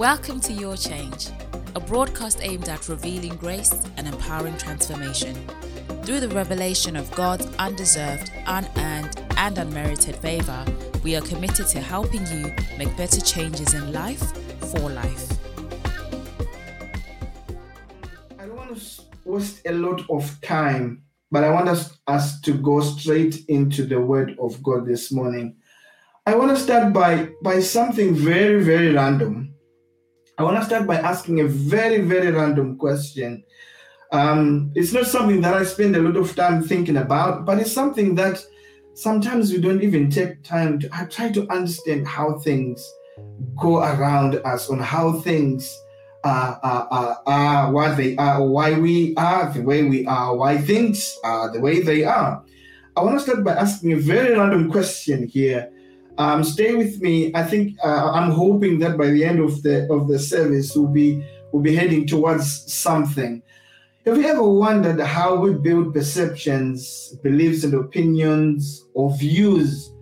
Welcome 0.00 0.40
to 0.40 0.54
Your 0.54 0.78
Change, 0.78 1.28
a 1.74 1.80
broadcast 1.80 2.38
aimed 2.40 2.70
at 2.70 2.88
revealing 2.88 3.36
grace 3.36 3.84
and 3.98 4.08
empowering 4.08 4.56
transformation. 4.56 5.34
Through 6.04 6.20
the 6.20 6.28
revelation 6.28 6.96
of 6.96 7.10
God's 7.10 7.46
undeserved, 7.58 8.32
unearned, 8.46 9.22
and 9.36 9.58
unmerited 9.58 10.16
favor, 10.16 10.64
we 11.04 11.16
are 11.16 11.20
committed 11.20 11.66
to 11.66 11.80
helping 11.80 12.26
you 12.28 12.50
make 12.78 12.96
better 12.96 13.20
changes 13.20 13.74
in 13.74 13.92
life 13.92 14.22
for 14.72 14.88
life. 14.88 15.32
I 18.38 18.46
don't 18.46 18.56
want 18.56 18.74
to 18.74 19.02
waste 19.26 19.60
a 19.66 19.72
lot 19.72 20.00
of 20.08 20.40
time, 20.40 21.02
but 21.30 21.44
I 21.44 21.50
want 21.50 21.68
us, 21.68 21.98
us 22.06 22.40
to 22.40 22.54
go 22.54 22.80
straight 22.80 23.44
into 23.48 23.84
the 23.84 24.00
Word 24.00 24.34
of 24.40 24.62
God 24.62 24.86
this 24.86 25.12
morning. 25.12 25.56
I 26.24 26.36
want 26.36 26.56
to 26.56 26.62
start 26.62 26.94
by, 26.94 27.32
by 27.42 27.60
something 27.60 28.14
very, 28.14 28.64
very 28.64 28.94
random. 28.94 29.49
I 30.40 30.42
want 30.42 30.56
to 30.56 30.64
start 30.64 30.86
by 30.86 30.96
asking 30.96 31.40
a 31.40 31.46
very, 31.46 32.00
very 32.00 32.30
random 32.30 32.78
question. 32.78 33.44
Um, 34.10 34.72
it's 34.74 34.90
not 34.90 35.04
something 35.04 35.42
that 35.42 35.52
I 35.52 35.64
spend 35.64 35.94
a 35.94 36.00
lot 36.00 36.16
of 36.16 36.34
time 36.34 36.62
thinking 36.62 36.96
about, 36.96 37.44
but 37.44 37.58
it's 37.58 37.72
something 37.72 38.14
that 38.14 38.42
sometimes 38.94 39.52
we 39.52 39.60
don't 39.60 39.82
even 39.82 40.08
take 40.08 40.42
time 40.42 40.78
to 40.78 40.88
I 40.94 41.04
try 41.04 41.30
to 41.32 41.46
understand 41.52 42.08
how 42.08 42.38
things 42.38 42.80
go 43.60 43.80
around 43.80 44.36
us, 44.36 44.70
on 44.70 44.78
how 44.78 45.20
things 45.20 45.78
are, 46.24 46.58
are, 46.62 46.88
are, 46.90 47.22
are 47.26 47.72
what 47.72 47.98
they 47.98 48.16
are, 48.16 48.42
why 48.42 48.78
we 48.78 49.14
are 49.16 49.52
the 49.52 49.60
way 49.60 49.84
we 49.84 50.06
are, 50.06 50.34
why 50.34 50.56
things 50.56 51.18
are 51.22 51.52
the 51.52 51.60
way 51.60 51.82
they 51.82 52.02
are. 52.02 52.42
I 52.96 53.02
want 53.02 53.18
to 53.18 53.22
start 53.22 53.44
by 53.44 53.56
asking 53.56 53.92
a 53.92 53.96
very 53.96 54.34
random 54.34 54.72
question 54.72 55.28
here. 55.28 55.70
Um, 56.20 56.44
stay 56.44 56.74
with 56.74 57.00
me. 57.00 57.32
I 57.34 57.42
think 57.42 57.78
uh, 57.82 58.10
I'm 58.12 58.30
hoping 58.30 58.78
that 58.80 58.98
by 58.98 59.06
the 59.06 59.24
end 59.24 59.40
of 59.40 59.62
the 59.62 59.90
of 59.90 60.06
the 60.06 60.18
service, 60.18 60.76
we'll 60.76 60.92
be 61.02 61.24
we'll 61.50 61.62
be 61.62 61.74
heading 61.74 62.06
towards 62.06 62.46
something. 62.70 63.42
Have 64.04 64.18
you 64.18 64.26
ever 64.26 64.42
wondered 64.42 65.00
how 65.00 65.36
we 65.36 65.54
build 65.54 65.94
perceptions, 65.94 67.16
beliefs, 67.22 67.64
and 67.64 67.72
opinions 67.72 68.84
or 68.92 69.16
views 69.16 69.94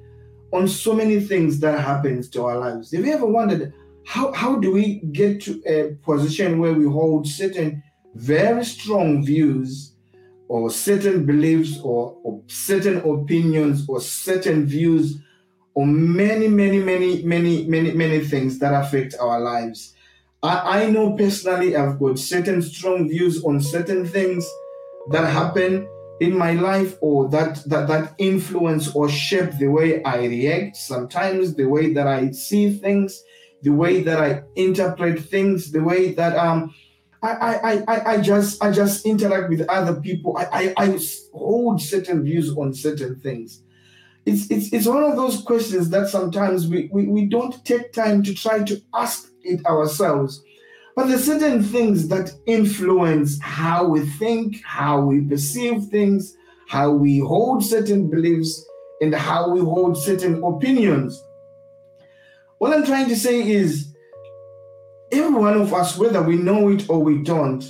on 0.52 0.66
so 0.66 0.92
many 0.92 1.20
things 1.20 1.60
that 1.60 1.78
happens 1.78 2.28
to 2.30 2.42
our 2.46 2.58
lives? 2.58 2.90
Have 2.90 3.06
you 3.06 3.12
ever 3.12 3.26
wondered 3.26 3.72
how, 4.04 4.32
how 4.32 4.56
do 4.56 4.72
we 4.72 4.98
get 5.12 5.40
to 5.42 5.62
a 5.66 5.94
position 6.02 6.58
where 6.58 6.74
we 6.74 6.86
hold 6.86 7.28
certain 7.28 7.80
very 8.16 8.64
strong 8.64 9.24
views 9.24 9.94
or 10.48 10.68
certain 10.68 11.26
beliefs 11.26 11.78
or, 11.84 12.18
or 12.24 12.42
certain 12.48 12.96
opinions 13.08 13.86
or 13.88 14.00
certain 14.00 14.66
views 14.66 15.20
on 15.78 16.16
many, 16.16 16.48
many, 16.48 16.80
many, 16.80 17.22
many, 17.22 17.64
many, 17.66 17.92
many 17.92 18.20
things 18.20 18.58
that 18.58 18.74
affect 18.74 19.14
our 19.20 19.40
lives? 19.40 19.94
I, 20.42 20.82
I 20.82 20.90
know 20.90 21.12
personally 21.12 21.76
I've 21.76 21.98
got 21.98 22.18
certain 22.18 22.62
strong 22.62 23.08
views 23.08 23.44
on 23.44 23.60
certain 23.60 24.06
things 24.06 24.48
that 25.10 25.24
happen 25.32 25.88
in 26.20 26.36
my 26.36 26.52
life 26.52 26.96
or 27.00 27.28
that, 27.28 27.62
that 27.66 27.86
that 27.88 28.14
influence 28.18 28.94
or 28.94 29.08
shape 29.08 29.52
the 29.58 29.68
way 29.68 30.02
I 30.02 30.24
react, 30.26 30.76
sometimes 30.76 31.54
the 31.54 31.66
way 31.66 31.92
that 31.94 32.06
I 32.06 32.32
see 32.32 32.72
things, 32.72 33.22
the 33.62 33.70
way 33.70 34.02
that 34.02 34.20
I 34.20 34.42
interpret 34.56 35.20
things, 35.20 35.70
the 35.70 35.82
way 35.82 36.12
that 36.14 36.36
um 36.36 36.74
I 37.22 37.30
I, 37.30 37.84
I, 37.88 38.14
I 38.14 38.20
just 38.20 38.62
I 38.62 38.70
just 38.72 39.06
interact 39.06 39.48
with 39.48 39.62
other 39.68 40.00
people. 40.00 40.36
I, 40.36 40.46
I, 40.52 40.74
I 40.76 40.98
hold 41.32 41.80
certain 41.80 42.24
views 42.24 42.56
on 42.56 42.74
certain 42.74 43.18
things. 43.20 43.62
It's, 44.28 44.50
it's, 44.50 44.72
it's 44.74 44.86
one 44.86 45.02
of 45.04 45.16
those 45.16 45.40
questions 45.40 45.88
that 45.88 46.08
sometimes 46.08 46.68
we, 46.68 46.90
we, 46.92 47.06
we 47.06 47.24
don't 47.24 47.64
take 47.64 47.94
time 47.94 48.22
to 48.24 48.34
try 48.34 48.62
to 48.62 48.78
ask 48.92 49.30
it 49.42 49.64
ourselves. 49.64 50.42
But 50.94 51.06
there's 51.06 51.24
certain 51.24 51.62
things 51.62 52.08
that 52.08 52.32
influence 52.44 53.38
how 53.40 53.86
we 53.86 54.04
think, 54.04 54.62
how 54.66 55.00
we 55.00 55.22
perceive 55.22 55.84
things, 55.84 56.36
how 56.68 56.90
we 56.90 57.20
hold 57.20 57.64
certain 57.64 58.10
beliefs, 58.10 58.62
and 59.00 59.14
how 59.14 59.48
we 59.48 59.60
hold 59.60 59.96
certain 59.96 60.44
opinions. 60.44 61.18
What 62.58 62.74
I'm 62.74 62.84
trying 62.84 63.08
to 63.08 63.16
say 63.16 63.48
is 63.48 63.94
every 65.10 65.40
one 65.40 65.58
of 65.58 65.72
us, 65.72 65.96
whether 65.96 66.20
we 66.20 66.36
know 66.36 66.68
it 66.68 66.90
or 66.90 67.02
we 67.02 67.22
don't, 67.22 67.64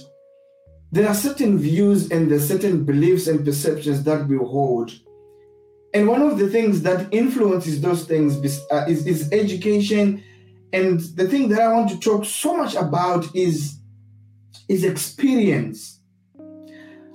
there 0.90 1.06
are 1.06 1.14
certain 1.14 1.56
views 1.56 2.10
and 2.10 2.28
there 2.28 2.38
are 2.38 2.42
certain 2.42 2.84
beliefs 2.84 3.28
and 3.28 3.44
perceptions 3.44 4.02
that 4.02 4.26
we 4.26 4.38
hold. 4.38 4.90
And 5.94 6.06
one 6.06 6.22
of 6.22 6.38
the 6.38 6.48
things 6.48 6.82
that 6.82 7.12
influences 7.12 7.80
those 7.80 8.04
things 8.04 8.36
uh, 8.70 8.84
is, 8.86 9.06
is 9.06 9.32
education 9.32 10.22
and 10.72 11.00
the 11.00 11.26
thing 11.26 11.48
that 11.48 11.60
I 11.60 11.72
want 11.72 11.90
to 11.90 11.98
talk 11.98 12.24
so 12.24 12.56
much 12.56 12.74
about 12.74 13.34
is, 13.34 13.76
is 14.68 14.84
experience. 14.84 16.00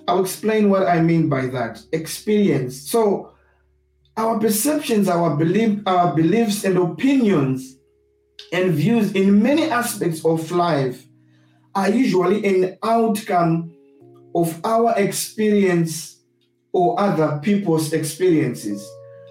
I'll 0.08 0.22
explain 0.22 0.70
what 0.70 0.88
I 0.88 1.02
mean 1.02 1.30
by 1.30 1.48
that. 1.48 1.82
Experience. 1.92 2.76
So 2.90 3.34
our 4.18 4.40
perceptions, 4.40 5.08
our 5.08 5.36
belief, 5.36 5.80
our 5.86 6.16
beliefs 6.16 6.64
and 6.64 6.78
opinions 6.78 7.78
and 8.52 8.72
views 8.74 9.14
in 9.14 9.42
many 9.42 9.70
aspects 9.70 10.26
of 10.26 10.52
life 10.52 11.06
are 11.76 11.90
usually 11.90 12.46
an 12.46 12.78
outcome 12.84 13.74
of 14.36 14.60
our 14.66 14.98
experience 14.98 16.23
or 16.74 17.00
other 17.00 17.40
people's 17.42 17.94
experiences. 17.94 18.86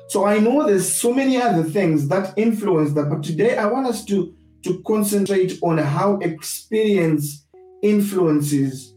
So 0.08 0.25
I 0.25 0.38
know 0.38 0.66
there's 0.66 0.94
so 0.94 1.12
many 1.12 1.36
other 1.36 1.64
things 1.64 2.08
that 2.08 2.34
influence 2.36 2.92
that, 2.92 3.10
but 3.10 3.22
today 3.22 3.56
I 3.56 3.66
want 3.66 3.86
us 3.86 4.04
to, 4.06 4.34
to 4.62 4.82
concentrate 4.86 5.58
on 5.62 5.78
how 5.78 6.19
experience 6.19 7.47
influences 7.82 8.94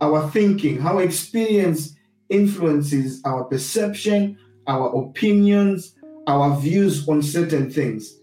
our 0.00 0.30
thinking, 0.30 0.78
how 0.78 0.98
experience 0.98 1.96
influences 2.28 3.20
our 3.24 3.44
perception, 3.44 4.38
our 4.66 4.94
opinions, 5.02 5.96
our 6.26 6.58
views 6.60 7.08
on 7.08 7.22
certain 7.22 7.70
things. 7.70 8.20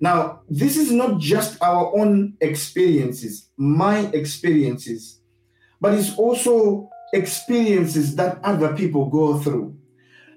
Now, 0.00 0.42
this 0.48 0.76
is 0.76 0.92
not 0.92 1.20
just 1.20 1.62
our 1.62 1.94
own 1.94 2.34
experiences, 2.40 3.50
my 3.56 4.00
experiences, 4.14 5.20
but 5.80 5.94
it's 5.94 6.16
also 6.16 6.88
experiences 7.12 8.16
that 8.16 8.38
other 8.44 8.74
people 8.74 9.06
go 9.06 9.38
through. 9.38 9.76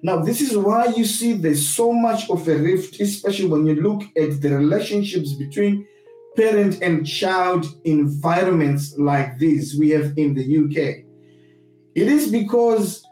Now, 0.02 0.18
this 0.18 0.42
is 0.42 0.58
why 0.58 0.88
you 0.88 1.06
see 1.06 1.34
there's 1.34 1.68
so 1.68 1.94
much 1.94 2.30
of 2.30 2.48
a 2.48 2.58
rift, 2.58 3.00
especially 3.00 3.48
when 3.48 3.66
you 3.66 3.76
look 3.76 4.04
at 4.18 4.42
the 4.42 4.50
relationships 4.50 5.34
between 5.34 5.88
parent 6.36 6.82
and 6.82 7.08
child 7.08 7.66
environments 7.86 8.98
like 8.98 9.40
this 9.40 9.76
we 9.76 9.92
have 9.92 10.18
in 10.18 10.34
the 10.34 10.44
UK. 10.44 11.06
It 11.96 12.08
is 12.08 12.32
because 12.32 13.04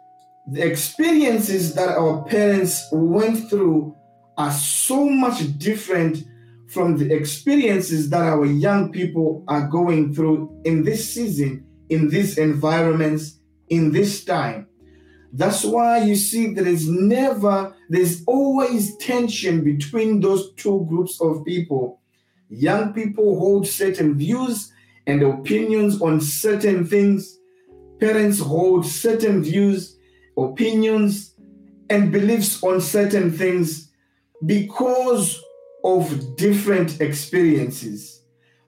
the 0.47 0.65
experiences 0.65 1.75
that 1.75 1.89
our 1.89 2.23
parents 2.23 2.83
went 2.91 3.49
through 3.49 3.95
are 4.37 4.51
so 4.51 5.07
much 5.07 5.57
different 5.59 6.25
from 6.67 6.97
the 6.97 7.13
experiences 7.13 8.09
that 8.09 8.23
our 8.23 8.45
young 8.45 8.91
people 8.91 9.43
are 9.47 9.67
going 9.67 10.13
through 10.13 10.61
in 10.65 10.83
this 10.83 11.13
season, 11.13 11.65
in 11.89 12.09
these 12.09 12.37
environments, 12.37 13.40
in 13.71 13.91
this 13.91 14.23
time. 14.23 14.67
That's 15.33 15.63
why 15.63 16.03
you 16.03 16.15
see 16.15 16.53
there 16.53 16.67
is 16.67 16.89
never, 16.89 17.73
there's 17.89 18.21
always 18.27 18.97
tension 18.97 19.63
between 19.63 20.19
those 20.19 20.53
two 20.55 20.85
groups 20.89 21.19
of 21.21 21.45
people. 21.45 22.01
Young 22.49 22.93
people 22.93 23.39
hold 23.39 23.65
certain 23.65 24.17
views 24.17 24.71
and 25.07 25.23
opinions 25.23 26.01
on 26.01 26.19
certain 26.19 26.85
things. 26.85 27.39
Parents 27.99 28.39
hold 28.39 28.85
certain 28.85 29.41
views, 29.41 29.97
opinions, 30.37 31.33
and 31.89 32.11
beliefs 32.11 32.61
on 32.61 32.81
certain 32.81 33.31
things 33.31 33.89
because 34.45 35.41
of 35.85 36.35
different 36.35 36.99
experiences. 36.99 38.20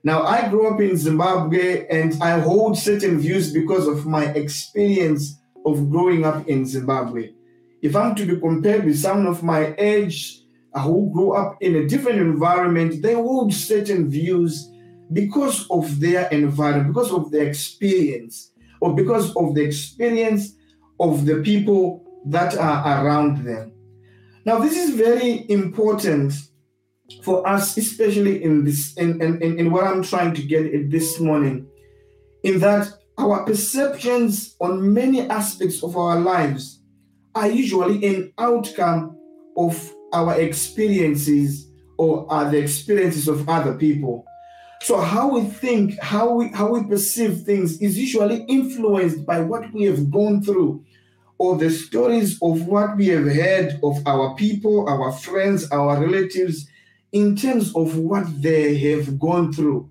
Now, 0.04 0.22
I 0.22 0.50
grew 0.50 0.68
up 0.68 0.78
in 0.82 0.98
Zimbabwe 0.98 1.86
and 1.88 2.22
I 2.22 2.38
hold 2.38 2.76
certain 2.76 3.18
views 3.18 3.54
because 3.54 3.86
of 3.86 4.04
my 4.04 4.26
experience 4.26 5.40
of 5.64 5.90
growing 5.90 6.26
up 6.26 6.46
in 6.46 6.66
Zimbabwe. 6.66 7.30
If 7.80 7.96
I'm 7.96 8.14
to 8.16 8.26
be 8.26 8.38
compared 8.38 8.84
with 8.84 8.98
someone 8.98 9.26
of 9.26 9.42
my 9.42 9.74
age 9.78 10.42
uh, 10.74 10.80
who 10.82 11.10
grew 11.10 11.32
up 11.32 11.56
in 11.62 11.76
a 11.76 11.86
different 11.86 12.18
environment, 12.18 13.00
they 13.02 13.14
hold 13.14 13.54
certain 13.54 14.10
views 14.10 14.70
because 15.10 15.66
of 15.70 15.98
their 16.00 16.28
environment, 16.28 16.94
because 16.94 17.10
of 17.10 17.30
their 17.30 17.46
experience, 17.46 18.50
or 18.82 18.94
because 18.94 19.34
of 19.36 19.54
the 19.54 19.62
experience 19.62 20.54
of 21.00 21.24
the 21.24 21.36
people 21.36 22.04
that 22.26 22.58
are 22.58 23.06
around 23.06 23.44
them. 23.44 23.72
Now, 24.44 24.58
this 24.58 24.76
is 24.76 24.94
very 24.94 25.50
important 25.50 26.34
for 27.22 27.46
us, 27.46 27.76
especially 27.76 28.42
in 28.42 28.64
this, 28.64 28.94
in, 28.94 29.20
in, 29.20 29.58
in 29.58 29.70
what 29.70 29.84
I'm 29.84 30.02
trying 30.02 30.34
to 30.34 30.42
get 30.42 30.66
at 30.66 30.90
this 30.90 31.20
morning, 31.20 31.66
in 32.42 32.60
that 32.60 32.88
our 33.18 33.44
perceptions 33.44 34.56
on 34.60 34.92
many 34.92 35.28
aspects 35.28 35.82
of 35.82 35.96
our 35.96 36.18
lives 36.18 36.80
are 37.34 37.48
usually 37.48 38.04
an 38.06 38.32
outcome 38.38 39.16
of 39.56 39.94
our 40.12 40.40
experiences 40.40 41.70
or 41.98 42.30
are 42.32 42.50
the 42.50 42.58
experiences 42.58 43.28
of 43.28 43.48
other 43.48 43.74
people. 43.74 44.24
So 44.82 45.00
how 45.00 45.28
we 45.28 45.44
think, 45.44 45.98
how 46.00 46.34
we 46.34 46.48
how 46.48 46.72
we 46.74 46.84
perceive 46.86 47.42
things 47.42 47.80
is 47.80 47.98
usually 47.98 48.42
influenced 48.48 49.24
by 49.24 49.40
what 49.40 49.72
we 49.72 49.84
have 49.84 50.10
gone 50.10 50.42
through 50.42 50.84
or 51.38 51.56
the 51.56 51.70
stories 51.70 52.38
of 52.42 52.66
what 52.66 52.96
we 52.96 53.06
have 53.08 53.24
heard 53.24 53.80
of 53.82 54.06
our 54.06 54.34
people, 54.34 54.86
our 54.88 55.10
friends, 55.12 55.70
our 55.70 56.00
relatives 56.00 56.68
in 57.14 57.36
terms 57.36 57.74
of 57.76 57.96
what 57.96 58.26
they 58.42 58.76
have 58.76 59.20
gone 59.20 59.52
through. 59.52 59.88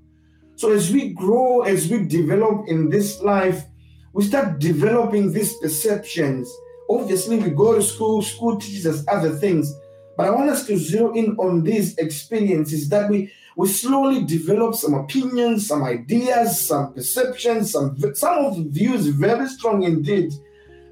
So 0.58 0.72
as 0.74 0.92
we 0.92 1.14
grow, 1.14 1.62
as 1.62 1.90
we 1.90 2.06
develop 2.06 2.68
in 2.68 2.90
this 2.90 3.22
life, 3.22 3.64
we 4.12 4.25
start 4.25 4.60
developing 4.60 5.31
these 5.31 5.54
perceptions. 5.58 6.54
Obviously, 6.90 7.38
we 7.38 7.50
go 7.50 7.75
to 7.75 7.81
school, 7.81 8.22
school 8.22 8.60
teaches 8.60 8.86
us 8.86 9.06
other 9.08 9.31
things. 9.31 9.74
But 10.18 10.28
I 10.28 10.31
want 10.31 10.50
us 10.50 10.68
to 10.68 10.78
zero 10.78 11.14
in 11.14 11.36
on 11.38 11.64
these 11.64 11.98
experiences 11.98 12.90
that 12.90 13.10
we 13.10 13.31
we 13.56 13.68
slowly 13.68 14.26
develop 14.26 14.76
some 14.76 14.94
opinions, 14.94 15.68
some 15.68 15.84
ideas, 15.84 16.68
some 16.68 16.94
perceptions, 16.94 17.72
some 17.72 17.98
some 18.14 18.46
of 18.46 18.58
the 18.58 18.69
views 18.69 19.08
very 19.08 19.48
strong 19.48 19.84
indeed, 19.84 20.34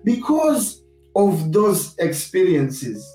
because 0.05 0.81
of 1.13 1.51
those 1.51 1.93
experiences. 1.97 3.05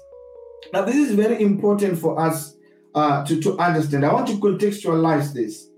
Now, 0.72 0.82
this 0.84 0.96
is 0.96 1.14
very 1.14 1.40
important 1.40 1.98
for 1.98 2.20
us 2.20 2.55
uh, 2.96 3.24
to, 3.26 3.40
to 3.42 3.56
understand. 3.58 4.04
I 4.04 4.12
want 4.12 4.26
to 4.28 4.34
contextualize 4.34 5.32
this. 5.32 5.68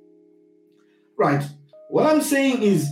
Right. 1.19 1.45
What 1.91 2.07
I'm 2.07 2.23
saying 2.23 2.63
is 2.63 2.89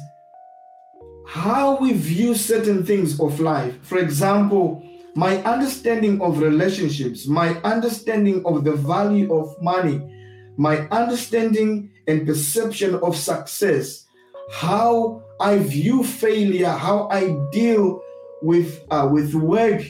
how 1.27 1.79
we 1.79 1.93
view 1.93 2.35
certain 2.35 2.85
things 2.85 3.21
of 3.21 3.41
life. 3.41 3.79
For 3.83 3.99
example, 3.99 4.83
my 5.15 5.43
understanding 5.45 6.21
of 6.21 6.41
relationships, 6.41 7.27
my 7.27 7.55
understanding 7.63 8.45
of 8.45 8.65
the 8.65 8.73
value 8.73 9.33
of 9.33 9.55
money, 9.63 10.03
my 10.57 10.89
understanding 10.89 11.91
and 12.07 12.27
perception 12.27 12.97
of 12.97 13.17
success, 13.17 14.07
how 14.53 15.23
I 15.41 15.59
view 15.59 16.05
failure, 16.05 16.71
how 16.71 17.09
I 17.11 17.37
deal 17.53 18.03
with 18.43 18.85
uh, 18.91 19.09
with 19.11 19.35
work. 19.35 19.83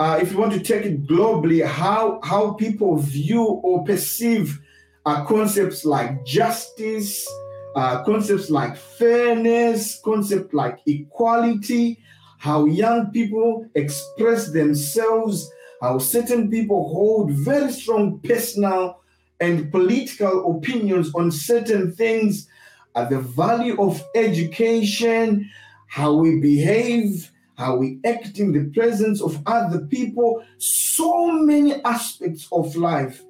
Uh, 0.00 0.18
if 0.18 0.32
you 0.32 0.38
want 0.38 0.50
to 0.50 0.60
take 0.60 0.86
it 0.86 1.06
globally, 1.06 1.62
how 1.62 2.18
how 2.24 2.54
people 2.54 2.96
view 2.96 3.44
or 3.44 3.84
perceive 3.84 4.58
uh, 5.04 5.22
concepts 5.26 5.84
like 5.84 6.24
justice, 6.24 7.28
uh, 7.76 8.02
concepts 8.04 8.48
like 8.48 8.78
fairness, 8.78 10.00
concepts 10.02 10.54
like 10.54 10.78
equality, 10.86 11.98
how 12.38 12.64
young 12.64 13.10
people 13.10 13.66
express 13.74 14.50
themselves, 14.52 15.52
how 15.82 15.98
certain 15.98 16.48
people 16.50 16.88
hold 16.88 17.30
very 17.32 17.70
strong 17.70 18.18
personal 18.20 19.02
and 19.38 19.70
political 19.70 20.56
opinions 20.56 21.14
on 21.14 21.30
certain 21.30 21.92
things, 21.92 22.48
uh, 22.94 23.04
the 23.04 23.20
value 23.20 23.78
of 23.78 24.02
education, 24.14 25.46
how 25.88 26.14
we 26.14 26.40
behave, 26.40 27.30
how 27.60 27.76
we 27.76 28.00
act 28.04 28.38
in 28.38 28.52
the 28.52 28.70
presence 28.72 29.20
of 29.20 29.40
other 29.46 29.80
people, 29.86 30.42
so 30.58 31.30
many 31.30 31.84
aspects 31.84 32.48
of 32.50 32.74
life. 32.74 33.22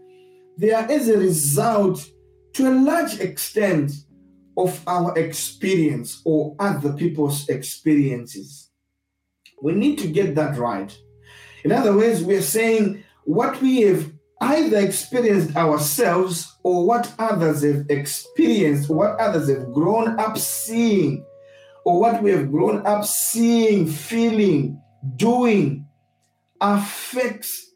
They 0.56 0.73
are 0.73 0.88
as 0.91 1.09
a 1.09 1.19
result, 1.19 2.09
to 2.55 2.69
a 2.69 2.75
large 2.75 3.19
extent, 3.19 3.93
of 4.56 4.81
our 4.87 5.17
experience 5.19 6.23
or 6.25 6.55
other 6.59 6.93
people's 6.93 7.49
experiences. 7.49 8.71
We 9.62 9.73
need 9.73 9.99
to 9.99 10.09
get 10.09 10.35
that 10.37 10.59
right. 10.59 10.97
In 11.65 11.73
other 11.73 11.97
words, 11.97 12.23
we're 12.23 12.43
saying 12.43 13.03
what 13.25 13.61
we 13.61 13.83
have 13.83 14.12
either 14.41 14.79
experienced 14.79 15.56
ourselves 15.56 16.56
or 16.62 16.87
what 16.87 17.12
others 17.19 17.62
have 17.62 17.87
experienced, 17.91 18.88
what 18.88 19.19
others 19.19 19.49
have 19.49 19.73
grown 19.73 20.19
up 20.19 20.38
seeing, 20.38 21.25
or 21.85 22.00
what 22.00 22.23
we 22.23 22.31
have 22.31 22.50
grown 22.50 22.87
up 22.87 23.05
seeing, 23.05 23.87
feeling, 23.87 24.81
doing 25.17 25.87
affects 26.61 27.71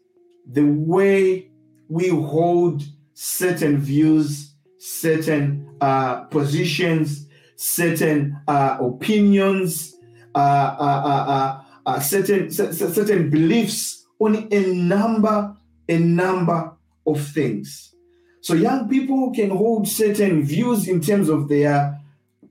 the 0.51 0.65
way 0.65 1.51
we 1.89 2.09
hold 2.09 2.83
certain 3.15 3.79
views, 3.79 4.55
certain 4.79 5.69
uh, 5.81 6.23
positions, 6.25 7.27
certain 7.57 8.39
uh, 8.47 8.77
opinions, 8.81 9.95
uh, 10.35 10.39
uh, 10.79 11.63
uh, 11.87 12.01
certain 12.01 12.51
certain 12.51 13.31
beliefs 13.31 14.07
on 14.19 14.49
a 14.51 14.75
number 14.75 15.57
a 15.89 15.99
number 15.99 16.73
of 17.07 17.21
things. 17.29 17.95
So 18.41 18.55
young 18.55 18.89
people 18.89 19.33
can 19.33 19.51
hold 19.51 19.89
certain 19.89 20.43
views 20.43 20.89
in 20.89 21.01
terms 21.01 21.29
of 21.29 21.49
their 21.49 22.01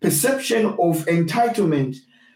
perception 0.03 0.65
of 0.65 1.05
entitlement. 1.05 1.95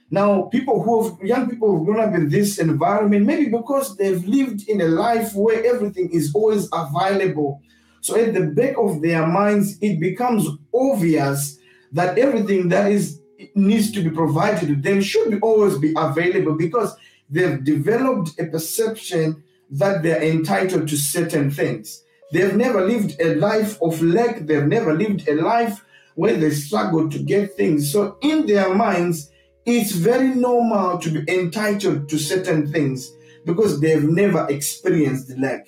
Now, 0.09 0.43
people 0.43 0.81
who 0.81 1.09
have 1.09 1.21
young 1.21 1.49
people 1.49 1.69
who've 1.69 1.85
grown 1.85 1.99
up 1.99 2.15
in 2.15 2.29
this 2.29 2.59
environment, 2.59 3.25
maybe 3.25 3.49
because 3.49 3.97
they've 3.97 4.25
lived 4.25 4.69
in 4.69 4.79
a 4.79 4.87
life 4.87 5.35
where 5.35 5.63
everything 5.65 6.09
is 6.11 6.33
always 6.33 6.69
available. 6.71 7.61
So 7.99 8.17
at 8.17 8.33
the 8.33 8.45
back 8.47 8.75
of 8.77 9.01
their 9.01 9.27
minds, 9.27 9.77
it 9.81 9.99
becomes 9.99 10.47
obvious 10.73 11.59
that 11.91 12.17
everything 12.17 12.69
that 12.69 12.89
is 12.89 13.19
needs 13.53 13.91
to 13.91 14.01
be 14.01 14.09
provided 14.09 14.67
to 14.67 14.75
them 14.75 15.01
should 15.01 15.39
always 15.43 15.77
be 15.77 15.93
available 15.95 16.55
because 16.55 16.95
they've 17.29 17.63
developed 17.63 18.39
a 18.39 18.45
perception 18.45 19.43
that 19.69 20.01
they're 20.01 20.23
entitled 20.23 20.87
to 20.87 20.97
certain 20.97 21.51
things. 21.51 22.01
They've 22.31 22.55
never 22.55 22.87
lived 22.87 23.19
a 23.19 23.35
life 23.35 23.77
of 23.81 24.01
lack, 24.01 24.39
they've 24.47 24.65
never 24.65 24.93
lived 24.93 25.27
a 25.27 25.35
life 25.35 25.83
where 26.17 26.35
they 26.35 26.49
struggle 26.49 27.07
to 27.07 27.19
get 27.19 27.55
things. 27.55 27.91
So, 27.91 28.17
in 28.21 28.47
their 28.47 28.73
minds, 28.73 29.31
it's 29.67 29.91
very 29.91 30.29
normal 30.29 30.97
to 30.97 31.11
be 31.11 31.31
entitled 31.31 32.09
to 32.09 32.17
certain 32.17 32.71
things 32.71 33.11
because 33.45 33.79
they've 33.79 34.03
never 34.03 34.47
experienced 34.49 35.37
lack. 35.37 35.67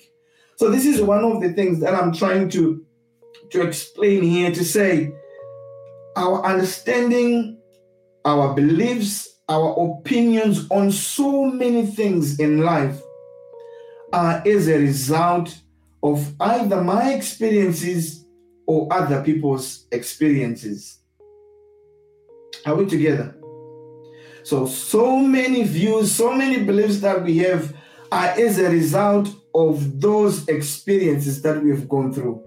So, 0.56 0.68
this 0.68 0.84
is 0.86 1.00
one 1.00 1.24
of 1.24 1.40
the 1.40 1.52
things 1.52 1.78
that 1.80 1.94
I'm 1.94 2.12
trying 2.12 2.48
to, 2.50 2.84
to 3.50 3.62
explain 3.62 4.24
here 4.24 4.50
to 4.50 4.64
say 4.64 5.12
our 6.16 6.44
understanding, 6.44 7.60
our 8.24 8.52
beliefs, 8.52 9.28
our 9.48 9.72
opinions 9.78 10.66
on 10.70 10.90
so 10.90 11.44
many 11.44 11.86
things 11.86 12.40
in 12.40 12.62
life 12.62 13.00
are 14.12 14.42
as 14.44 14.66
a 14.66 14.78
result 14.78 15.56
of 16.02 16.34
either 16.40 16.82
my 16.82 17.14
experiences 17.14 18.19
or 18.70 18.86
other 18.92 19.20
people's 19.24 19.86
experiences. 19.90 21.00
Are 22.64 22.76
we 22.76 22.86
together? 22.86 23.34
So, 24.44 24.64
so 24.66 25.18
many 25.18 25.64
views, 25.64 26.12
so 26.12 26.32
many 26.32 26.62
beliefs 26.62 27.00
that 27.00 27.24
we 27.24 27.38
have 27.38 27.74
are 28.12 28.28
as 28.28 28.60
a 28.60 28.70
result 28.70 29.28
of 29.56 30.00
those 30.00 30.46
experiences 30.46 31.42
that 31.42 31.60
we 31.60 31.70
have 31.70 31.88
gone 31.88 32.12
through. 32.12 32.44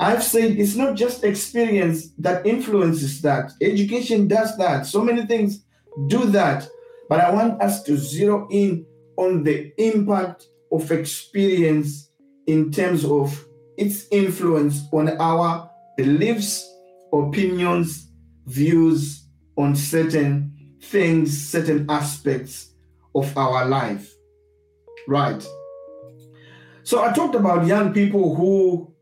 I've 0.00 0.24
said 0.24 0.50
it's 0.58 0.74
not 0.74 0.96
just 0.96 1.22
experience 1.22 2.10
that 2.18 2.44
influences 2.44 3.22
that. 3.22 3.52
Education 3.60 4.26
does 4.26 4.58
that. 4.58 4.84
So 4.86 5.04
many 5.04 5.26
things 5.26 5.64
do 6.08 6.24
that. 6.38 6.66
But 7.08 7.20
I 7.20 7.30
want 7.30 7.62
us 7.62 7.84
to 7.84 7.96
zero 7.96 8.48
in 8.50 8.84
on 9.16 9.44
the 9.44 9.72
impact 9.78 10.44
of 10.72 10.90
experience 10.90 12.10
in 12.48 12.72
terms 12.72 13.04
of 13.04 13.46
its 13.76 14.06
influence 14.10 14.82
on 14.92 15.08
our 15.20 15.70
beliefs, 15.96 16.68
opinions, 17.12 18.08
views 18.46 19.24
on 19.56 19.76
certain 19.76 20.52
things, 20.82 21.48
certain 21.48 21.86
aspects 21.88 22.72
of 23.14 23.36
our 23.36 23.66
life. 23.66 24.12
Right. 25.06 25.46
So 26.84 27.02
I 27.02 27.12
talked 27.12 27.34
about 27.34 27.66
young 27.66 27.92
people 27.92 28.34
who 28.34 28.92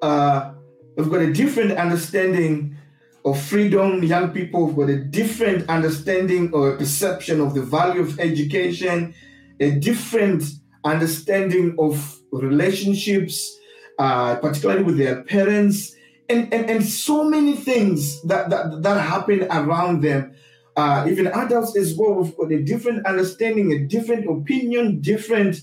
uh, 0.00 0.52
have 0.96 1.10
got 1.10 1.20
a 1.20 1.32
different 1.32 1.72
understanding 1.72 2.76
of 3.24 3.40
freedom. 3.40 4.02
Young 4.02 4.30
people 4.30 4.66
have 4.66 4.76
got 4.76 4.88
a 4.90 4.98
different 4.98 5.68
understanding 5.68 6.52
or 6.52 6.74
a 6.74 6.76
perception 6.76 7.40
of 7.40 7.54
the 7.54 7.62
value 7.62 8.00
of 8.00 8.18
education, 8.18 9.14
a 9.60 9.72
different 9.72 10.44
understanding 10.84 11.76
of 11.78 12.18
relationships, 12.32 13.58
uh, 14.02 14.34
particularly 14.34 14.82
with 14.82 14.98
their 14.98 15.22
parents, 15.22 15.94
and, 16.28 16.52
and, 16.52 16.68
and 16.68 16.84
so 16.84 17.22
many 17.22 17.54
things 17.54 18.20
that, 18.22 18.50
that, 18.50 18.82
that 18.82 19.00
happen 19.00 19.44
around 19.44 20.02
them. 20.02 20.34
Uh, 20.74 21.06
even 21.08 21.28
adults 21.28 21.76
as 21.76 21.94
well, 21.94 22.14
we've 22.14 22.36
got 22.36 22.50
a 22.50 22.60
different 22.64 23.06
understanding, 23.06 23.72
a 23.72 23.78
different 23.86 24.28
opinion, 24.28 25.00
different 25.00 25.60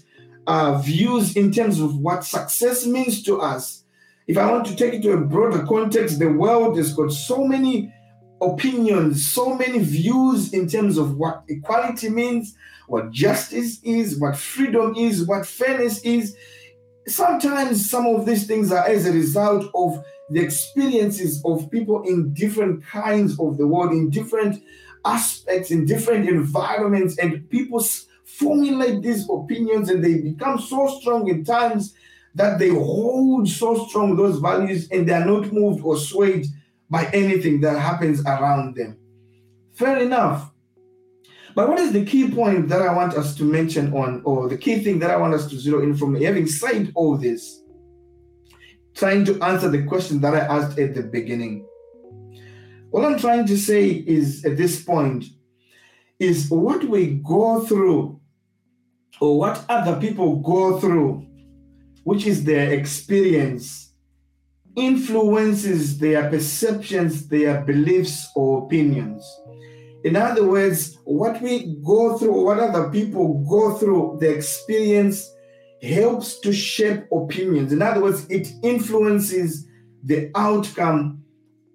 uh, 0.48 0.78
views 0.78 1.36
in 1.36 1.52
terms 1.52 1.82
of 1.82 1.98
what 1.98 2.24
success 2.24 2.86
means 2.86 3.24
to 3.24 3.42
us. 3.42 3.84
If 4.26 4.38
I 4.38 4.50
want 4.50 4.66
to 4.68 4.76
take 4.76 4.94
it 4.94 5.02
to 5.02 5.12
a 5.12 5.18
broader 5.18 5.66
context, 5.66 6.20
the 6.20 6.32
world 6.32 6.78
has 6.78 6.94
got 6.94 7.12
so 7.12 7.44
many 7.44 7.94
opinions, 8.42 9.28
so 9.28 9.54
many 9.54 9.80
views 9.80 10.54
in 10.54 10.70
terms 10.70 10.98
of 10.98 11.18
what 11.18 11.44
equality 11.50 12.08
means, 12.08 12.56
what 12.88 13.12
justice 13.12 13.82
is, 13.84 14.18
what 14.18 14.38
freedom 14.38 14.96
is, 14.96 15.28
what 15.28 15.46
fairness 15.46 16.00
is. 16.04 16.38
Sometimes 17.10 17.90
some 17.90 18.06
of 18.06 18.26
these 18.26 18.48
things 18.48 18.72
are 18.72 18.88
as 18.88 19.06
a 19.06 19.12
result 19.12 19.70
of 19.74 20.04
the 20.30 20.40
experiences 20.40 21.42
of 21.46 21.70
people 21.72 22.04
in 22.04 22.34
different 22.34 22.86
kinds 22.86 23.40
of 23.40 23.58
the 23.58 23.68
world, 23.68 23.92
in 23.92 24.10
different 24.10 24.64
aspects, 25.06 25.72
in 25.72 25.86
different 25.86 26.30
environments, 26.30 27.18
and 27.18 27.50
people 27.50 27.84
formulate 28.26 29.02
these 29.02 29.28
opinions 29.30 29.90
and 29.90 30.04
they 30.04 30.20
become 30.20 30.60
so 30.60 30.88
strong 31.00 31.28
in 31.28 31.44
times 31.44 31.96
that 32.36 32.60
they 32.60 32.70
hold 32.70 33.50
so 33.50 33.88
strong 33.88 34.16
those 34.16 34.40
values 34.40 34.88
and 34.92 35.08
they 35.08 35.14
are 35.14 35.26
not 35.26 35.52
moved 35.52 35.84
or 35.84 35.98
swayed 35.98 36.46
by 36.90 37.06
anything 37.08 37.60
that 37.62 37.78
happens 37.80 38.22
around 38.26 38.76
them. 38.76 38.98
Fair 39.74 39.98
enough. 39.98 40.52
But 41.56 41.68
what 41.68 41.80
is 41.80 41.92
the 41.92 42.06
key 42.06 42.30
point 42.30 42.70
that 42.70 42.82
I 42.82 42.94
want 42.94 43.16
us 43.16 43.36
to 43.36 43.44
mention 43.44 43.94
on, 43.94 44.22
or 44.24 44.48
the 44.48 44.58
key 44.58 44.84
thing 44.84 45.00
that 45.00 45.12
I 45.12 45.18
want 45.18 45.34
us 45.34 45.50
to 45.50 45.60
zero 45.60 45.82
in 45.82 45.96
from 45.96 46.16
having 46.16 46.48
said 46.48 46.92
all 46.96 47.18
this? 47.18 47.64
Trying 48.96 49.26
to 49.26 49.42
answer 49.42 49.70
the 49.70 49.84
question 49.84 50.22
that 50.22 50.36
I 50.36 50.40
asked 50.40 50.78
at 50.78 50.94
the 50.96 51.04
beginning. 51.04 51.66
What 52.92 53.06
I'm 53.06 53.20
trying 53.20 53.46
to 53.48 53.58
say 53.58 53.88
is 53.90 54.46
at 54.46 54.58
this 54.58 54.84
point 54.84 55.26
is 56.20 56.50
what 56.50 56.84
we 56.84 57.22
go 57.26 57.62
through 57.62 58.20
or 59.22 59.38
what 59.38 59.64
other 59.70 60.00
people 60.00 60.38
go 60.38 60.80
through, 60.80 61.26
which 62.04 62.26
is 62.26 62.44
their 62.44 62.72
experience, 62.74 63.94
influences 64.76 65.98
their 66.00 66.30
perceptions, 66.30 67.28
their 67.28 67.62
beliefs, 67.62 68.28
or 68.36 68.66
opinions. 68.66 69.24
In 70.04 70.16
other 70.16 70.48
words, 70.48 70.98
what 71.04 71.42
we 71.42 71.76
go 71.86 72.18
through, 72.18 72.46
what 72.46 72.60
other 72.60 72.90
people 72.90 73.46
go 73.50 73.76
through, 73.76 74.18
the 74.22 74.34
experience 74.34 75.30
helps 75.82 76.40
to 76.40 76.54
shape 76.54 77.06
opinions. 77.12 77.72
In 77.74 77.82
other 77.82 78.02
words, 78.02 78.26
it 78.30 78.48
influences 78.64 79.68
the 80.04 80.32
outcome 80.36 81.24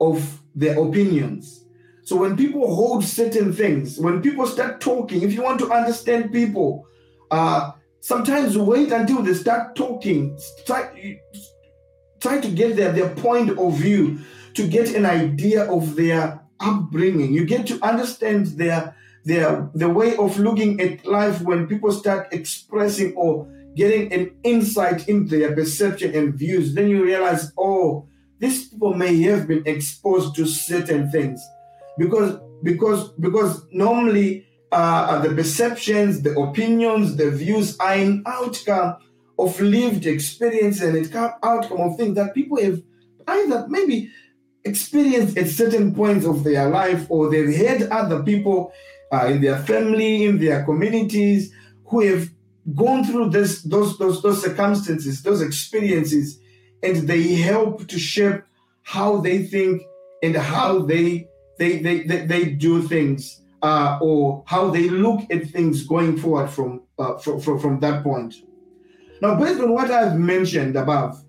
of 0.00 0.42
their 0.54 0.78
opinions. 0.82 1.64
So 2.04 2.16
when 2.16 2.36
people 2.36 2.74
hold 2.74 3.04
certain 3.04 3.52
things, 3.52 3.98
when 3.98 4.20
people 4.20 4.46
start 4.46 4.80
talking, 4.80 5.22
if 5.22 5.32
you 5.32 5.42
want 5.42 5.58
to 5.60 5.72
understand 5.72 6.32
people, 6.32 6.86
uh, 7.30 7.72
sometimes 8.00 8.56
wait 8.58 8.92
until 8.92 9.22
they 9.22 9.34
start 9.34 9.74
talking. 9.74 10.38
Try, 10.66 11.18
try 12.20 12.40
to 12.40 12.48
get 12.48 12.76
their, 12.76 12.92
their 12.92 13.14
point 13.16 13.58
of 13.58 13.74
view 13.74 14.18
to 14.54 14.68
get 14.68 14.94
an 14.94 15.06
idea 15.06 15.64
of 15.70 15.96
their 15.96 16.43
upbringing. 16.60 17.32
You 17.32 17.44
get 17.44 17.66
to 17.68 17.84
understand 17.84 18.46
their 18.58 18.96
their 19.24 19.70
the 19.74 19.88
way 19.88 20.16
of 20.16 20.38
looking 20.38 20.80
at 20.80 21.06
life 21.06 21.40
when 21.40 21.66
people 21.66 21.92
start 21.92 22.28
expressing 22.32 23.14
or 23.14 23.48
getting 23.74 24.12
an 24.12 24.30
insight 24.44 25.08
into 25.08 25.38
their 25.38 25.54
perception 25.54 26.14
and 26.14 26.34
views. 26.34 26.74
Then 26.74 26.88
you 26.88 27.02
realize, 27.02 27.52
oh, 27.58 28.06
these 28.38 28.68
people 28.68 28.94
may 28.94 29.20
have 29.22 29.48
been 29.48 29.62
exposed 29.66 30.36
to 30.36 30.46
certain 30.46 31.10
things 31.10 31.40
because 31.98 32.38
because 32.62 33.10
because 33.12 33.66
normally 33.72 34.46
uh, 34.72 35.20
the 35.20 35.34
perceptions, 35.34 36.22
the 36.22 36.38
opinions, 36.38 37.16
the 37.16 37.30
views 37.30 37.78
are 37.78 37.94
an 37.94 38.22
outcome 38.26 38.96
of 39.38 39.60
lived 39.60 40.06
experience 40.06 40.80
and 40.80 40.96
an 40.96 41.32
outcome 41.42 41.80
of 41.80 41.96
things 41.96 42.14
that 42.16 42.34
people 42.34 42.60
have 42.60 42.82
either 43.26 43.66
maybe 43.68 44.10
experienced 44.64 45.36
at 45.36 45.48
certain 45.48 45.94
points 45.94 46.24
of 46.26 46.44
their 46.44 46.68
life, 46.70 47.06
or 47.10 47.30
they've 47.30 47.54
had 47.54 47.82
other 47.90 48.22
people 48.22 48.72
uh, 49.12 49.26
in 49.26 49.40
their 49.40 49.58
family, 49.58 50.24
in 50.24 50.38
their 50.38 50.64
communities, 50.64 51.52
who 51.86 52.00
have 52.00 52.28
gone 52.74 53.04
through 53.04 53.28
this, 53.30 53.62
those, 53.62 53.98
those, 53.98 54.22
those 54.22 54.42
circumstances, 54.42 55.22
those 55.22 55.42
experiences, 55.42 56.40
and 56.82 57.06
they 57.08 57.34
help 57.34 57.86
to 57.88 57.98
shape 57.98 58.42
how 58.82 59.18
they 59.18 59.42
think 59.42 59.82
and 60.22 60.36
how 60.36 60.78
they 60.80 61.28
they 61.58 61.78
they, 61.78 62.02
they, 62.02 62.26
they 62.26 62.44
do 62.46 62.82
things, 62.82 63.42
uh, 63.62 63.98
or 64.00 64.42
how 64.46 64.70
they 64.70 64.88
look 64.88 65.20
at 65.30 65.46
things 65.50 65.86
going 65.86 66.16
forward 66.16 66.48
from, 66.48 66.82
uh, 66.98 67.16
from, 67.18 67.40
from 67.40 67.58
from 67.58 67.80
that 67.80 68.02
point. 68.02 68.34
Now, 69.22 69.36
based 69.38 69.60
on 69.60 69.72
what 69.72 69.90
I've 69.90 70.18
mentioned 70.18 70.76
above, 70.76 71.22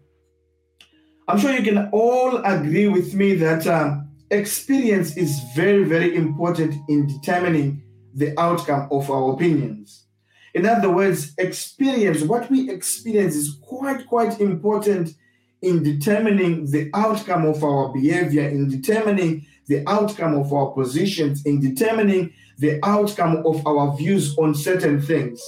I'm 1.27 1.39
sure 1.39 1.51
you 1.51 1.63
can 1.63 1.89
all 1.91 2.38
agree 2.44 2.88
with 2.88 3.15
me 3.15 3.34
that 3.36 3.65
um, 3.65 4.10
experience 4.29 5.17
is 5.17 5.41
very, 5.55 5.84
very 5.84 6.15
important 6.15 6.75
in 6.88 7.08
determining 7.08 7.82
the 8.13 8.39
outcome 8.39 8.88
of 8.91 9.10
our 9.10 9.34
opinions. 9.34 10.05
In 10.53 10.67
other 10.67 10.91
words, 10.91 11.34
experience, 11.39 12.22
what 12.22 12.50
we 12.51 12.70
experience 12.70 13.36
is 13.36 13.58
quite, 13.63 14.05
quite 14.05 14.39
important 14.39 15.15
in 15.63 15.82
determining 15.82 16.70
the 16.70 16.91
outcome 16.94 17.46
of 17.46 17.63
our 17.63 17.91
behavior, 17.91 18.48
in 18.48 18.70
determining 18.70 19.48
the 19.67 19.84
outcome 19.89 20.36
of 20.36 20.53
our 20.53 20.72
positions, 20.74 21.44
in 21.44 21.60
determining 21.60 22.32
the 22.60 22.79
outcome 22.84 23.44
of 23.48 23.65
our 23.65 23.98
views 23.98 24.38
on 24.38 24.53
certain 24.53 25.01
things. 25.01 25.41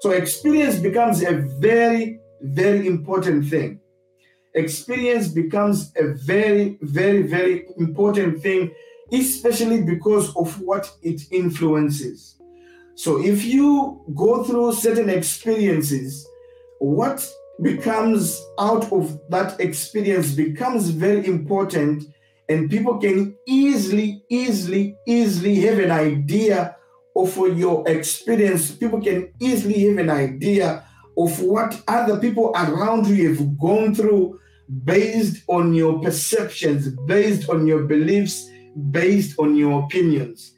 So, 0.00 0.10
experience 0.10 0.78
becomes 0.78 1.22
a 1.22 1.36
very, 1.58 2.20
very 2.42 2.86
important 2.86 3.48
thing 3.48 3.80
experience 4.54 5.28
becomes 5.28 5.92
a 5.96 6.14
very, 6.14 6.78
very, 6.82 7.22
very 7.22 7.66
important 7.78 8.42
thing, 8.42 8.70
especially 9.12 9.82
because 9.82 10.34
of 10.36 10.60
what 10.60 10.90
it 11.02 11.22
influences. 11.30 12.36
So 12.94 13.22
if 13.24 13.44
you 13.44 14.02
go 14.14 14.44
through 14.44 14.74
certain 14.74 15.08
experiences, 15.08 16.26
what 16.78 17.26
becomes 17.62 18.40
out 18.58 18.90
of 18.92 19.18
that 19.30 19.58
experience 19.60 20.32
becomes 20.32 20.90
very 20.90 21.26
important 21.26 22.04
and 22.48 22.70
people 22.70 22.98
can 22.98 23.36
easily 23.46 24.24
easily 24.28 24.96
easily 25.06 25.60
have 25.60 25.78
an 25.78 25.90
idea 25.90 26.76
of 27.14 27.36
your 27.56 27.86
experience 27.86 28.72
people 28.72 29.00
can 29.00 29.32
easily 29.38 29.86
have 29.86 29.98
an 29.98 30.10
idea 30.10 30.84
of 31.16 31.40
what 31.40 31.80
other 31.86 32.18
people 32.18 32.52
around 32.56 33.06
you 33.06 33.28
have 33.28 33.58
gone 33.58 33.94
through 33.94 34.40
based 34.84 35.42
on 35.48 35.74
your 35.74 36.00
perceptions, 36.00 36.88
based 37.06 37.48
on 37.48 37.66
your 37.66 37.84
beliefs, 37.84 38.48
based 38.90 39.38
on 39.38 39.56
your 39.56 39.84
opinions. 39.84 40.54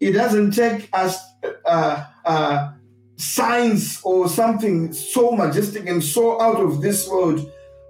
It 0.00 0.12
doesn't 0.12 0.52
take 0.52 0.88
us 0.92 1.18
uh, 1.64 2.04
uh, 2.24 2.72
science 3.16 4.00
or 4.02 4.28
something 4.28 4.92
so 4.92 5.32
majestic 5.32 5.86
and 5.86 6.02
so 6.02 6.40
out 6.40 6.58
of 6.60 6.80
this 6.80 7.06
world 7.08 7.38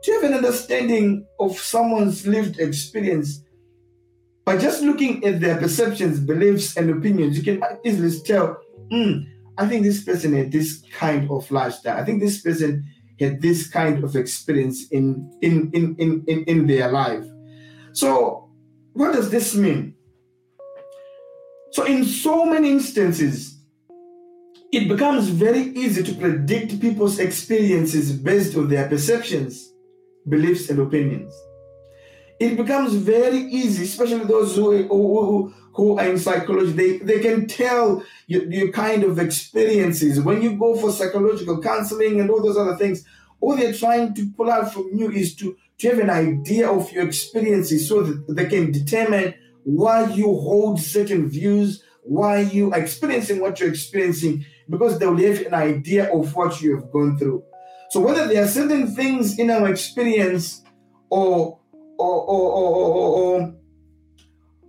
to 0.02 0.12
have 0.12 0.24
an 0.24 0.34
understanding 0.34 1.26
of 1.38 1.58
someone's 1.58 2.26
lived 2.26 2.58
experience. 2.58 3.44
By 4.44 4.56
just 4.56 4.82
looking 4.82 5.24
at 5.24 5.40
their 5.40 5.56
perceptions, 5.58 6.18
beliefs, 6.18 6.76
and 6.76 6.90
opinions, 6.90 7.36
you 7.36 7.44
can 7.44 7.62
easily 7.84 8.18
tell, 8.24 8.58
mm, 8.90 9.26
I 9.58 9.68
think 9.68 9.84
this 9.84 10.02
person 10.02 10.32
had 10.32 10.50
this 10.50 10.82
kind 10.92 11.30
of 11.30 11.48
lifestyle. 11.50 11.98
I 11.98 12.04
think 12.04 12.20
this 12.20 12.40
person 12.40 12.84
had 13.20 13.40
this 13.40 13.68
kind 13.68 14.02
of 14.02 14.16
experience 14.16 14.88
in 14.88 15.30
in 15.42 15.70
in 15.72 15.94
in 15.98 16.24
in, 16.26 16.44
in 16.44 16.66
their 16.66 16.90
life. 16.90 17.24
So, 17.92 18.50
what 18.92 19.12
does 19.12 19.30
this 19.30 19.54
mean? 19.54 19.94
So, 21.72 21.84
in 21.84 22.04
so 22.04 22.46
many 22.46 22.70
instances, 22.70 23.60
it 24.72 24.88
becomes 24.88 25.28
very 25.28 25.62
easy 25.82 26.02
to 26.02 26.14
predict 26.14 26.80
people's 26.80 27.18
experiences 27.18 28.12
based 28.12 28.56
on 28.56 28.68
their 28.68 28.88
perceptions, 28.88 29.72
beliefs, 30.28 30.70
and 30.70 30.78
opinions. 30.78 31.32
It 32.38 32.56
becomes 32.56 32.94
very 32.94 33.38
easy, 33.38 33.84
especially 33.84 34.24
those 34.24 34.56
who, 34.56 34.84
who, 34.84 35.54
who 35.80 35.98
are 35.98 36.06
in 36.10 36.18
psychology, 36.18 36.72
they, 36.72 36.98
they 36.98 37.20
can 37.20 37.46
tell 37.46 38.04
your, 38.26 38.44
your 38.52 38.70
kind 38.70 39.02
of 39.02 39.18
experiences. 39.18 40.20
When 40.20 40.42
you 40.42 40.58
go 40.58 40.76
for 40.76 40.92
psychological 40.92 41.58
counseling 41.62 42.20
and 42.20 42.28
all 42.28 42.42
those 42.42 42.58
other 42.58 42.76
things, 42.76 43.02
all 43.40 43.56
they're 43.56 43.72
trying 43.72 44.12
to 44.12 44.30
pull 44.36 44.50
out 44.50 44.74
from 44.74 44.90
you 44.92 45.10
is 45.10 45.34
to, 45.36 45.56
to 45.78 45.88
have 45.88 45.98
an 45.98 46.10
idea 46.10 46.70
of 46.70 46.92
your 46.92 47.06
experiences 47.06 47.88
so 47.88 48.02
that 48.02 48.36
they 48.36 48.44
can 48.44 48.70
determine 48.70 49.32
why 49.64 50.04
you 50.10 50.26
hold 50.26 50.78
certain 50.78 51.30
views, 51.30 51.82
why 52.02 52.40
you 52.40 52.70
are 52.74 52.78
experiencing 52.78 53.40
what 53.40 53.58
you're 53.58 53.70
experiencing, 53.70 54.44
because 54.68 54.98
they 54.98 55.06
will 55.06 55.16
have 55.16 55.46
an 55.46 55.54
idea 55.54 56.12
of 56.12 56.36
what 56.36 56.60
you 56.60 56.76
have 56.76 56.92
gone 56.92 57.16
through. 57.16 57.42
So 57.88 58.00
whether 58.00 58.28
there 58.28 58.44
are 58.44 58.48
certain 58.48 58.94
things 58.94 59.38
in 59.38 59.48
our 59.48 59.70
experience 59.70 60.62
or 61.08 61.58
or 61.98 62.22
or 62.28 62.52
or, 62.52 62.68
or, 62.76 63.40
or 63.40 63.59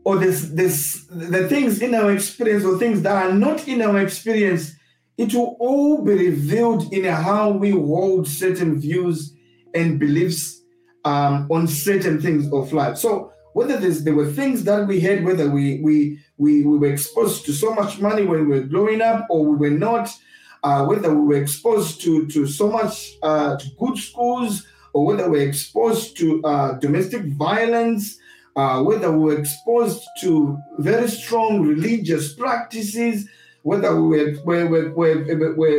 or 0.04 0.18
this 0.18 0.50
this 0.50 1.06
the 1.10 1.48
things 1.48 1.82
in 1.82 1.94
our 1.94 2.12
experience 2.12 2.64
or 2.64 2.78
things 2.78 3.02
that 3.04 3.26
are 3.26 3.34
not 3.34 3.68
in 3.68 3.82
our 3.82 4.00
experience 4.00 4.76
it 5.18 5.34
will 5.34 5.56
all 5.60 6.04
be 6.04 6.14
revealed 6.14 6.92
in 6.92 7.04
how 7.04 7.52
we 7.52 7.72
hold 7.72 8.28
certain 8.28 8.80
views 8.80 9.36
and 9.76 10.00
beliefs 10.00 10.62
um, 11.06 11.48
on 11.52 11.68
certain 11.68 12.20
things 12.20 12.52
of 12.52 12.74
life. 12.74 12.98
So 12.98 13.32
whether 13.54 13.78
there 13.78 14.16
were 14.16 14.32
things 14.32 14.64
that 14.64 14.88
we 14.88 15.00
had 15.00 15.24
whether 15.24 15.50
we, 15.50 15.82
we 15.82 16.20
we 16.38 16.64
we 16.64 16.78
were 16.78 16.92
exposed 16.92 17.46
to 17.46 17.52
so 17.52 17.74
much 17.76 18.00
money 18.00 18.24
when 18.24 18.48
we 18.48 18.60
were 18.60 18.66
growing 18.66 19.02
up 19.02 19.28
or 19.30 19.46
we 19.46 19.58
were 19.58 19.78
not 19.78 20.10
uh, 20.64 20.86
whether 20.86 21.14
we 21.14 21.22
were 21.22 21.42
exposed 21.42 22.02
to, 22.02 22.28
to 22.28 22.46
so 22.46 22.70
much 22.70 23.14
uh, 23.24 23.58
to 23.58 23.68
good 23.80 23.98
schools, 23.98 24.66
or 24.94 25.06
whether 25.06 25.30
we're 25.30 25.48
exposed 25.48 26.18
to 26.18 26.44
uh, 26.44 26.74
domestic 26.74 27.24
violence, 27.34 28.20
uh, 28.56 28.82
whether 28.84 29.12
we 29.12 29.34
were 29.34 29.40
exposed 29.40 30.04
to 30.20 30.58
very 30.80 31.08
strong 31.08 31.62
religious 31.62 32.34
practices, 32.34 33.28
whether 33.64 34.02
we 34.02 34.36
were, 34.44 34.94
we 34.96 35.24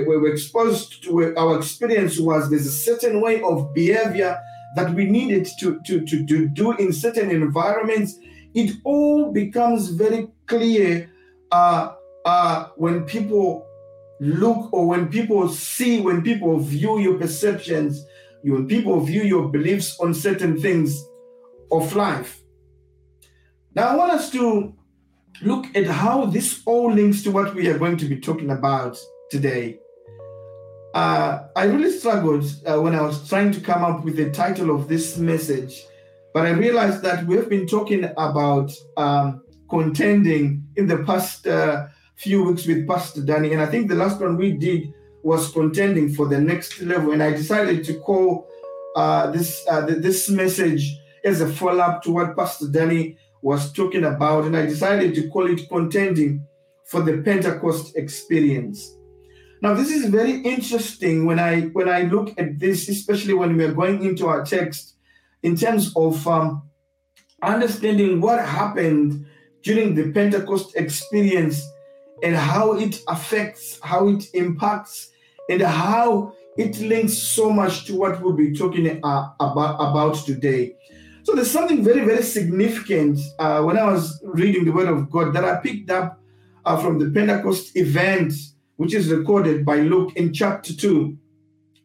we 0.05 0.17
were 0.17 0.33
exposed 0.33 1.03
to 1.05 1.37
our 1.37 1.59
experience 1.59 2.19
was 2.19 2.49
there's 2.49 2.67
a 2.67 2.71
certain 2.71 3.21
way 3.21 3.43
of 3.43 3.75
behavior 3.75 4.39
that 4.75 4.95
we 4.95 5.05
needed 5.05 5.47
to, 5.59 5.81
to, 5.85 6.01
to, 6.07 6.25
to 6.27 6.49
do 6.49 6.73
in 6.73 6.93
certain 6.93 7.31
environments, 7.31 8.19
it 8.55 8.75
all 8.85 9.33
becomes 9.33 9.89
very 9.89 10.29
clear 10.47 11.11
uh, 11.51 11.93
uh, 12.25 12.69
when 12.77 13.05
people 13.05 13.67
look 14.21 14.73
or 14.73 14.87
when 14.87 15.09
people 15.09 15.49
see, 15.49 16.01
when 16.01 16.23
people 16.23 16.59
view 16.59 16.99
your 16.99 17.19
perceptions, 17.19 18.07
when 18.43 18.67
people 18.67 19.01
view 19.01 19.23
your 19.23 19.49
beliefs 19.49 19.99
on 20.01 20.15
certain 20.15 20.61
things 20.61 21.05
of 21.71 21.95
life. 21.95 22.42
Now, 23.75 23.89
I 23.89 23.97
want 23.97 24.13
us 24.13 24.31
to 24.33 24.75
look 25.41 25.65
at 25.75 25.87
how 25.87 26.27
this 26.27 26.63
all 26.67 26.93
links 26.93 27.23
to 27.23 27.31
what 27.31 27.55
we 27.55 27.69
are 27.69 27.79
going 27.79 27.97
to 27.99 28.05
be 28.05 28.21
talking 28.21 28.51
about 28.51 28.99
today. 29.31 29.79
Uh, 30.95 31.45
I 31.57 31.65
really 31.65 31.91
struggled 31.91 32.45
uh, 32.67 32.79
when 32.83 32.95
I 32.95 33.01
was 33.01 33.27
trying 33.27 33.51
to 33.53 33.61
come 33.61 33.83
up 33.83 34.05
with 34.05 34.17
the 34.17 34.31
title 34.31 34.75
of 34.75 34.89
this 34.89 35.17
message, 35.17 35.87
but 36.35 36.45
I 36.45 36.51
realized 36.51 37.01
that 37.03 37.25
we 37.25 37.35
have 37.37 37.49
been 37.49 37.67
talking 37.67 38.05
about 38.19 38.71
um, 38.99 39.43
contending 39.71 40.67
in 40.77 40.87
the 40.87 40.99
past 40.99 41.47
uh, 41.47 41.87
few 42.17 42.45
weeks 42.45 42.67
with 42.67 42.87
Pastor 42.87 43.23
Danny, 43.23 43.55
and 43.55 43.63
I 43.63 43.67
think 43.67 43.89
the 43.89 43.95
last 43.95 44.21
one 44.21 44.37
we 44.37 44.53
did 44.53 44.93
was 45.23 45.51
contending 45.51 46.13
for 46.13 46.29
the 46.29 46.39
next 46.39 46.83
level, 46.83 47.13
and 47.13 47.23
I 47.23 47.31
decided 47.31 47.85
to 47.85 47.99
call 48.01 48.47
uh, 48.97 49.31
this 49.31 49.65
uh, 49.71 49.81
this 49.81 50.29
message 50.29 50.95
as 51.25 51.41
a 51.41 51.49
follow 51.49 51.81
up 51.81 52.03
to 52.03 52.11
what 52.11 52.37
Pastor 52.37 52.69
Danny 52.69 53.17
was 53.43 53.73
talking 53.73 54.05
about, 54.05 54.45
and 54.45 54.57
I 54.57 54.67
decided 54.67 55.15
to 55.17 55.29
call 55.29 55.51
it 55.51 55.69
contending 55.69 56.47
for 56.85 57.03
the 57.03 57.19
Pentecost 57.23 57.97
experience. 57.97 58.97
Now, 59.61 59.75
this 59.75 59.91
is 59.91 60.07
very 60.07 60.41
interesting 60.41 61.27
when 61.27 61.39
I 61.39 61.63
when 61.73 61.89
I 61.89 62.03
look 62.03 62.35
at 62.39 62.59
this, 62.59 62.89
especially 62.89 63.35
when 63.35 63.57
we 63.57 63.65
are 63.65 63.73
going 63.73 64.05
into 64.05 64.27
our 64.27 64.45
text, 64.45 64.95
in 65.43 65.57
terms 65.57 65.93
of 65.97 66.27
um, 66.27 66.63
understanding 67.43 68.21
what 68.21 68.45
happened 68.45 69.27
during 69.63 69.95
the 69.95 70.13
Pentecost 70.13 70.77
experience 70.77 71.63
and 72.23 72.37
how 72.37 72.73
it 72.75 73.01
affects, 73.09 73.79
how 73.83 74.09
it 74.09 74.25
impacts, 74.35 75.11
and 75.49 75.63
how 75.63 76.33
it 76.57 76.79
links 76.81 77.15
so 77.15 77.51
much 77.51 77.85
to 77.87 77.97
what 77.97 78.21
we'll 78.21 78.35
be 78.35 78.53
talking 78.55 79.01
uh, 79.03 79.31
about, 79.41 79.77
about 79.77 80.15
today. 80.27 80.77
So 81.25 81.35
there's 81.35 81.51
something 81.51 81.85
very, 81.85 82.05
very 82.05 82.23
significant 82.23 83.19
uh, 83.39 83.63
when 83.63 83.79
I 83.79 83.85
was 83.85 84.21
reading 84.25 84.65
the 84.65 84.73
Word 84.73 84.89
of 84.89 85.11
God 85.11 85.33
that 85.35 85.45
I 85.45 85.57
picked 85.57 85.91
up 85.91 86.21
uh, 86.65 86.77
from 86.77 86.99
the 86.99 87.11
Pentecost 87.11 87.77
event 87.77 88.33
which 88.77 88.95
is 88.95 89.13
recorded 89.13 89.65
by 89.65 89.77
Luke 89.77 90.17
in 90.17 90.33
chapter 90.33 90.75
2. 90.75 91.17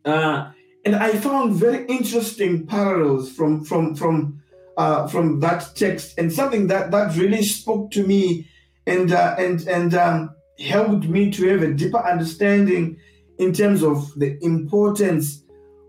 Uh, 0.05 0.51
and 0.83 0.95
I 0.95 1.11
found 1.11 1.53
very 1.53 1.85
interesting 1.85 2.65
parallels 2.65 3.31
from 3.31 3.63
from 3.63 3.93
from 3.93 4.41
uh, 4.77 5.07
from 5.07 5.39
that 5.41 5.75
text, 5.75 6.17
and 6.17 6.31
something 6.31 6.67
that 6.67 6.91
that 6.91 7.15
really 7.15 7.43
spoke 7.43 7.91
to 7.91 8.07
me, 8.07 8.47
and 8.87 9.11
uh, 9.11 9.35
and 9.37 9.67
and 9.67 9.93
um, 9.93 10.35
helped 10.59 11.05
me 11.05 11.29
to 11.31 11.47
have 11.49 11.61
a 11.61 11.73
deeper 11.73 11.99
understanding 11.99 12.97
in 13.37 13.53
terms 13.53 13.83
of 13.83 14.11
the 14.15 14.43
importance 14.43 15.43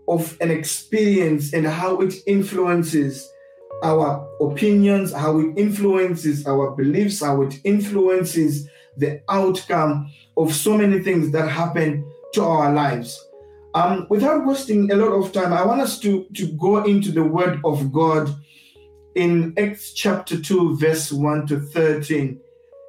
of 0.07 0.37
an 0.41 0.51
experience 0.51 1.53
and 1.53 1.65
how 1.65 2.01
it 2.01 2.13
influences 2.27 3.27
our 3.83 4.27
opinions, 4.41 5.13
how 5.13 5.39
it 5.39 5.57
influences 5.57 6.45
our 6.45 6.71
beliefs, 6.71 7.21
how 7.21 7.41
it 7.41 7.59
influences 7.63 8.67
the 8.97 9.21
outcome 9.29 10.11
of 10.37 10.53
so 10.53 10.77
many 10.77 10.99
things 10.99 11.31
that 11.31 11.47
happen 11.47 12.09
to 12.33 12.43
our 12.43 12.73
lives. 12.73 13.19
Um, 13.75 14.07
without 14.09 14.45
wasting 14.45 14.91
a 14.91 14.95
lot 14.95 15.13
of 15.13 15.31
time, 15.31 15.53
I 15.53 15.65
want 15.65 15.81
us 15.81 15.99
to, 15.99 16.25
to 16.35 16.47
go 16.53 16.83
into 16.83 17.11
the 17.11 17.23
Word 17.23 17.59
of 17.63 17.91
God 17.91 18.33
in 19.15 19.53
Acts 19.57 19.93
chapter 19.93 20.39
2, 20.39 20.77
verse 20.77 21.11
1 21.11 21.47
to 21.47 21.59
13. 21.59 22.39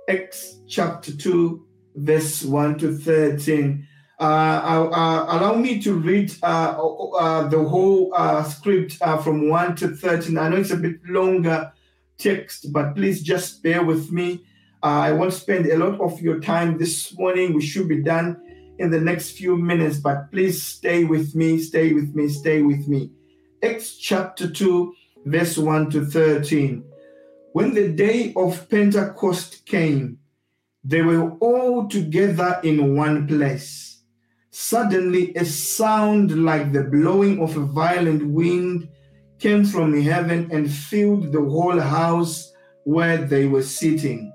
Acts 0.08 0.60
chapter 0.66 1.14
2, 1.16 1.66
verse 1.96 2.42
1 2.42 2.78
to 2.78 2.96
13. 2.96 3.86
Uh, 4.20 4.22
uh, 4.22 4.90
uh, 4.92 5.38
allow 5.38 5.54
me 5.54 5.80
to 5.80 5.94
read 5.94 6.28
the 6.28 7.66
whole 7.68 8.12
script 8.44 8.94
from 9.22 9.48
1 9.48 9.76
to 9.76 9.96
13. 9.96 10.36
I 10.36 10.48
know 10.48 10.56
it's 10.56 10.70
a 10.70 10.76
bit 10.76 10.96
longer 11.06 11.72
text, 12.18 12.72
but 12.72 12.94
please 12.94 13.22
just 13.22 13.62
bear 13.62 13.82
with 13.82 14.12
me 14.12 14.44
I 14.82 15.12
won't 15.12 15.34
spend 15.34 15.66
a 15.66 15.76
lot 15.76 16.00
of 16.00 16.20
your 16.22 16.40
time 16.40 16.78
this 16.78 17.16
morning. 17.18 17.52
We 17.52 17.60
should 17.60 17.86
be 17.86 18.02
done 18.02 18.40
in 18.78 18.90
the 18.90 19.00
next 19.00 19.32
few 19.32 19.56
minutes, 19.56 19.98
but 19.98 20.30
please 20.30 20.62
stay 20.62 21.04
with 21.04 21.34
me, 21.34 21.58
stay 21.58 21.92
with 21.92 22.14
me, 22.14 22.28
stay 22.28 22.62
with 22.62 22.88
me. 22.88 23.10
Acts 23.62 23.98
chapter 23.98 24.50
2, 24.50 24.94
verse 25.26 25.58
1 25.58 25.90
to 25.90 26.06
13. 26.06 26.82
When 27.52 27.74
the 27.74 27.88
day 27.88 28.32
of 28.34 28.70
Pentecost 28.70 29.66
came, 29.66 30.18
they 30.82 31.02
were 31.02 31.32
all 31.40 31.86
together 31.86 32.58
in 32.64 32.96
one 32.96 33.26
place. 33.26 33.89
Suddenly, 34.50 35.34
a 35.36 35.44
sound 35.44 36.44
like 36.44 36.72
the 36.72 36.84
blowing 36.84 37.40
of 37.40 37.56
a 37.56 37.60
violent 37.60 38.26
wind 38.26 38.88
came 39.38 39.64
from 39.64 40.00
heaven 40.00 40.48
and 40.52 40.70
filled 40.70 41.32
the 41.32 41.40
whole 41.40 41.80
house 41.80 42.52
where 42.84 43.18
they 43.18 43.46
were 43.46 43.62
sitting 43.62 44.32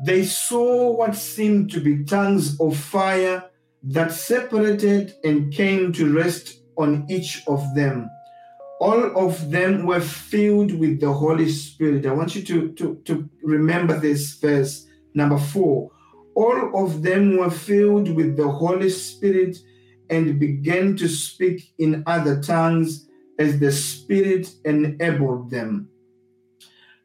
they 0.00 0.24
saw 0.24 0.90
what 0.92 1.14
seemed 1.14 1.70
to 1.72 1.80
be 1.80 2.04
tongues 2.04 2.58
of 2.58 2.76
fire 2.76 3.44
that 3.82 4.12
separated 4.12 5.14
and 5.24 5.52
came 5.52 5.92
to 5.92 6.12
rest 6.12 6.62
on 6.76 7.06
each 7.10 7.42
of 7.46 7.62
them. 7.74 8.10
All 8.80 9.28
of 9.28 9.50
them 9.50 9.84
were 9.84 10.00
filled 10.00 10.72
with 10.72 11.00
the 11.00 11.12
Holy 11.12 11.50
Spirit. 11.50 12.06
I 12.06 12.12
want 12.12 12.34
you 12.34 12.42
to, 12.42 12.72
to, 12.72 12.94
to 13.04 13.28
remember 13.42 13.98
this 13.98 14.34
verse, 14.38 14.86
number 15.12 15.38
four. 15.38 15.90
All 16.34 16.84
of 16.84 17.02
them 17.02 17.36
were 17.36 17.50
filled 17.50 18.10
with 18.14 18.36
the 18.36 18.48
Holy 18.48 18.90
Spirit 18.90 19.58
and 20.08 20.38
began 20.38 20.96
to 20.96 21.08
speak 21.08 21.72
in 21.78 22.02
other 22.06 22.42
tongues 22.42 23.08
as 23.38 23.58
the 23.58 23.72
Spirit 23.72 24.52
enabled 24.64 25.50
them. 25.50 25.88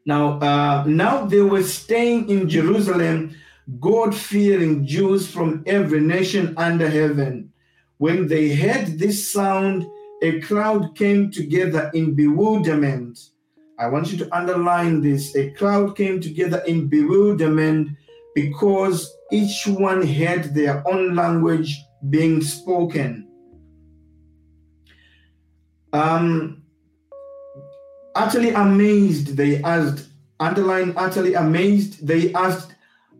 Now, 0.04 0.38
uh, 0.38 0.84
now 0.86 1.24
they 1.24 1.40
were 1.40 1.62
staying 1.62 2.28
in 2.30 2.48
Jerusalem, 2.48 3.34
God 3.80 4.14
fearing 4.14 4.86
Jews 4.86 5.28
from 5.28 5.64
every 5.66 6.00
nation 6.00 6.54
under 6.56 6.88
heaven. 6.88 7.52
When 7.98 8.28
they 8.28 8.54
heard 8.54 8.98
this 8.98 9.32
sound, 9.32 9.86
a 10.22 10.40
crowd 10.40 10.94
came 10.94 11.30
together 11.30 11.90
in 11.92 12.14
bewilderment. 12.14 13.18
I 13.78 13.88
want 13.88 14.12
you 14.12 14.18
to 14.18 14.36
underline 14.36 15.00
this. 15.00 15.34
A 15.34 15.50
crowd 15.50 15.96
came 15.96 16.20
together 16.20 16.62
in 16.66 16.88
bewilderment 16.88 17.90
because 18.36 19.16
each 19.32 19.66
one 19.66 20.02
had 20.06 20.54
their 20.54 20.86
own 20.86 21.14
language 21.14 21.82
being 22.10 22.42
spoken. 22.42 23.26
Um, 25.94 26.62
utterly 28.14 28.50
amazed, 28.50 29.38
they 29.38 29.62
asked, 29.62 30.08
underline 30.38 30.92
utterly 30.98 31.32
amazed, 31.32 32.06
they 32.06 32.34
asked, 32.34 32.74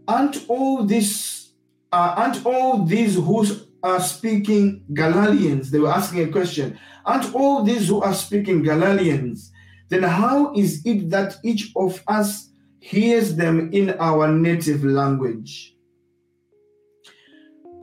aren't 0.07 0.45
all 0.49 0.85
this, 0.85 1.53
uh, 1.93 2.13
aren't 2.19 2.45
all 2.45 2.85
these 2.85 3.15
who 3.15 3.47
are 3.83 4.01
speaking 4.01 4.85
Galileans? 4.93 5.71
They 5.71 5.79
were 5.79 5.93
asking 5.93 6.25
a 6.25 6.29
question. 6.29 6.79
Aren't 7.07 7.35
all 7.35 7.63
these 7.63 7.89
who 7.89 8.03
are 8.03 8.13
speaking 8.13 8.63
Galileans? 8.63 9.51
Then 9.89 10.03
how 10.03 10.53
is 10.53 10.85
it 10.85 11.09
that 11.09 11.37
each 11.43 11.73
of 11.75 12.03
us 12.07 12.46
hears 12.87 13.35
them 13.35 13.69
in 13.73 13.91
our 13.99 14.29
native 14.29 14.85
language? 14.85 15.75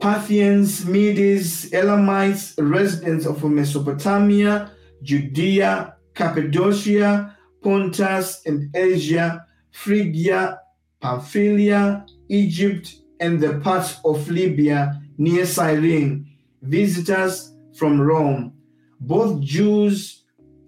Parthians, 0.00 0.86
Medes, 0.86 1.72
Elamites, 1.74 2.54
residents 2.58 3.26
of 3.26 3.44
Mesopotamia, 3.44 4.72
Judea, 5.02 5.96
Cappadocia, 6.14 7.36
Pontus 7.62 8.46
and 8.46 8.74
Asia, 8.74 9.46
Phrygia, 9.72 10.60
Pamphylia, 11.00 12.06
Egypt, 12.30 12.94
and 13.20 13.38
the 13.40 13.60
parts 13.60 14.00
of 14.06 14.28
Libya 14.30 15.02
near 15.18 15.44
Cyrene, 15.44 16.26
visitors 16.62 17.54
from 17.76 18.00
Rome, 18.00 18.54
both 19.00 19.42
Jews, 19.42 20.24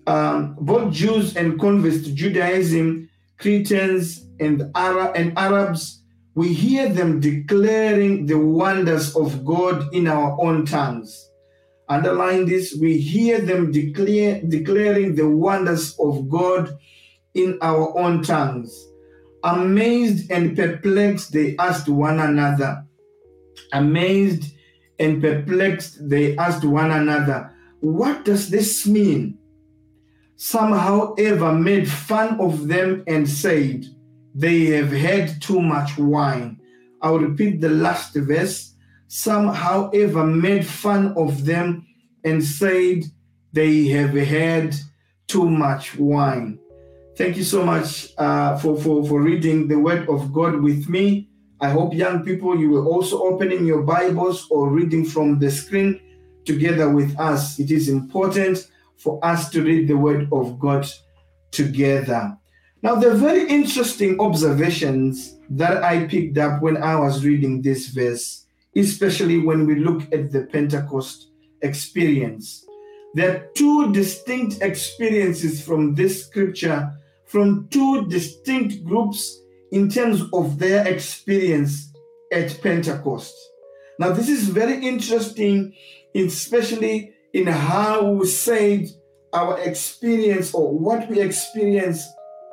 um, 0.06 0.56
both 0.60 0.92
Jews 0.92 1.36
and 1.36 1.58
converts 1.58 2.02
to 2.04 2.12
Judaism, 2.12 3.08
Cretans 3.38 4.25
and, 4.40 4.70
and 4.74 5.38
Arabs 5.38 6.02
we 6.36 6.52
hear 6.52 6.90
them 6.90 7.18
declaring 7.18 8.26
the 8.26 8.38
wonders 8.38 9.16
of 9.16 9.42
God 9.42 9.88
in 9.94 10.06
our 10.06 10.36
own 10.38 10.66
tongues. 10.66 11.30
Underline 11.88 12.44
this, 12.44 12.76
we 12.78 12.98
hear 12.98 13.40
them 13.40 13.72
declare, 13.72 14.42
declaring 14.42 15.14
the 15.14 15.26
wonders 15.26 15.98
of 15.98 16.28
God 16.28 16.78
in 17.32 17.58
our 17.62 17.98
own 17.98 18.22
tongues. 18.22 18.86
Amazed 19.44 20.30
and 20.30 20.54
perplexed, 20.54 21.32
they 21.32 21.56
asked 21.56 21.88
one 21.88 22.20
another. 22.20 22.84
Amazed 23.72 24.52
and 24.98 25.22
perplexed, 25.22 26.06
they 26.06 26.36
asked 26.36 26.66
one 26.66 26.90
another, 26.90 27.50
What 27.80 28.26
does 28.26 28.50
this 28.50 28.86
mean? 28.86 29.38
Some, 30.36 30.72
however, 30.72 31.54
made 31.54 31.90
fun 31.90 32.38
of 32.40 32.68
them 32.68 33.04
and 33.06 33.26
said, 33.26 33.86
they 34.36 34.66
have 34.66 34.92
had 34.92 35.40
too 35.40 35.60
much 35.62 35.96
wine. 35.96 36.60
I'll 37.00 37.18
repeat 37.18 37.60
the 37.60 37.70
last 37.70 38.14
verse. 38.14 38.74
Some, 39.08 39.48
however, 39.48 40.26
made 40.26 40.66
fun 40.66 41.14
of 41.16 41.46
them 41.46 41.86
and 42.22 42.44
said 42.44 43.04
they 43.54 43.86
have 43.88 44.12
had 44.12 44.76
too 45.26 45.48
much 45.48 45.96
wine. 45.96 46.58
Thank 47.16 47.38
you 47.38 47.44
so 47.44 47.64
much 47.64 48.12
uh, 48.18 48.58
for, 48.58 48.76
for, 48.76 49.06
for 49.06 49.22
reading 49.22 49.68
the 49.68 49.78
word 49.78 50.06
of 50.10 50.34
God 50.34 50.60
with 50.60 50.86
me. 50.86 51.30
I 51.58 51.70
hope, 51.70 51.94
young 51.94 52.22
people, 52.22 52.58
you 52.58 52.68
will 52.68 52.88
also 52.88 53.22
opening 53.22 53.64
your 53.64 53.82
Bibles 53.82 54.46
or 54.50 54.68
reading 54.68 55.06
from 55.06 55.38
the 55.38 55.50
screen 55.50 55.98
together 56.44 56.90
with 56.90 57.18
us. 57.18 57.58
It 57.58 57.70
is 57.70 57.88
important 57.88 58.70
for 58.98 59.18
us 59.24 59.48
to 59.50 59.62
read 59.62 59.88
the 59.88 59.96
word 59.96 60.28
of 60.30 60.58
God 60.58 60.86
together. 61.52 62.36
Now, 62.86 62.94
are 62.94 63.14
very 63.16 63.48
interesting 63.48 64.20
observations 64.20 65.38
that 65.50 65.82
I 65.82 66.06
picked 66.06 66.38
up 66.38 66.62
when 66.62 66.76
I 66.76 66.94
was 66.94 67.24
reading 67.24 67.60
this 67.60 67.88
verse, 67.88 68.46
especially 68.76 69.38
when 69.38 69.66
we 69.66 69.74
look 69.74 70.02
at 70.12 70.30
the 70.30 70.42
Pentecost 70.42 71.30
experience. 71.62 72.64
There 73.14 73.28
are 73.28 73.46
two 73.56 73.92
distinct 73.92 74.62
experiences 74.62 75.60
from 75.60 75.96
this 75.96 76.26
scripture, 76.26 76.92
from 77.24 77.66
two 77.72 78.06
distinct 78.06 78.84
groups 78.84 79.36
in 79.72 79.88
terms 79.88 80.22
of 80.32 80.56
their 80.60 80.86
experience 80.86 81.92
at 82.32 82.56
Pentecost. 82.62 83.34
Now, 83.98 84.12
this 84.12 84.28
is 84.28 84.48
very 84.48 84.78
interesting, 84.86 85.74
especially 86.14 87.14
in 87.32 87.48
how 87.48 88.12
we 88.12 88.28
said 88.28 88.86
our 89.32 89.58
experience 89.58 90.54
or 90.54 90.72
what 90.72 91.10
we 91.10 91.20
experience 91.20 92.06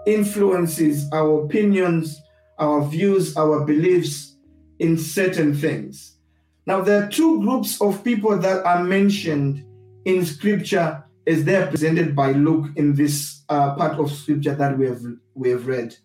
influences 0.05 1.09
our 1.11 1.45
opinions, 1.45 2.21
our 2.59 2.85
views, 2.85 3.35
our 3.37 3.65
beliefs 3.65 4.35
in 4.79 4.97
certain 4.97 5.53
things. 5.53 6.17
Now, 6.65 6.81
there 6.81 7.03
are 7.03 7.09
two 7.09 7.41
groups 7.41 7.81
of 7.81 8.03
people 8.03 8.37
that 8.37 8.65
are 8.65 8.83
mentioned 8.83 9.65
in 10.05 10.25
scripture 10.25 11.03
as 11.25 11.43
they 11.43 11.55
are 11.55 11.67
presented 11.67 12.15
by 12.15 12.31
Luke 12.31 12.69
in 12.75 12.93
this 12.95 13.43
uh, 13.49 13.75
part 13.75 13.99
of 13.99 14.11
scripture 14.11 14.55
that 14.55 14.77
we 14.77 14.87
have, 14.87 15.01
we 15.35 15.49
have 15.49 15.67
read. 15.67 15.95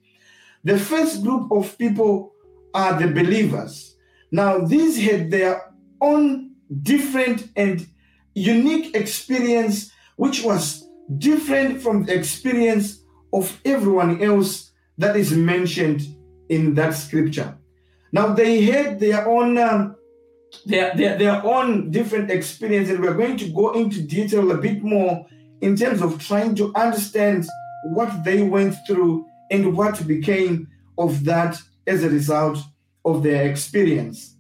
The 0.64 0.78
first 0.78 1.22
group 1.22 1.50
of 1.50 1.76
people 1.78 2.32
are 2.74 2.98
the 2.98 3.08
believers. 3.08 3.96
Now, 4.30 4.58
these 4.58 5.00
had 5.00 5.30
their 5.30 5.72
own 6.00 6.52
different 6.82 7.48
and 7.56 7.86
unique 8.34 8.94
experience, 8.94 9.90
which 10.16 10.42
was 10.42 10.88
different 11.18 11.80
from 11.80 12.04
the 12.04 12.14
experience 12.14 13.02
of 13.32 13.60
everyone 13.64 14.22
else 14.22 14.72
that 14.96 15.16
is 15.16 15.32
mentioned 15.32 16.02
in 16.48 16.74
that 16.74 16.94
scripture. 16.94 17.56
Now 18.12 18.32
they 18.32 18.62
had 18.62 18.98
their 18.98 19.28
own 19.28 19.58
um, 19.58 19.96
their, 20.64 20.94
their 20.94 21.18
their 21.18 21.44
own 21.44 21.90
different 21.90 22.30
experience, 22.30 22.88
and 22.88 23.00
we're 23.00 23.14
going 23.14 23.36
to 23.36 23.48
go 23.50 23.72
into 23.72 24.02
detail 24.02 24.50
a 24.50 24.56
bit 24.56 24.82
more 24.82 25.26
in 25.60 25.76
terms 25.76 26.00
of 26.00 26.24
trying 26.24 26.54
to 26.56 26.72
understand 26.74 27.46
what 27.84 28.24
they 28.24 28.42
went 28.42 28.74
through 28.86 29.26
and 29.50 29.76
what 29.76 30.06
became 30.06 30.68
of 30.96 31.24
that 31.24 31.56
as 31.86 32.04
a 32.04 32.10
result 32.10 32.58
of 33.04 33.22
their 33.22 33.48
experience. 33.48 34.36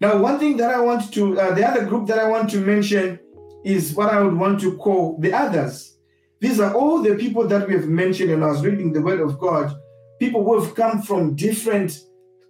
Now, 0.00 0.18
one 0.18 0.38
thing 0.38 0.56
that 0.58 0.70
I 0.70 0.80
want 0.80 1.12
to, 1.14 1.38
uh, 1.38 1.54
the 1.54 1.66
other 1.66 1.84
group 1.86 2.06
that 2.08 2.18
I 2.18 2.28
want 2.28 2.50
to 2.50 2.58
mention 2.58 3.18
is 3.64 3.94
what 3.94 4.10
I 4.10 4.20
would 4.20 4.36
want 4.36 4.60
to 4.60 4.76
call 4.76 5.18
the 5.18 5.32
others. 5.32 5.93
These 6.40 6.60
are 6.60 6.74
all 6.74 7.02
the 7.02 7.14
people 7.14 7.46
that 7.48 7.66
we 7.66 7.74
have 7.74 7.88
mentioned, 7.88 8.30
and 8.30 8.44
I 8.44 8.48
was 8.48 8.64
reading 8.64 8.92
the 8.92 9.00
Word 9.00 9.20
of 9.20 9.38
God. 9.38 9.74
People 10.18 10.44
who 10.44 10.60
have 10.60 10.74
come 10.74 11.02
from 11.02 11.34
different 11.34 11.98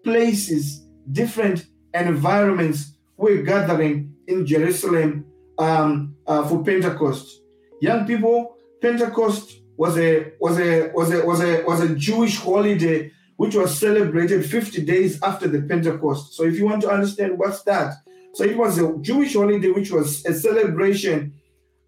places, 0.03 0.87
different 1.12 1.66
environments, 1.94 2.92
were 3.16 3.42
gathering 3.42 4.12
in 4.27 4.47
Jerusalem 4.47 5.27
um, 5.59 6.16
uh, 6.27 6.47
for 6.49 6.62
Pentecost. 6.62 7.40
Young 7.81 8.07
people, 8.07 8.57
Pentecost 8.81 9.61
was 9.77 9.99
a 9.99 10.33
was 10.40 10.59
a 10.59 10.90
was 10.94 11.12
a 11.12 11.25
was 11.25 11.40
a 11.40 11.62
was 11.64 11.81
a 11.81 11.94
Jewish 11.94 12.38
holiday 12.38 13.11
which 13.37 13.57
was 13.57 13.77
celebrated 13.77 14.49
50 14.49 14.85
days 14.85 15.20
after 15.23 15.49
the 15.49 15.62
Pentecost. 15.62 16.35
So 16.35 16.44
if 16.44 16.57
you 16.57 16.66
want 16.66 16.83
to 16.83 16.90
understand 16.90 17.37
what's 17.37 17.62
that, 17.64 17.94
so 18.35 18.44
it 18.44 18.57
was 18.57 18.79
a 18.79 18.97
Jewish 18.99 19.35
holiday 19.35 19.70
which 19.70 19.90
was 19.90 20.25
a 20.25 20.35
celebration 20.35 21.35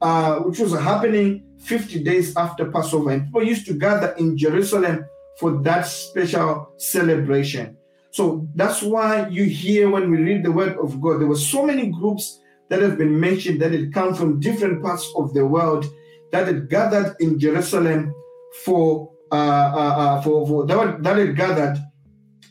uh, 0.00 0.40
which 0.40 0.58
was 0.58 0.72
happening 0.72 1.44
50 1.60 2.02
days 2.02 2.36
after 2.36 2.70
Passover. 2.70 3.10
And 3.10 3.24
people 3.24 3.42
used 3.42 3.66
to 3.66 3.74
gather 3.74 4.12
in 4.18 4.36
Jerusalem 4.36 5.04
for 5.38 5.62
that 5.62 5.86
special 5.86 6.72
celebration. 6.78 7.76
So 8.10 8.48
that's 8.54 8.82
why 8.82 9.28
you 9.28 9.44
hear 9.44 9.90
when 9.90 10.10
we 10.10 10.18
read 10.18 10.42
the 10.42 10.52
word 10.52 10.76
of 10.78 11.00
God, 11.00 11.20
there 11.20 11.26
were 11.26 11.36
so 11.36 11.64
many 11.64 11.88
groups 11.88 12.40
that 12.68 12.80
have 12.80 12.98
been 12.98 13.18
mentioned 13.18 13.60
that 13.60 13.72
had 13.72 13.92
come 13.92 14.14
from 14.14 14.40
different 14.40 14.82
parts 14.82 15.06
of 15.16 15.34
the 15.34 15.44
world 15.44 15.86
that 16.32 16.46
had 16.46 16.68
gathered 16.68 17.14
in 17.20 17.38
Jerusalem 17.38 18.14
for 18.64 19.12
uh, 19.30 19.34
uh, 19.34 19.94
uh, 19.98 20.22
for, 20.22 20.46
for 20.46 20.66
that, 20.66 21.02
that 21.02 21.16
had 21.16 21.36
gathered 21.36 21.76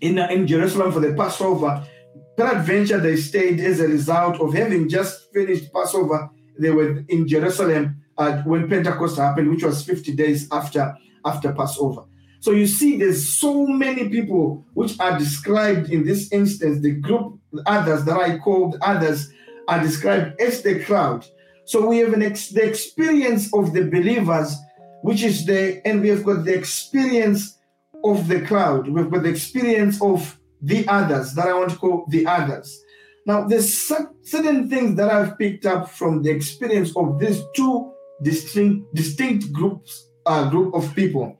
in, 0.01 0.19
in 0.19 0.45
Jerusalem 0.45 0.91
for 0.91 0.99
the 0.99 1.13
Passover. 1.13 1.87
Peradventure, 2.35 2.99
they 2.99 3.15
stayed 3.15 3.61
as 3.61 3.79
a 3.79 3.87
result 3.87 4.41
of 4.41 4.53
having 4.53 4.89
just 4.89 5.31
finished 5.33 5.71
Passover. 5.71 6.29
They 6.59 6.71
were 6.71 7.03
in 7.09 7.27
Jerusalem 7.27 8.03
uh, 8.17 8.41
when 8.43 8.69
Pentecost 8.69 9.17
happened, 9.17 9.49
which 9.49 9.63
was 9.63 9.83
50 9.83 10.13
days 10.15 10.47
after, 10.51 10.95
after 11.23 11.53
Passover. 11.53 12.03
So 12.39 12.51
you 12.51 12.67
see, 12.67 12.97
there's 12.97 13.27
so 13.27 13.65
many 13.65 14.09
people 14.09 14.65
which 14.73 14.99
are 14.99 15.17
described 15.17 15.89
in 15.89 16.05
this 16.05 16.31
instance. 16.31 16.81
The 16.81 16.91
group, 16.91 17.39
others 17.65 18.05
that 18.05 18.17
I 18.17 18.37
called 18.37 18.77
others, 18.81 19.31
are 19.67 19.81
described 19.81 20.39
as 20.39 20.61
the 20.61 20.83
crowd. 20.83 21.25
So 21.65 21.87
we 21.87 21.97
have 21.99 22.13
an 22.13 22.21
ex- 22.21 22.49
the 22.49 22.63
experience 22.63 23.51
of 23.53 23.73
the 23.73 23.85
believers, 23.85 24.55
which 25.01 25.23
is 25.23 25.45
the, 25.45 25.81
and 25.87 26.01
we 26.01 26.09
have 26.09 26.23
got 26.23 26.45
the 26.45 26.53
experience 26.53 27.57
of 28.03 28.27
the 28.27 28.41
crowd. 28.41 28.87
We've 28.87 29.09
got 29.09 29.23
the 29.23 29.29
experience 29.29 29.99
of 30.01 30.39
the 30.61 30.87
others 30.87 31.33
that 31.33 31.47
I 31.47 31.53
want 31.53 31.71
to 31.71 31.77
call 31.77 32.05
the 32.09 32.27
others. 32.27 32.79
Now, 33.25 33.47
there's 33.47 33.73
certain 33.73 34.69
things 34.69 34.95
that 34.97 35.09
I've 35.09 35.37
picked 35.37 35.65
up 35.65 35.89
from 35.89 36.21
the 36.21 36.29
experience 36.29 36.95
of 36.95 37.19
these 37.19 37.41
two 37.55 37.91
distinct 38.21 38.93
distinct 38.95 39.51
groups 39.51 40.09
uh, 40.25 40.49
group 40.49 40.73
of 40.73 40.93
people. 40.95 41.37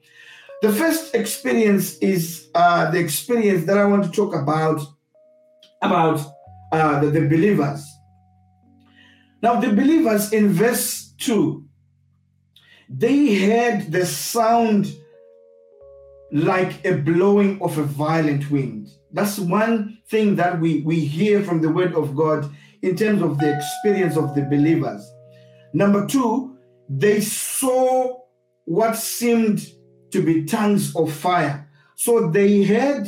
The 0.62 0.72
first 0.72 1.14
experience 1.16 1.98
is 2.00 2.50
uh, 2.56 2.90
the 2.92 3.00
experience 3.00 3.66
that 3.66 3.78
I 3.78 3.86
want 3.86 4.04
to 4.06 4.12
talk 4.12 4.36
about 4.36 4.82
about 5.82 6.22
uh, 6.72 7.00
the, 7.02 7.12
the 7.12 7.22
believers. 7.22 7.86
Now, 9.42 9.60
the 9.60 9.70
believers 9.70 10.34
in 10.34 10.50
verse 10.50 11.14
two, 11.20 11.66
they 12.90 13.36
heard 13.36 13.92
the 13.92 14.06
sound 14.06 14.92
like 16.32 16.84
a 16.84 16.98
blowing 16.98 17.62
of 17.62 17.78
a 17.78 17.84
violent 17.84 18.50
wind. 18.50 18.88
That's 19.16 19.40
one 19.40 20.00
thing 20.10 20.36
that 20.36 20.60
we, 20.60 20.82
we 20.82 21.00
hear 21.00 21.42
from 21.42 21.62
the 21.62 21.70
word 21.70 21.96
of 21.96 22.18
God 22.18 22.54
in 22.82 22.98
terms 22.98 23.22
of 23.22 23.40
the 23.40 23.58
experience 23.58 24.18
of 24.18 24.36
the 24.36 24.42
believers. 24.42 25.10
Number 25.74 26.06
two, 26.06 26.58
they 26.90 27.22
saw 27.22 28.20
what 28.66 28.98
seemed 28.98 29.66
to 30.12 30.22
be 30.22 30.44
tongues 30.44 30.94
of 30.98 31.14
fire. 31.14 31.70
So 31.96 32.30
they 32.30 32.64
heard. 32.64 33.08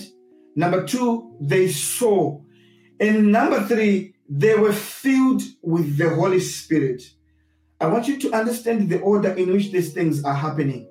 Number 0.56 0.88
two, 0.88 1.36
they 1.42 1.68
saw. 1.68 2.42
And 3.02 3.30
number 3.34 3.68
three, 3.68 4.16
they 4.30 4.56
were 4.56 4.72
filled 4.72 5.44
with 5.62 5.98
the 5.98 6.10
Holy 6.16 6.40
Spirit. 6.40 7.04
I 7.82 7.88
want 7.88 8.08
you 8.08 8.18
to 8.22 8.32
understand 8.32 8.90
the 8.90 9.02
order 9.02 9.34
in 9.34 9.52
which 9.52 9.74
these 9.74 9.92
things 9.92 10.24
are 10.24 10.34
happening. 10.34 10.90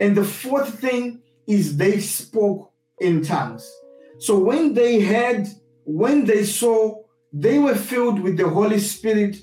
And 0.00 0.16
the 0.16 0.24
fourth 0.24 0.80
thing 0.80 1.22
is 1.46 1.76
they 1.76 2.00
spoke 2.00 2.72
in 3.00 3.22
tongues. 3.22 3.70
So 4.20 4.38
when 4.38 4.74
they 4.74 5.00
had, 5.00 5.48
when 5.84 6.26
they 6.26 6.44
saw, 6.44 7.02
they 7.32 7.58
were 7.58 7.74
filled 7.74 8.20
with 8.20 8.36
the 8.36 8.48
Holy 8.48 8.78
Spirit 8.78 9.38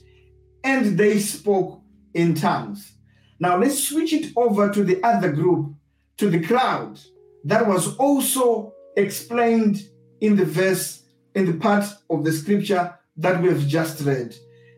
and 0.63 0.97
they 0.97 1.19
spoke 1.19 1.81
in 2.13 2.35
tongues. 2.35 2.93
Now 3.39 3.57
let's 3.57 3.83
switch 3.83 4.13
it 4.13 4.31
over 4.35 4.71
to 4.71 4.83
the 4.83 5.03
other 5.03 5.31
group, 5.31 5.73
to 6.17 6.29
the 6.29 6.43
crowd 6.43 6.99
that 7.45 7.65
was 7.65 7.95
also 7.97 8.73
explained 8.95 9.89
in 10.21 10.35
the 10.35 10.45
verse, 10.45 11.03
in 11.33 11.47
the 11.47 11.53
part 11.53 11.85
of 12.11 12.23
the 12.23 12.31
scripture 12.31 12.93
that 13.17 13.41
we 13.41 13.49
have 13.49 13.67
just 13.67 14.01
read. 14.01 14.35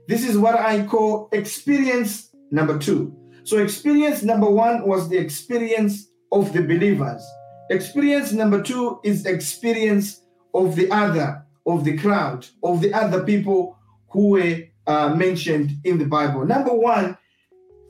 This 0.08 0.28
is 0.28 0.38
what 0.38 0.56
I 0.56 0.86
call 0.86 1.28
experience 1.34 2.30
number 2.52 2.78
two. 2.78 3.16
So, 3.44 3.58
experience 3.58 4.24
number 4.24 4.50
one 4.50 4.88
was 4.88 5.10
the 5.10 5.18
experience 5.18 6.10
of 6.32 6.54
the 6.54 6.62
believers. 6.62 7.24
Experience 7.70 8.32
number 8.32 8.62
two 8.62 9.00
is 9.04 9.26
experience 9.26 10.22
of 10.54 10.76
the 10.76 10.90
other, 10.92 11.46
of 11.68 11.84
the 11.84 11.98
crowd, 11.98 12.48
of 12.64 12.82
the 12.82 12.94
other 12.94 13.24
people 13.24 13.78
who 14.10 14.30
were 14.30 14.64
uh, 14.88 15.14
mentioned 15.14 15.74
in 15.84 16.00
the 16.00 16.06
Bible. 16.06 16.46
Number 16.46 16.74
one, 16.74 17.18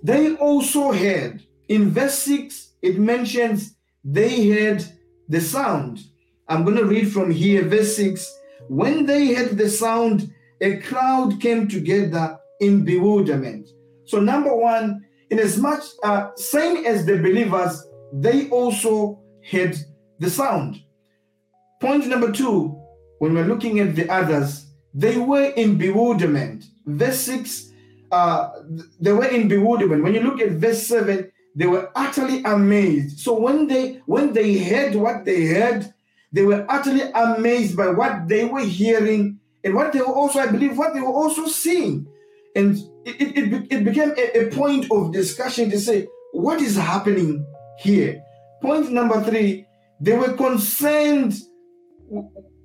they 0.03 0.35
also 0.35 0.91
heard. 0.91 1.43
In 1.69 1.91
verse 1.91 2.19
6, 2.19 2.73
it 2.81 2.99
mentions 2.99 3.75
they 4.03 4.49
heard 4.49 4.83
the 5.29 5.39
sound. 5.39 5.99
I'm 6.47 6.65
going 6.65 6.77
to 6.77 6.85
read 6.85 7.11
from 7.11 7.31
here, 7.31 7.63
verse 7.63 7.95
6. 7.95 8.37
When 8.67 9.05
they 9.05 9.33
heard 9.33 9.57
the 9.57 9.69
sound, 9.69 10.33
a 10.61 10.77
crowd 10.77 11.39
came 11.39 11.67
together 11.67 12.37
in 12.59 12.83
bewilderment. 12.83 13.69
So, 14.05 14.19
number 14.19 14.53
one, 14.53 15.05
in 15.29 15.39
as 15.39 15.57
much 15.57 15.83
uh, 16.03 16.31
same 16.35 16.85
as 16.85 17.05
the 17.05 17.17
believers, 17.17 17.85
they 18.11 18.49
also 18.49 19.18
heard 19.49 19.75
the 20.19 20.29
sound. 20.29 20.81
Point 21.79 22.07
number 22.07 22.31
two, 22.31 22.77
when 23.19 23.33
we're 23.33 23.45
looking 23.45 23.79
at 23.79 23.95
the 23.95 24.09
others, 24.09 24.65
they 24.93 25.17
were 25.17 25.45
in 25.55 25.77
bewilderment. 25.77 26.65
Verse 26.85 27.19
6, 27.21 27.71
uh, 28.11 28.49
they 28.99 29.13
were 29.13 29.27
in 29.27 29.47
bewilderment. 29.47 30.03
When 30.03 30.13
you 30.13 30.21
look 30.21 30.41
at 30.41 30.51
verse 30.51 30.87
7, 30.87 31.31
they 31.55 31.67
were 31.67 31.91
utterly 31.95 32.43
amazed. 32.43 33.19
So 33.19 33.39
when 33.39 33.67
they 33.67 34.01
when 34.05 34.33
they 34.33 34.57
heard 34.57 34.95
what 34.95 35.25
they 35.25 35.45
heard, 35.45 35.93
they 36.31 36.43
were 36.43 36.65
utterly 36.69 37.01
amazed 37.13 37.75
by 37.75 37.89
what 37.89 38.27
they 38.27 38.45
were 38.45 38.61
hearing 38.61 39.39
and 39.63 39.73
what 39.73 39.91
they 39.91 39.99
were 39.99 40.13
also, 40.13 40.39
I 40.39 40.47
believe, 40.47 40.77
what 40.77 40.93
they 40.93 41.01
were 41.01 41.07
also 41.07 41.47
seeing. 41.47 42.07
And 42.55 42.77
it, 43.05 43.37
it, 43.37 43.67
it 43.71 43.83
became 43.83 44.13
a, 44.17 44.47
a 44.47 44.51
point 44.51 44.87
of 44.91 45.11
discussion 45.11 45.69
to 45.71 45.79
say, 45.79 46.07
what 46.31 46.61
is 46.61 46.75
happening 46.75 47.45
here? 47.79 48.23
Point 48.61 48.91
number 48.91 49.23
three, 49.23 49.65
they 50.01 50.15
were 50.15 50.33
concerned 50.33 51.33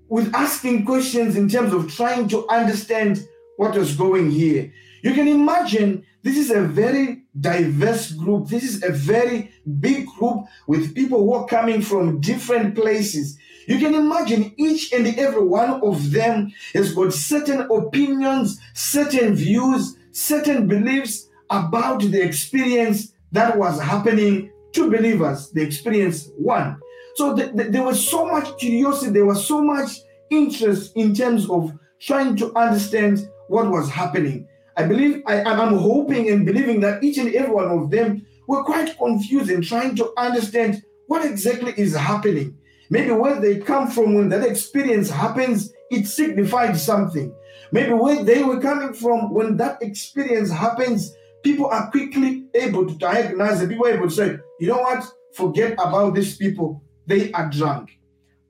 with 0.09 0.35
asking 0.35 0.85
questions 0.85 1.37
in 1.37 1.49
terms 1.49 1.73
of 1.73 1.93
trying 1.93 2.29
to 2.29 2.49
understand 2.49 3.25
what 3.57 3.77
was 3.77 3.97
going 3.97 4.31
here. 4.31 4.73
You 5.03 5.13
can 5.13 5.29
imagine 5.29 6.05
this 6.23 6.39
is 6.39 6.51
a 6.51 6.63
very 6.63 7.25
diverse 7.39 8.13
group. 8.13 8.49
This 8.49 8.65
is 8.65 8.83
a 8.83 8.91
very 8.91 9.53
big 9.81 10.07
group 10.07 10.47
with 10.67 10.95
people 10.95 11.19
who 11.19 11.35
are 11.35 11.47
coming 11.47 11.83
from 11.83 12.21
different 12.21 12.75
places. 12.75 13.39
You 13.67 13.79
can 13.79 13.95
imagine 13.95 14.55
each 14.57 14.93
and 14.93 15.07
every 15.19 15.45
one 15.45 15.83
of 15.83 16.11
them 16.11 16.53
has 16.73 16.95
got 16.95 17.13
certain 17.13 17.63
opinions, 17.71 18.61
certain 18.75 19.35
views, 19.35 19.97
certain 20.13 20.67
beliefs 20.67 21.29
about 21.51 22.01
the 22.01 22.23
experience 22.23 23.13
that 23.33 23.59
was 23.59 23.81
happening 23.81 24.51
to 24.75 24.91
believers, 24.91 25.51
they 25.51 25.63
experience 25.63 26.31
one. 26.37 26.79
So 27.17 27.37
th- 27.37 27.55
th- 27.57 27.71
there 27.71 27.83
was 27.83 28.07
so 28.07 28.27
much 28.27 28.59
curiosity, 28.59 29.13
there 29.13 29.27
was 29.27 29.47
so 29.47 29.63
much 29.63 30.01
interest 30.31 30.93
in 30.97 31.15
terms 31.15 31.49
of 31.49 31.73
trying 32.01 32.37
to 32.37 32.55
understand 32.57 33.29
what 33.49 33.71
was 33.71 33.89
happening. 33.89 34.47
I 34.77 34.85
believe, 34.85 35.23
I, 35.27 35.41
am 35.41 35.77
hoping 35.79 36.29
and 36.31 36.45
believing 36.45 36.81
that 36.81 37.03
each 37.03 37.19
and 37.19 37.33
every 37.35 37.55
one 37.55 37.71
of 37.71 37.91
them 37.91 38.27
were 38.49 38.65
quite 38.65 38.99
confused 38.99 39.51
in 39.51 39.63
trying 39.63 39.95
to 39.97 40.13
understand 40.17 40.83
what 41.07 41.25
exactly 41.25 41.73
is 41.77 41.95
happening. 41.95 42.57
Maybe 42.91 43.13
where 43.13 43.41
they 43.41 43.59
come 43.59 43.91
from 43.91 44.15
when 44.15 44.29
that 44.31 44.45
experience 44.45 45.09
happens, 45.09 45.73
it 45.91 46.07
signified 46.07 46.77
something. 46.77 47.35
Maybe 47.73 47.93
where 47.93 48.23
they 48.23 48.43
were 48.43 48.61
coming 48.61 48.93
from 48.93 49.33
when 49.33 49.57
that 49.59 49.81
experience 49.81 50.51
happens, 50.51 51.15
people 51.45 51.67
are 51.67 51.91
quickly 51.91 52.47
able 52.55 52.87
to 52.87 52.95
diagnose 52.97 53.61
it. 53.61 53.69
People 53.69 53.87
able 53.87 54.09
to 54.09 54.15
say, 54.15 54.39
you 54.59 54.69
know 54.69 54.79
what? 54.79 55.05
Forget 55.35 55.75
about 55.75 56.15
these 56.15 56.37
people. 56.37 56.83
They 57.07 57.31
are 57.33 57.49
drunk. 57.51 57.99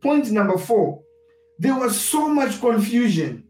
Point 0.01 0.31
number 0.31 0.57
four 0.57 1.05
there 1.59 1.79
was 1.79 2.01
so 2.01 2.29
much 2.29 2.61
confusion 2.61 3.45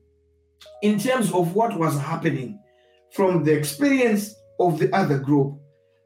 in 0.82 0.98
terms 0.98 1.32
of 1.32 1.54
what 1.54 1.78
was 1.78 1.98
happening 1.98 2.58
from 3.12 3.44
the 3.44 3.52
experience 3.52 4.34
of 4.60 4.78
the 4.78 4.94
other 4.94 5.18
group. 5.18 5.58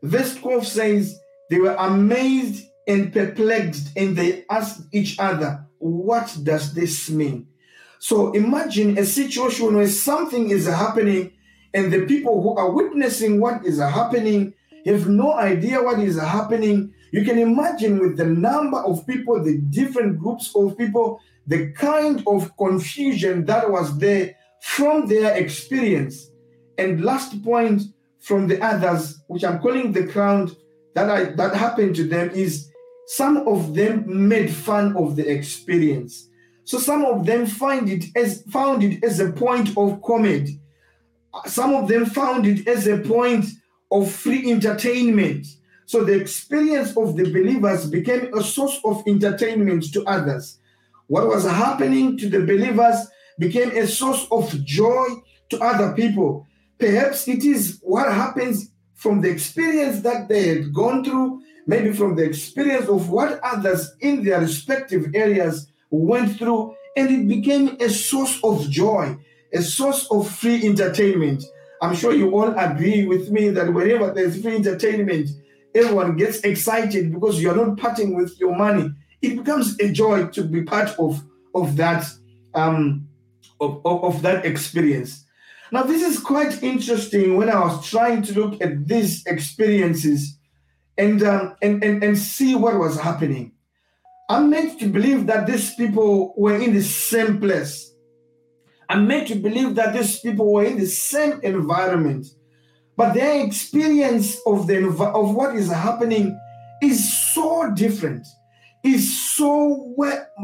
Verse 0.02 0.36
12 0.36 0.66
says, 0.66 1.18
They 1.50 1.58
were 1.58 1.74
amazed 1.74 2.64
and 2.86 3.12
perplexed, 3.12 3.90
and 3.96 4.16
they 4.16 4.44
asked 4.48 4.82
each 4.92 5.18
other, 5.18 5.66
What 5.78 6.36
does 6.42 6.72
this 6.72 7.10
mean? 7.10 7.48
So 7.98 8.32
imagine 8.32 8.96
a 8.96 9.04
situation 9.04 9.74
where 9.74 9.88
something 9.88 10.50
is 10.50 10.66
happening, 10.66 11.32
and 11.74 11.92
the 11.92 12.06
people 12.06 12.42
who 12.42 12.56
are 12.56 12.70
witnessing 12.70 13.40
what 13.40 13.64
is 13.64 13.78
happening 13.78 14.54
have 14.86 15.08
no 15.08 15.34
idea 15.34 15.82
what 15.82 15.98
is 15.98 16.18
happening. 16.18 16.92
You 17.12 17.24
can 17.24 17.38
imagine 17.38 17.98
with 17.98 18.16
the 18.16 18.24
number 18.24 18.78
of 18.78 19.06
people, 19.06 19.42
the 19.42 19.58
different 19.58 20.18
groups 20.18 20.52
of 20.54 20.76
people, 20.78 21.20
the 21.46 21.72
kind 21.72 22.22
of 22.26 22.56
confusion 22.56 23.44
that 23.46 23.70
was 23.70 23.98
there 23.98 24.34
from 24.62 25.06
their 25.06 25.36
experience. 25.36 26.30
And 26.76 27.04
last 27.04 27.42
point 27.44 27.82
from 28.20 28.48
the 28.48 28.62
others, 28.62 29.22
which 29.26 29.44
I'm 29.44 29.58
calling 29.58 29.92
the 29.92 30.06
crowd 30.06 30.54
that 30.94 31.10
I 31.10 31.24
that 31.32 31.54
happened 31.54 31.96
to 31.96 32.04
them, 32.04 32.30
is 32.30 32.70
some 33.06 33.48
of 33.48 33.74
them 33.74 34.28
made 34.28 34.50
fun 34.50 34.96
of 34.96 35.16
the 35.16 35.26
experience. 35.30 36.28
So 36.64 36.78
some 36.78 37.04
of 37.04 37.24
them 37.24 37.46
find 37.46 37.88
it 37.88 38.04
as 38.14 38.42
found 38.50 38.84
it 38.84 39.02
as 39.02 39.20
a 39.20 39.32
point 39.32 39.76
of 39.76 40.02
comedy. 40.02 40.60
Some 41.46 41.74
of 41.74 41.88
them 41.88 42.06
found 42.06 42.46
it 42.46 42.66
as 42.66 42.86
a 42.86 42.98
point 42.98 43.46
of 43.90 44.10
free 44.10 44.50
entertainment. 44.50 45.46
So 45.86 46.04
the 46.04 46.14
experience 46.14 46.96
of 46.96 47.16
the 47.16 47.24
believers 47.24 47.88
became 47.88 48.32
a 48.34 48.42
source 48.42 48.78
of 48.84 49.02
entertainment 49.06 49.92
to 49.94 50.04
others. 50.04 50.58
What 51.06 51.26
was 51.26 51.44
happening 51.44 52.18
to 52.18 52.28
the 52.28 52.40
believers 52.40 53.06
became 53.38 53.70
a 53.70 53.86
source 53.86 54.26
of 54.30 54.52
joy 54.64 55.06
to 55.48 55.58
other 55.60 55.94
people. 55.94 56.46
Perhaps 56.78 57.26
it 57.28 57.44
is 57.44 57.80
what 57.82 58.12
happens 58.12 58.70
from 58.94 59.20
the 59.20 59.30
experience 59.30 60.00
that 60.02 60.28
they 60.28 60.48
had 60.48 60.74
gone 60.74 61.04
through, 61.04 61.40
maybe 61.66 61.92
from 61.92 62.16
the 62.16 62.24
experience 62.24 62.88
of 62.88 63.08
what 63.10 63.40
others 63.42 63.94
in 64.00 64.24
their 64.24 64.40
respective 64.40 65.14
areas 65.14 65.70
went 65.90 66.36
through, 66.36 66.74
and 66.96 67.08
it 67.10 67.28
became 67.28 67.76
a 67.80 67.88
source 67.88 68.38
of 68.42 68.68
joy, 68.68 69.16
a 69.52 69.62
source 69.62 70.06
of 70.10 70.30
free 70.30 70.66
entertainment. 70.66 71.44
I'm 71.80 71.94
sure 71.94 72.12
you 72.12 72.30
all 72.30 72.56
agree 72.58 73.06
with 73.06 73.30
me 73.30 73.50
that 73.50 73.72
wherever 73.72 74.12
there's 74.12 74.42
free 74.42 74.56
entertainment, 74.56 75.30
everyone 75.74 76.16
gets 76.16 76.40
excited 76.40 77.12
because 77.12 77.40
you're 77.40 77.54
not 77.54 77.78
parting 77.78 78.16
with 78.16 78.38
your 78.40 78.56
money. 78.56 78.90
It 79.22 79.36
becomes 79.36 79.78
a 79.80 79.90
joy 79.90 80.26
to 80.28 80.42
be 80.44 80.62
part 80.62 80.98
of, 80.98 81.22
of 81.54 81.76
that 81.76 82.04
um, 82.54 83.08
of, 83.60 83.80
of, 83.84 84.04
of 84.04 84.22
that 84.22 84.44
experience. 84.44 85.24
Now, 85.70 85.82
this 85.82 86.02
is 86.02 86.18
quite 86.18 86.62
interesting 86.62 87.36
when 87.36 87.50
I 87.50 87.60
was 87.60 87.88
trying 87.88 88.22
to 88.22 88.40
look 88.40 88.60
at 88.62 88.88
these 88.88 89.26
experiences 89.26 90.38
and, 90.96 91.22
um, 91.22 91.56
and, 91.60 91.82
and, 91.84 92.02
and 92.02 92.16
see 92.16 92.54
what 92.54 92.78
was 92.78 92.98
happening. 92.98 93.52
I'm 94.30 94.50
meant 94.50 94.78
to 94.80 94.88
believe 94.88 95.26
that 95.26 95.46
these 95.46 95.74
people 95.74 96.34
were 96.36 96.56
in 96.56 96.74
the 96.74 96.82
same 96.82 97.40
place. 97.40 97.92
I'm 98.88 99.08
to 99.26 99.34
believe 99.34 99.74
that 99.74 99.92
these 99.92 100.18
people 100.20 100.52
were 100.52 100.64
in 100.64 100.78
the 100.78 100.86
same 100.86 101.40
environment. 101.42 102.26
But 102.96 103.14
their 103.14 103.44
experience 103.44 104.38
of, 104.46 104.66
the, 104.66 104.88
of 104.88 105.34
what 105.34 105.54
is 105.54 105.70
happening 105.70 106.38
is 106.82 107.32
so 107.32 107.70
different, 107.72 108.26
is 108.82 109.20
so, 109.36 109.94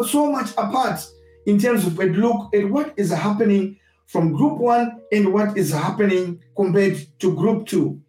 so 0.07 0.31
much 0.31 0.51
apart 0.53 1.05
in 1.47 1.59
terms 1.59 1.87
of 1.87 1.99
a 1.99 2.05
look 2.05 2.55
at 2.55 2.69
what 2.69 2.93
is 2.97 3.11
happening 3.11 3.79
from 4.07 4.33
group 4.33 4.59
one 4.59 5.01
and 5.11 5.33
what 5.33 5.57
is 5.57 5.73
happening 5.73 6.41
compared 6.57 6.99
to 7.21 7.35
group 7.35 7.67
two. 7.67 8.01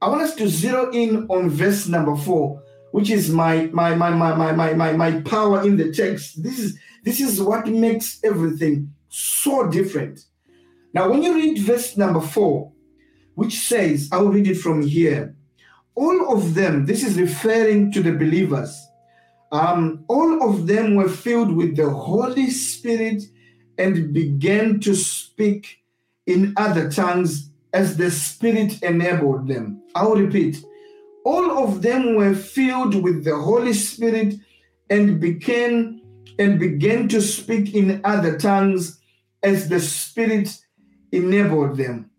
I 0.00 0.08
want 0.08 0.22
us 0.22 0.34
to 0.36 0.48
zero 0.48 0.90
in 0.90 1.26
on 1.28 1.50
verse 1.50 1.86
number 1.86 2.16
four, 2.16 2.60
which 2.90 3.10
is 3.10 3.30
my 3.30 3.68
my 3.72 3.94
my 3.94 4.10
my 4.10 4.34
my 4.34 4.52
my 4.52 4.72
my, 4.72 4.92
my 4.92 5.20
power 5.20 5.62
in 5.62 5.76
the 5.76 5.92
text. 5.92 6.42
This 6.42 6.58
is 6.58 6.78
this 7.04 7.20
is 7.20 7.40
what 7.40 7.66
makes 7.68 8.18
everything 8.24 8.92
so 9.12 9.68
different. 9.68 10.20
Now, 10.94 11.10
when 11.10 11.22
you 11.22 11.34
read 11.34 11.58
verse 11.58 11.96
number 11.96 12.20
four, 12.20 12.72
which 13.34 13.60
says, 13.60 14.08
I 14.12 14.18
will 14.18 14.30
read 14.30 14.48
it 14.48 14.58
from 14.58 14.82
here. 14.82 15.34
All 15.94 16.36
of 16.36 16.54
them, 16.54 16.86
this 16.86 17.02
is 17.02 17.18
referring 17.18 17.92
to 17.92 18.02
the 18.02 18.12
believers 18.12 18.88
um, 19.52 20.04
all 20.08 20.48
of 20.48 20.66
them 20.66 20.94
were 20.94 21.10
filled 21.10 21.54
with 21.54 21.76
the 21.76 21.90
Holy 21.90 22.48
Spirit 22.48 23.22
and 23.76 24.12
began 24.12 24.80
to 24.80 24.94
speak 24.96 25.82
in 26.26 26.54
other 26.56 26.90
tongues 26.90 27.50
as 27.74 27.98
the 27.98 28.10
Spirit 28.10 28.82
enabled 28.82 29.46
them. 29.46 29.82
I'll 29.94 30.16
repeat. 30.16 30.64
All 31.24 31.64
of 31.64 31.82
them 31.82 32.16
were 32.16 32.34
filled 32.34 32.94
with 33.02 33.24
the 33.24 33.36
Holy 33.36 33.74
Spirit 33.74 34.34
and 34.88 35.20
began 35.20 36.00
and 36.38 36.58
began 36.58 37.08
to 37.08 37.20
speak 37.20 37.74
in 37.74 38.00
other 38.04 38.38
tongues 38.38 39.00
as 39.42 39.68
the 39.68 39.80
Spirit 39.80 40.56
enabled 41.10 41.76
them. 41.76 42.10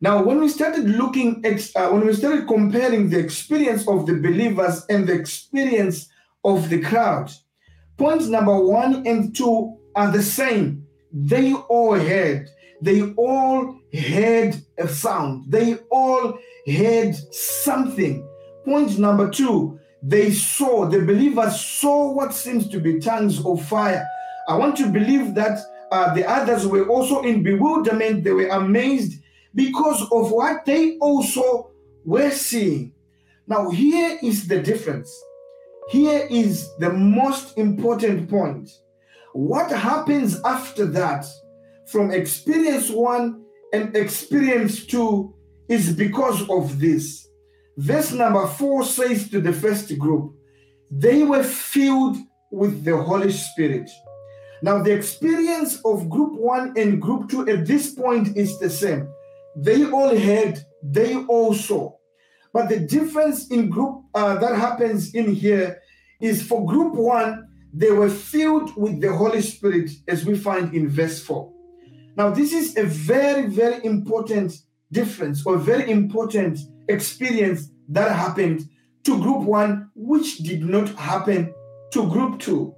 Now, 0.00 0.22
when 0.22 0.40
we 0.40 0.48
started 0.48 0.88
looking 0.88 1.44
at, 1.46 1.70
uh, 1.76 1.88
when 1.88 2.06
we 2.06 2.12
started 2.12 2.46
comparing 2.46 3.08
the 3.08 3.18
experience 3.18 3.88
of 3.88 4.06
the 4.06 4.14
believers 4.14 4.84
and 4.90 5.06
the 5.06 5.14
experience 5.14 6.08
of 6.44 6.68
the 6.68 6.80
crowd, 6.80 7.30
points 7.96 8.26
number 8.26 8.58
one 8.58 9.06
and 9.06 9.34
two 9.34 9.78
are 9.94 10.10
the 10.10 10.22
same. 10.22 10.86
They 11.10 11.54
all 11.54 11.94
heard, 11.94 12.50
they 12.82 13.02
all 13.12 13.78
heard 13.92 14.56
a 14.78 14.88
sound, 14.88 15.50
they 15.50 15.76
all 15.90 16.38
heard 16.66 17.14
something. 17.32 18.28
Point 18.64 18.98
number 18.98 19.30
two, 19.30 19.78
they 20.02 20.32
saw, 20.32 20.86
the 20.86 21.00
believers 21.00 21.58
saw 21.60 22.12
what 22.12 22.34
seems 22.34 22.68
to 22.68 22.80
be 22.80 23.00
tongues 23.00 23.42
of 23.44 23.64
fire. 23.66 24.06
I 24.48 24.56
want 24.56 24.76
to 24.76 24.90
believe 24.90 25.34
that 25.36 25.60
uh, 25.94 26.12
the 26.12 26.28
others 26.28 26.66
were 26.66 26.88
also 26.88 27.22
in 27.22 27.44
bewilderment, 27.44 28.24
they 28.24 28.32
were 28.32 28.48
amazed 28.48 29.22
because 29.54 30.02
of 30.10 30.32
what 30.32 30.64
they 30.64 30.98
also 30.98 31.70
were 32.04 32.32
seeing. 32.32 32.92
Now, 33.46 33.70
here 33.70 34.18
is 34.20 34.48
the 34.48 34.60
difference. 34.60 35.08
Here 35.90 36.26
is 36.28 36.68
the 36.80 36.92
most 36.92 37.56
important 37.56 38.28
point. 38.28 38.68
What 39.34 39.70
happens 39.70 40.40
after 40.44 40.84
that 40.86 41.24
from 41.86 42.10
experience 42.10 42.90
one 42.90 43.44
and 43.72 43.94
experience 43.94 44.84
two 44.86 45.32
is 45.68 45.92
because 45.94 46.40
of 46.50 46.80
this. 46.80 47.28
Verse 47.76 48.10
number 48.10 48.48
four 48.48 48.84
says 48.84 49.30
to 49.30 49.40
the 49.40 49.52
first 49.52 49.96
group, 49.96 50.34
they 50.90 51.22
were 51.22 51.44
filled 51.44 52.16
with 52.50 52.82
the 52.84 52.96
Holy 52.96 53.30
Spirit. 53.30 53.88
Now, 54.64 54.82
the 54.82 54.92
experience 54.92 55.78
of 55.84 56.08
group 56.08 56.32
one 56.40 56.72
and 56.78 56.98
group 56.98 57.28
two 57.28 57.46
at 57.46 57.66
this 57.66 57.92
point 57.92 58.34
is 58.34 58.58
the 58.58 58.70
same. 58.70 59.06
They 59.54 59.84
all 59.90 60.16
heard, 60.16 60.58
they 60.82 61.16
all 61.26 61.52
saw. 61.52 61.92
But 62.50 62.70
the 62.70 62.80
difference 62.80 63.48
in 63.48 63.68
group 63.68 64.04
uh, 64.14 64.36
that 64.38 64.56
happens 64.56 65.14
in 65.14 65.34
here 65.34 65.82
is 66.18 66.42
for 66.42 66.64
group 66.64 66.94
one, 66.94 67.46
they 67.74 67.90
were 67.90 68.08
filled 68.08 68.74
with 68.74 69.02
the 69.02 69.14
Holy 69.14 69.42
Spirit, 69.42 69.90
as 70.08 70.24
we 70.24 70.34
find 70.34 70.72
in 70.72 70.88
verse 70.88 71.22
4. 71.22 71.52
Now, 72.16 72.30
this 72.30 72.54
is 72.54 72.78
a 72.78 72.84
very, 72.84 73.48
very 73.48 73.84
important 73.84 74.54
difference 74.90 75.44
or 75.44 75.58
very 75.58 75.90
important 75.90 76.58
experience 76.88 77.68
that 77.90 78.16
happened 78.16 78.66
to 79.02 79.20
group 79.20 79.42
one, 79.42 79.90
which 79.94 80.38
did 80.38 80.64
not 80.64 80.88
happen 80.94 81.52
to 81.90 82.08
group 82.08 82.40
two. 82.40 82.74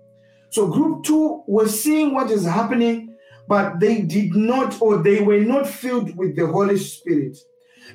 So, 0.56 0.68
group 0.68 1.04
two 1.04 1.42
was 1.46 1.82
seeing 1.82 2.14
what 2.14 2.30
is 2.30 2.46
happening 2.46 3.14
but 3.46 3.78
they 3.78 4.00
did 4.00 4.34
not 4.34 4.80
or 4.80 5.02
they 5.02 5.20
were 5.20 5.40
not 5.40 5.68
filled 5.68 6.16
with 6.16 6.34
the 6.34 6.46
Holy 6.46 6.78
Spirit. 6.78 7.36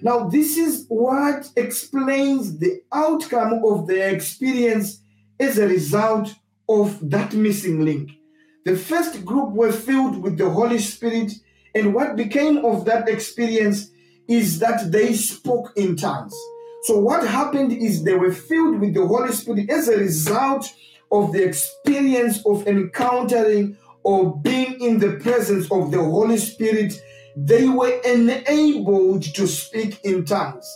Now, 0.04 0.30
this 0.30 0.58
is 0.58 0.86
what 0.88 1.50
explains 1.56 2.60
the 2.60 2.84
outcome 2.94 3.64
of 3.66 3.88
their 3.88 4.14
experience 4.14 5.02
as 5.40 5.58
a 5.58 5.68
result 5.68 6.36
of 6.70 7.00
that 7.10 7.34
missing 7.34 7.84
link. 7.84 8.12
The 8.64 8.78
first 8.78 9.26
group 9.26 9.54
were 9.54 9.72
filled 9.72 10.22
with 10.22 10.38
the 10.38 10.52
Holy 10.52 10.78
Spirit, 10.78 11.32
and 11.74 11.96
what 11.96 12.16
became 12.16 12.64
of 12.64 12.86
that 12.86 13.10
experience 13.10 13.90
is 14.28 14.60
that 14.60 14.92
they 14.92 15.16
spoke 15.16 15.74
in 15.76 15.96
tongues. 15.96 16.36
So, 16.84 17.00
what 17.00 17.28
happened 17.28 17.72
is 17.72 18.04
they 18.04 18.14
were 18.14 18.32
filled 18.32 18.80
with 18.80 18.94
the 18.94 19.08
Holy 19.08 19.32
Spirit 19.32 19.68
as 19.72 19.88
a 19.88 19.98
result 19.98 20.72
of 21.12 21.32
the 21.32 21.44
experience 21.44 22.46
of 22.46 22.68
encountering 22.68 23.78
or 24.04 24.38
being 24.38 24.80
in 24.82 25.00
the 25.00 25.14
presence 25.18 25.72
of 25.72 25.92
the 25.92 26.04
Holy 26.04 26.38
Spirit, 26.38 26.94
they 27.36 27.68
were 27.68 28.02
enabled 28.06 29.24
to 29.24 29.48
speak 29.48 30.00
in 30.04 30.26
tongues. 30.26 30.68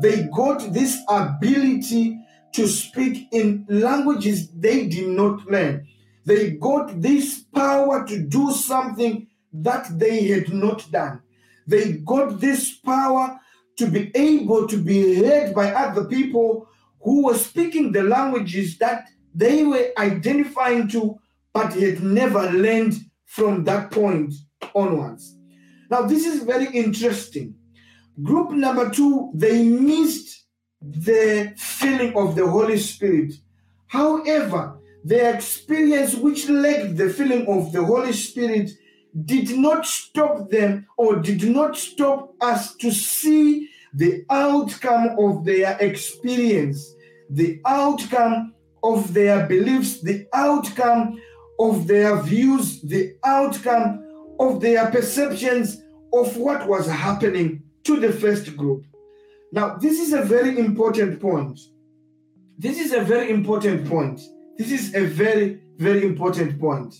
They 0.00 0.28
got 0.34 0.72
this 0.72 0.98
ability 1.08 2.18
to 2.54 2.66
speak 2.66 3.28
in 3.32 3.66
languages 3.68 4.50
they 4.52 4.88
did 4.88 5.08
not 5.08 5.46
learn. 5.46 5.86
They 6.24 6.52
got 6.52 7.00
this 7.00 7.44
power 7.54 8.06
to 8.06 8.22
do 8.22 8.52
something 8.52 9.26
that 9.52 9.98
they 9.98 10.28
had 10.28 10.52
not 10.52 10.90
done. 10.90 11.22
They 11.66 11.94
got 11.94 12.40
this 12.40 12.76
power 12.76 13.38
to 13.78 13.86
be 13.86 14.10
able 14.14 14.66
to 14.68 14.76
be 14.76 15.14
heard 15.16 15.54
by 15.54 15.72
other 15.72 16.04
people 16.04 16.68
who 17.00 17.26
were 17.26 17.36
speaking 17.36 17.92
the 17.92 18.02
languages 18.02 18.78
that 18.78 19.08
they 19.34 19.64
were 19.64 19.90
identifying 19.98 20.88
to 20.88 21.18
but 21.52 21.72
had 21.74 22.02
never 22.02 22.50
learned 22.50 22.94
from 23.26 23.64
that 23.64 23.90
point 23.90 24.32
onwards. 24.74 25.36
Now, 25.90 26.02
this 26.02 26.26
is 26.26 26.42
very 26.42 26.66
interesting. 26.66 27.54
Group 28.22 28.50
number 28.52 28.90
two, 28.90 29.30
they 29.34 29.62
missed 29.62 30.46
the 30.80 31.52
feeling 31.56 32.16
of 32.16 32.34
the 32.34 32.46
Holy 32.46 32.78
Spirit. 32.78 33.34
However, 33.86 34.78
their 35.04 35.34
experience, 35.34 36.14
which 36.14 36.48
lacked 36.48 36.96
the 36.96 37.10
feeling 37.10 37.46
of 37.46 37.72
the 37.72 37.84
Holy 37.84 38.12
Spirit, 38.12 38.70
did 39.24 39.56
not 39.58 39.84
stop 39.84 40.48
them 40.48 40.86
or 40.96 41.16
did 41.16 41.44
not 41.44 41.76
stop 41.76 42.34
us 42.40 42.74
to 42.76 42.90
see 42.90 43.68
the 43.92 44.24
outcome 44.30 45.16
of 45.18 45.44
their 45.44 45.76
experience, 45.80 46.94
the 47.28 47.60
outcome 47.66 48.54
of 48.82 49.14
their 49.14 49.46
beliefs, 49.46 50.00
the 50.00 50.26
outcome 50.32 51.20
of 51.58 51.86
their 51.86 52.20
views, 52.22 52.80
the 52.82 53.14
outcome 53.24 54.04
of 54.40 54.60
their 54.60 54.90
perceptions 54.90 55.82
of 56.12 56.36
what 56.36 56.68
was 56.68 56.86
happening 56.86 57.62
to 57.84 57.98
the 57.98 58.12
first 58.12 58.56
group. 58.56 58.84
Now, 59.52 59.76
this 59.76 60.00
is 60.00 60.12
a 60.12 60.22
very 60.22 60.58
important 60.58 61.20
point. 61.20 61.60
This 62.58 62.78
is 62.78 62.92
a 62.92 63.00
very 63.00 63.30
important 63.30 63.88
point. 63.88 64.20
This 64.58 64.72
is 64.72 64.94
a 64.94 65.04
very, 65.04 65.60
very 65.78 66.04
important 66.04 66.60
point. 66.60 66.94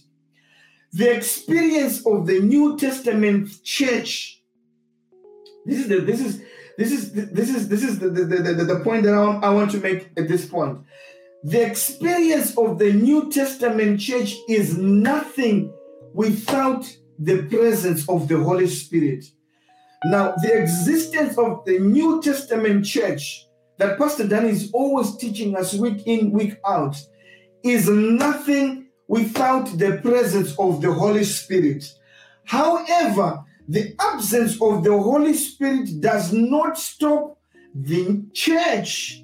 The 0.93 1.15
experience 1.15 2.07
of 2.07 2.27
the 2.27 2.41
New 2.41 2.77
Testament 2.77 3.49
church. 3.65 4.43
This 5.65 5.79
is 5.79 5.89
the 5.89 6.01
this 6.01 6.21
is 6.21 6.43
this 6.77 6.93
is 6.93 7.13
this 7.13 7.49
is 7.49 7.69
this 7.69 7.83
is 7.83 7.99
the, 7.99 8.11
the, 8.11 8.25
the, 8.25 8.65
the 8.65 8.81
point 8.81 9.05
that 9.05 9.15
I 9.15 9.19
want, 9.19 9.45
I 9.45 9.51
want 9.51 9.71
to 9.71 9.79
make 9.79 10.11
at 10.17 10.29
this 10.29 10.45
point. 10.45 10.81
The 11.45 11.61
experience 11.61 12.57
of 12.57 12.79
the 12.79 12.93
New 12.93 13.31
Testament 13.31 14.01
church 14.01 14.37
is 14.49 14.79
nothing 14.79 15.73
without 16.15 16.85
the 17.19 17.43
presence 17.45 18.09
of 18.09 18.29
the 18.29 18.39
Holy 18.39 18.69
Spirit. 18.69 19.25
Now, 20.05 20.35
the 20.43 20.61
existence 20.61 21.37
of 21.39 21.65
the 21.65 21.81
New 21.81 22.23
Testament 22.23 22.85
church 22.85 23.47
that 23.79 23.99
Pastor 23.99 24.29
Dan 24.29 24.47
is 24.47 24.71
always 24.73 25.17
teaching 25.17 25.57
us 25.57 25.75
week 25.75 26.07
in, 26.07 26.31
week 26.31 26.59
out 26.65 26.97
is 27.65 27.89
nothing 27.89 28.87
without 29.09 29.67
the 29.79 29.99
presence 30.03 30.57
of 30.59 30.81
the 30.81 30.93
Holy 30.93 31.25
Spirit. 31.25 31.85
However, 32.45 33.43
the 33.69 33.95
absence 33.99 34.61
of 34.61 34.85
the 34.85 34.97
Holy 34.97 35.35
Spirit 35.35 36.01
does 36.01 36.33
not 36.33 36.79
stop 36.79 37.39
the 37.75 38.25
church. 38.33 39.23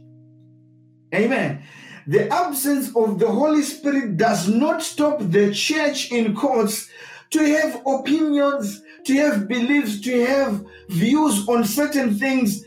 Amen. 1.14 1.62
The 2.09 2.33
absence 2.33 2.88
of 2.97 3.18
the 3.18 3.31
Holy 3.31 3.61
Spirit 3.61 4.16
does 4.16 4.49
not 4.49 4.83
stop 4.83 5.18
the 5.21 5.53
church 5.53 6.11
in 6.11 6.35
courts 6.35 6.88
to 7.33 7.38
have 7.40 7.83
opinions, 7.87 8.81
to 9.05 9.12
have 9.16 9.47
beliefs, 9.47 10.01
to 10.01 10.25
have 10.25 10.64
views 10.88 11.47
on 11.47 11.64
certain 11.64 12.14
things, 12.14 12.64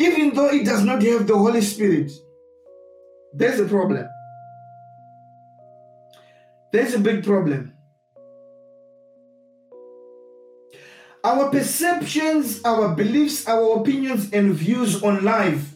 even 0.00 0.32
though 0.34 0.48
it 0.48 0.64
does 0.64 0.84
not 0.84 1.02
have 1.02 1.26
the 1.26 1.36
Holy 1.36 1.60
Spirit. 1.60 2.10
There's 3.34 3.60
a 3.60 3.66
problem. 3.66 4.08
There's 6.72 6.94
a 6.94 6.98
big 6.98 7.24
problem. 7.24 7.74
Our 11.24 11.50
perceptions, 11.50 12.62
our 12.64 12.94
beliefs, 12.94 13.46
our 13.46 13.80
opinions, 13.80 14.32
and 14.32 14.54
views 14.54 15.02
on 15.02 15.24
life 15.24 15.74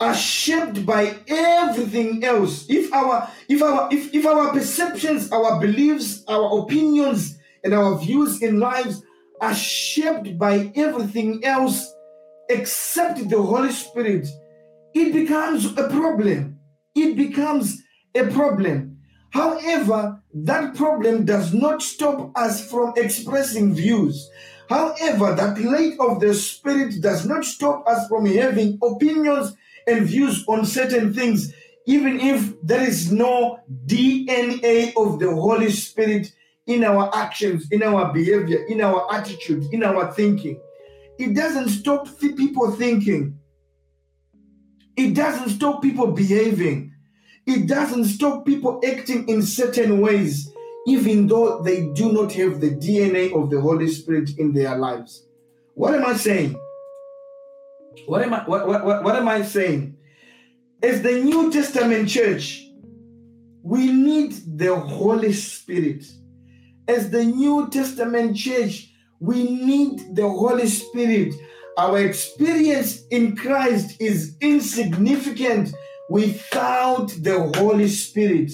are 0.00 0.14
shaped 0.14 0.84
by 0.84 1.16
everything 1.28 2.24
else. 2.24 2.66
If 2.68 2.92
our 2.92 3.30
if 3.48 3.62
our 3.62 3.88
if, 3.92 4.14
if 4.14 4.26
our 4.26 4.52
perceptions 4.52 5.30
our 5.30 5.60
beliefs 5.60 6.24
our 6.28 6.60
opinions 6.62 7.38
and 7.62 7.72
our 7.74 7.98
views 7.98 8.42
in 8.42 8.58
lives 8.58 9.02
are 9.40 9.54
shaped 9.54 10.38
by 10.38 10.72
everything 10.74 11.44
else 11.44 11.92
except 12.48 13.28
the 13.28 13.40
holy 13.40 13.72
spirit 13.72 14.28
it 14.94 15.12
becomes 15.12 15.66
a 15.76 15.88
problem. 15.88 16.58
It 16.94 17.16
becomes 17.16 17.82
a 18.14 18.26
problem. 18.26 18.98
However 19.30 20.22
that 20.32 20.74
problem 20.76 21.24
does 21.24 21.52
not 21.52 21.82
stop 21.82 22.30
us 22.36 22.68
from 22.70 22.94
expressing 22.96 23.74
views. 23.74 24.30
However 24.68 25.34
that 25.34 25.60
light 25.60 25.96
of 25.98 26.20
the 26.20 26.34
spirit 26.34 27.00
does 27.00 27.26
not 27.26 27.44
stop 27.44 27.86
us 27.86 28.08
from 28.08 28.26
having 28.26 28.78
opinions 28.82 29.54
and 29.86 30.06
views 30.06 30.44
on 30.48 30.64
certain 30.64 31.12
things, 31.12 31.52
even 31.86 32.20
if 32.20 32.54
there 32.62 32.82
is 32.82 33.12
no 33.12 33.58
DNA 33.86 34.92
of 34.96 35.18
the 35.18 35.30
Holy 35.30 35.70
Spirit 35.70 36.32
in 36.66 36.84
our 36.84 37.14
actions, 37.14 37.66
in 37.70 37.82
our 37.82 38.12
behavior, 38.12 38.64
in 38.68 38.80
our 38.80 39.12
attitude, 39.12 39.64
in 39.72 39.82
our 39.82 40.12
thinking. 40.12 40.58
It 41.18 41.34
doesn't 41.34 41.68
stop 41.68 42.08
people 42.18 42.72
thinking. 42.72 43.38
It 44.96 45.14
doesn't 45.14 45.50
stop 45.50 45.82
people 45.82 46.08
behaving. 46.08 46.92
It 47.46 47.66
doesn't 47.68 48.04
stop 48.04 48.46
people 48.46 48.80
acting 48.86 49.28
in 49.28 49.42
certain 49.42 50.00
ways, 50.00 50.50
even 50.86 51.26
though 51.26 51.62
they 51.62 51.88
do 51.88 52.12
not 52.12 52.32
have 52.32 52.60
the 52.60 52.70
DNA 52.70 53.34
of 53.34 53.50
the 53.50 53.60
Holy 53.60 53.88
Spirit 53.88 54.30
in 54.38 54.52
their 54.52 54.76
lives. 54.76 55.26
What 55.74 55.94
am 55.94 56.06
I 56.06 56.14
saying? 56.16 56.58
What 58.06 58.22
am 58.22 58.34
I 58.34 58.44
what, 58.44 58.66
what, 58.66 59.04
what 59.04 59.16
am 59.16 59.28
I 59.28 59.42
saying? 59.42 59.96
As 60.82 61.02
the 61.02 61.12
New 61.22 61.50
Testament 61.50 62.08
church, 62.08 62.62
we 63.62 63.90
need 63.90 64.34
the 64.58 64.74
Holy 64.76 65.32
Spirit. 65.32 66.04
As 66.86 67.10
the 67.10 67.24
New 67.24 67.68
Testament 67.70 68.36
church, 68.36 68.90
we 69.20 69.44
need 69.44 70.14
the 70.14 70.28
Holy 70.28 70.68
Spirit. 70.68 71.34
Our 71.78 72.00
experience 72.00 73.06
in 73.10 73.36
Christ 73.36 74.00
is 74.00 74.36
insignificant 74.40 75.74
without 76.10 77.08
the 77.20 77.50
Holy 77.56 77.88
Spirit. 77.88 78.52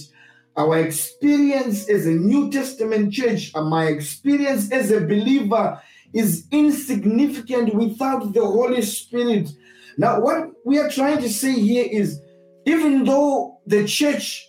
Our 0.57 0.79
experience 0.79 1.89
as 1.89 2.07
a 2.07 2.13
New 2.13 2.51
Testament 2.51 3.13
church, 3.13 3.51
and 3.55 3.69
my 3.69 3.87
experience 3.87 4.71
as 4.71 4.91
a 4.91 5.01
believer, 5.01 5.83
is 6.13 6.47
insignificant 6.51 7.75
without 7.75 8.33
the 8.33 8.45
Holy 8.45 8.83
Spirit. 8.83 9.51
Now, 9.97 10.21
what 10.21 10.51
we 10.65 10.79
are 10.79 10.91
trying 10.91 11.19
to 11.19 11.29
say 11.29 11.53
here 11.53 11.87
is 11.91 12.21
even 12.67 13.05
though 13.05 13.61
the 13.67 13.87
church 13.87 14.49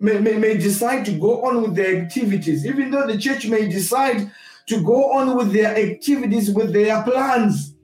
may, 0.00 0.18
may, 0.18 0.36
may 0.36 0.56
decide 0.56 1.04
to 1.06 1.12
go 1.12 1.42
on 1.44 1.62
with 1.62 1.74
their 1.74 2.02
activities, 2.02 2.66
even 2.66 2.90
though 2.90 3.06
the 3.06 3.18
church 3.18 3.46
may 3.46 3.68
decide 3.68 4.30
to 4.66 4.82
go 4.82 5.12
on 5.12 5.36
with 5.36 5.52
their 5.52 5.76
activities, 5.76 6.50
with 6.50 6.72
their 6.72 7.02
plans, 7.02 7.74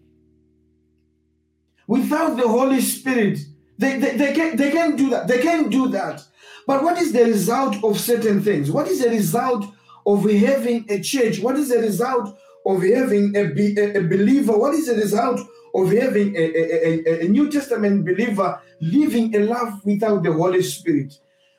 without 1.87 2.37
the 2.37 2.49
Holy 2.49 2.81
Spirit, 2.81 3.39
they, 3.79 3.99
they, 3.99 4.17
they, 4.17 4.33
can, 4.33 4.57
they 4.57 4.71
can 4.71 4.97
do 4.97 5.11
that. 5.11 5.27
They 5.27 5.43
can 5.43 5.69
do 5.69 5.89
that. 5.89 6.23
But 6.67 6.83
what 6.83 6.99
is 6.99 7.13
the 7.13 7.25
result 7.25 7.83
of 7.83 7.99
certain 7.99 8.43
things? 8.43 8.71
What 8.71 8.89
is 8.89 9.03
the 9.03 9.11
result 9.11 9.65
of 10.07 10.31
having 10.31 10.87
a 10.89 11.01
church? 11.01 11.41
What 11.41 11.57
is 11.57 11.71
the 11.71 11.79
result 11.79 12.39
of 12.67 12.83
having 12.83 13.35
a, 13.37 13.41
a, 13.41 13.99
a 13.99 14.03
believer? 14.03 14.57
What 14.57 14.75
is 14.75 14.87
the 14.87 14.95
result 14.95 15.41
of 15.75 15.93
having 15.93 16.35
a, 16.37 17.25
a, 17.25 17.29
New 17.29 17.51
Testament 17.51 18.05
believer 18.05 18.61
living 18.81 19.35
a 19.35 19.41
life 19.41 19.75
without 19.85 20.23
the 20.23 20.33
Holy 20.33 20.63
Spirit? 20.63 21.19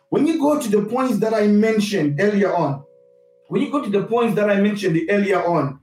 When 0.10 0.28
you 0.28 0.40
go 0.40 0.60
to 0.60 0.70
the 0.70 0.84
points 0.84 1.20
that 1.20 1.34
I 1.34 1.48
mentioned 1.48 2.20
earlier 2.20 2.54
on, 2.54 2.84
when 3.48 3.62
you 3.62 3.72
go 3.72 3.84
to 3.84 3.90
the 3.90 4.04
points 4.04 4.36
that 4.36 4.50
I 4.50 4.60
mentioned 4.62 5.00
earlier 5.10 5.44
on, 5.44 5.80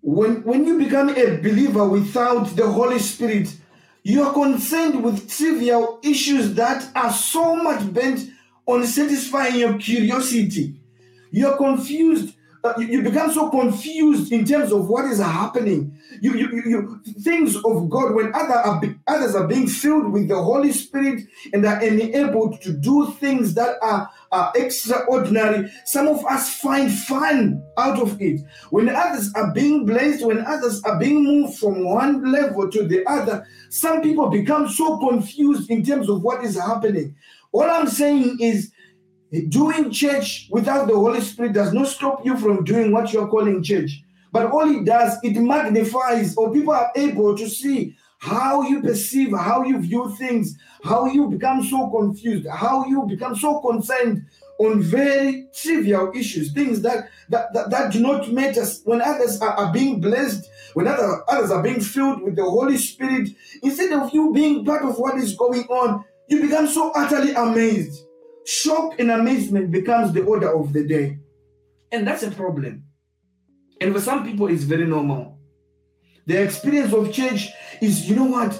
when, 0.00 0.42
when 0.44 0.66
you 0.66 0.78
become 0.78 1.08
a 1.10 1.38
believer 1.38 1.88
without 1.88 2.54
the 2.56 2.70
Holy 2.70 2.98
Spirit, 2.98 3.54
you 4.02 4.22
are 4.22 4.34
concerned 4.34 5.02
with 5.02 5.30
trivial 5.30 5.98
issues 6.02 6.54
that 6.54 6.86
are 6.94 7.10
so 7.10 7.56
much 7.56 7.90
bent 7.92 8.28
on 8.66 8.86
satisfying 8.86 9.56
your 9.56 9.78
curiosity. 9.78 10.78
You 11.30 11.48
are 11.48 11.56
confused 11.56 12.34
you, 12.78 12.86
you, 12.86 13.02
become 13.02 13.30
so 13.30 13.50
confused 13.50 14.32
in 14.32 14.44
terms 14.44 14.72
of 14.72 14.88
what 14.88 15.04
is 15.04 15.18
happening. 15.18 15.98
You, 16.20 16.34
you, 16.34 16.62
you, 16.64 17.00
things 17.20 17.56
of 17.56 17.90
God 17.90 18.14
when 18.14 18.34
other 18.34 18.54
are 18.54 18.80
be, 18.80 18.94
others 19.06 19.34
are 19.34 19.46
being 19.46 19.66
filled 19.66 20.10
with 20.12 20.28
the 20.28 20.42
Holy 20.42 20.72
Spirit 20.72 21.24
and 21.52 21.64
are 21.66 21.82
enabled 21.82 22.62
to 22.62 22.72
do 22.72 23.12
things 23.20 23.52
that 23.54 23.76
are, 23.82 24.10
are 24.32 24.52
extraordinary. 24.54 25.70
Some 25.84 26.08
of 26.08 26.24
us 26.24 26.54
find 26.56 26.90
fun 26.90 27.62
out 27.76 28.00
of 28.00 28.20
it. 28.20 28.40
When 28.70 28.88
others 28.88 29.30
are 29.34 29.52
being 29.52 29.84
blessed, 29.84 30.24
when 30.24 30.46
others 30.46 30.82
are 30.84 30.98
being 30.98 31.22
moved 31.22 31.58
from 31.58 31.84
one 31.84 32.32
level 32.32 32.70
to 32.70 32.88
the 32.88 33.04
other, 33.06 33.46
some 33.68 34.00
people 34.00 34.30
become 34.30 34.68
so 34.68 34.98
confused 34.98 35.70
in 35.70 35.84
terms 35.84 36.08
of 36.08 36.22
what 36.22 36.42
is 36.42 36.58
happening. 36.58 37.14
All 37.52 37.70
I'm 37.70 37.88
saying 37.88 38.38
is 38.40 38.72
Doing 39.48 39.90
church 39.90 40.48
without 40.50 40.86
the 40.86 40.94
Holy 40.94 41.20
Spirit 41.20 41.54
does 41.54 41.72
not 41.72 41.88
stop 41.88 42.24
you 42.24 42.36
from 42.36 42.62
doing 42.62 42.92
what 42.92 43.12
you're 43.12 43.26
calling 43.26 43.62
church. 43.62 44.02
But 44.30 44.50
all 44.50 44.68
it 44.68 44.84
does, 44.84 45.18
it 45.22 45.36
magnifies, 45.40 46.36
or 46.36 46.52
people 46.52 46.72
are 46.72 46.92
able 46.94 47.36
to 47.36 47.48
see 47.48 47.96
how 48.18 48.62
you 48.62 48.80
perceive, 48.80 49.32
how 49.32 49.64
you 49.64 49.80
view 49.80 50.14
things, 50.16 50.56
how 50.82 51.06
you 51.06 51.28
become 51.28 51.62
so 51.64 51.88
confused, 51.90 52.46
how 52.48 52.86
you 52.86 53.06
become 53.08 53.34
so 53.34 53.60
concerned 53.60 54.24
on 54.58 54.80
very 54.82 55.48
trivial 55.52 56.12
issues, 56.14 56.52
things 56.52 56.80
that 56.82 57.08
that, 57.28 57.52
that, 57.54 57.70
that 57.70 57.92
do 57.92 58.00
not 58.00 58.30
matter. 58.30 58.64
When 58.84 59.02
others 59.02 59.40
are, 59.40 59.50
are 59.50 59.72
being 59.72 60.00
blessed, 60.00 60.48
when 60.74 60.86
other, 60.86 61.22
others 61.28 61.50
are 61.50 61.62
being 61.62 61.80
filled 61.80 62.22
with 62.22 62.36
the 62.36 62.44
Holy 62.44 62.76
Spirit, 62.76 63.30
instead 63.62 63.92
of 63.92 64.12
you 64.14 64.32
being 64.32 64.64
part 64.64 64.84
of 64.84 64.96
what 64.96 65.16
is 65.16 65.34
going 65.34 65.64
on, 65.64 66.04
you 66.28 66.40
become 66.40 66.68
so 66.68 66.92
utterly 66.92 67.32
amazed 67.34 68.04
shock 68.44 68.98
and 68.98 69.10
amazement 69.10 69.70
becomes 69.70 70.12
the 70.12 70.22
order 70.22 70.54
of 70.54 70.72
the 70.72 70.84
day. 70.84 71.18
And 71.92 72.06
that's 72.06 72.22
a 72.22 72.30
problem. 72.30 72.84
And 73.80 73.94
for 73.94 74.00
some 74.00 74.24
people, 74.24 74.48
it's 74.48 74.64
very 74.64 74.86
normal. 74.86 75.38
The 76.26 76.42
experience 76.42 76.92
of 76.92 77.12
change 77.12 77.50
is, 77.80 78.08
you 78.08 78.16
know 78.16 78.24
what? 78.24 78.58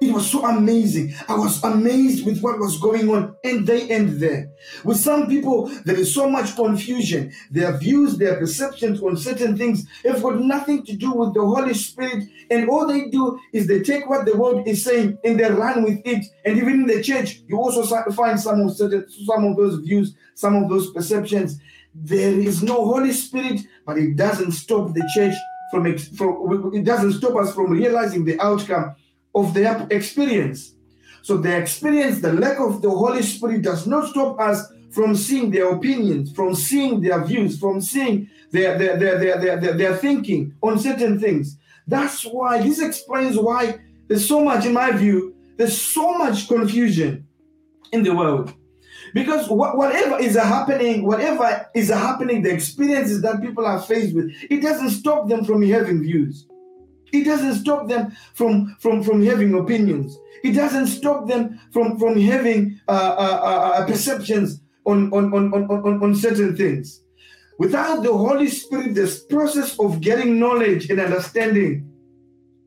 It 0.00 0.12
was 0.12 0.30
so 0.30 0.44
amazing. 0.44 1.14
I 1.28 1.34
was 1.34 1.62
amazed 1.64 2.26
with 2.26 2.40
what 2.42 2.58
was 2.58 2.78
going 2.78 3.08
on, 3.08 3.34
and 3.44 3.66
they 3.66 3.88
end 3.88 4.20
there. 4.20 4.50
With 4.84 4.98
some 4.98 5.26
people, 5.26 5.68
there 5.84 5.96
is 5.96 6.14
so 6.14 6.28
much 6.28 6.54
confusion. 6.54 7.32
Their 7.50 7.76
views, 7.78 8.16
their 8.16 8.36
perceptions 8.36 9.02
on 9.02 9.16
certain 9.16 9.56
things 9.56 9.86
have 10.04 10.22
got 10.22 10.38
nothing 10.40 10.84
to 10.84 10.92
do 10.94 11.12
with 11.12 11.34
the 11.34 11.40
Holy 11.40 11.74
Spirit, 11.74 12.24
and 12.50 12.68
all 12.68 12.86
they 12.86 13.08
do 13.08 13.38
is 13.52 13.66
they 13.66 13.80
take 13.80 14.08
what 14.08 14.26
the 14.26 14.36
world 14.36 14.66
is 14.68 14.84
saying 14.84 15.18
and 15.24 15.40
they 15.40 15.50
run 15.50 15.82
with 15.82 16.00
it. 16.04 16.26
And 16.44 16.58
even 16.58 16.82
in 16.82 16.86
the 16.86 17.02
church, 17.02 17.40
you 17.46 17.56
also 17.56 17.82
find 18.12 18.38
some 18.38 18.60
of 18.60 18.76
certain, 18.76 19.06
some 19.26 19.44
of 19.44 19.56
those 19.56 19.80
views, 19.80 20.14
some 20.34 20.56
of 20.56 20.68
those 20.68 20.92
perceptions. 20.92 21.58
There 21.94 22.38
is 22.38 22.62
no 22.62 22.84
Holy 22.84 23.12
Spirit, 23.12 23.62
but 23.86 23.96
it 23.98 24.16
doesn't 24.16 24.52
stop 24.52 24.92
the 24.92 25.08
church 25.14 25.34
from, 25.70 25.96
from 25.98 26.74
it 26.74 26.84
doesn't 26.84 27.12
stop 27.14 27.36
us 27.36 27.54
from 27.54 27.72
realizing 27.72 28.24
the 28.24 28.38
outcome 28.40 28.94
of 29.36 29.54
their 29.54 29.86
experience. 29.90 30.72
So 31.22 31.36
their 31.36 31.60
experience, 31.60 32.20
the 32.20 32.32
lack 32.32 32.58
of 32.58 32.82
the 32.82 32.90
Holy 32.90 33.22
Spirit 33.22 33.62
does 33.62 33.86
not 33.86 34.08
stop 34.08 34.40
us 34.40 34.64
from 34.90 35.14
seeing 35.14 35.50
their 35.50 35.70
opinions, 35.74 36.32
from 36.32 36.54
seeing 36.54 37.02
their 37.02 37.22
views, 37.22 37.58
from 37.60 37.80
seeing 37.80 38.30
their, 38.50 38.78
their, 38.78 38.96
their, 38.96 39.18
their, 39.18 39.40
their, 39.40 39.60
their, 39.60 39.74
their 39.74 39.96
thinking 39.96 40.54
on 40.62 40.78
certain 40.78 41.20
things. 41.20 41.58
That's 41.86 42.22
why, 42.22 42.62
this 42.62 42.80
explains 42.80 43.36
why 43.36 43.78
there's 44.08 44.26
so 44.26 44.42
much, 44.42 44.64
in 44.64 44.72
my 44.72 44.92
view, 44.92 45.34
there's 45.56 45.80
so 45.80 46.16
much 46.16 46.48
confusion 46.48 47.26
in 47.92 48.02
the 48.02 48.14
world. 48.14 48.54
Because 49.12 49.48
whatever 49.48 50.18
is 50.18 50.34
happening, 50.36 51.06
whatever 51.06 51.66
is 51.74 51.90
happening, 51.90 52.42
the 52.42 52.52
experiences 52.52 53.20
that 53.22 53.40
people 53.40 53.66
are 53.66 53.80
faced 53.80 54.14
with, 54.14 54.32
it 54.50 54.62
doesn't 54.62 54.90
stop 54.90 55.28
them 55.28 55.44
from 55.44 55.62
having 55.62 56.02
views. 56.02 56.45
It 57.16 57.24
doesn't 57.24 57.54
stop 57.54 57.88
them 57.88 58.12
from, 58.34 58.76
from, 58.78 59.02
from 59.02 59.24
having 59.24 59.54
opinions. 59.54 60.18
It 60.44 60.52
doesn't 60.52 60.88
stop 60.88 61.26
them 61.26 61.58
from, 61.72 61.98
from 61.98 62.20
having 62.20 62.80
uh, 62.88 62.92
uh, 62.92 63.40
uh, 63.42 63.80
uh, 63.80 63.86
perceptions 63.86 64.60
on, 64.84 65.12
on, 65.12 65.32
on, 65.32 65.52
on, 65.54 66.02
on 66.02 66.14
certain 66.14 66.56
things. 66.56 67.02
Without 67.58 68.02
the 68.02 68.12
Holy 68.12 68.48
Spirit, 68.48 68.94
this 68.94 69.24
process 69.24 69.78
of 69.80 70.00
getting 70.00 70.38
knowledge 70.38 70.90
and 70.90 71.00
understanding 71.00 71.90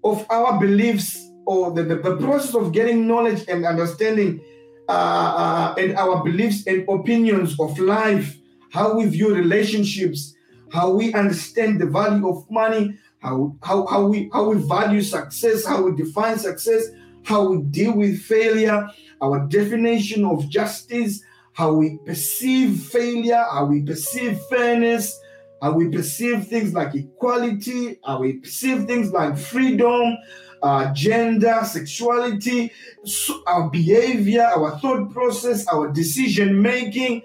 of 0.04 0.26
our 0.32 0.60
beliefs 0.60 1.30
or 1.46 1.72
the, 1.72 1.84
the, 1.84 1.96
the 1.96 2.18
process 2.18 2.56
of 2.56 2.72
getting 2.72 3.08
knowledge 3.08 3.46
and 3.48 3.66
understanding 3.66 4.42
uh, 4.88 4.92
uh, 4.92 5.76
and 5.78 5.96
our 5.96 6.24
beliefs 6.24 6.66
and 6.66 6.88
opinions 6.90 7.60
of 7.60 7.78
life, 7.78 8.38
how 8.72 8.96
we 8.96 9.06
view 9.06 9.34
relationships, 9.36 10.34
how 10.72 10.90
we 10.90 11.14
understand 11.14 11.80
the 11.80 11.86
value 11.86 12.28
of 12.28 12.50
money, 12.50 12.98
how, 13.20 13.56
how, 13.62 13.86
how, 13.86 14.08
we, 14.08 14.30
how 14.34 14.50
we 14.50 14.62
value 14.68 15.02
success, 15.02 15.66
how 15.66 15.84
we 15.84 15.96
define 15.96 16.38
success, 16.38 16.88
how 17.24 17.50
we 17.50 17.62
deal 17.64 17.96
with 17.96 18.20
failure, 18.22 18.88
our 19.22 19.48
definition 19.48 20.26
of 20.26 20.50
justice, 20.50 21.22
how 21.54 21.74
we 21.74 21.98
perceive 22.06 22.80
failure, 22.84 23.44
how 23.52 23.66
we 23.66 23.82
perceive 23.82 24.40
fairness, 24.50 25.20
how 25.62 25.74
we 25.74 25.90
perceive 25.90 26.48
things 26.48 26.74
like 26.74 26.96
equality, 26.96 28.00
how 28.06 28.22
we 28.22 28.34
perceive 28.34 28.86
things 28.86 29.12
like 29.12 29.38
freedom, 29.38 30.18
uh, 30.64 30.94
gender, 30.94 31.60
sexuality, 31.64 32.72
so 33.04 33.42
our 33.48 33.70
behavior, 33.70 34.44
our 34.44 34.78
thought 34.80 35.12
process, 35.12 35.68
our 35.68 35.92
decision 35.92 36.62
making, 36.62 37.22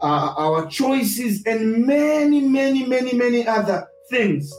uh, 0.00 0.34
our 0.36 0.66
choices, 0.66 1.44
and 1.46 1.86
many, 1.86 2.40
many, 2.40 2.84
many, 2.84 3.12
many 3.14 3.46
other 3.46 3.88
things. 4.10 4.52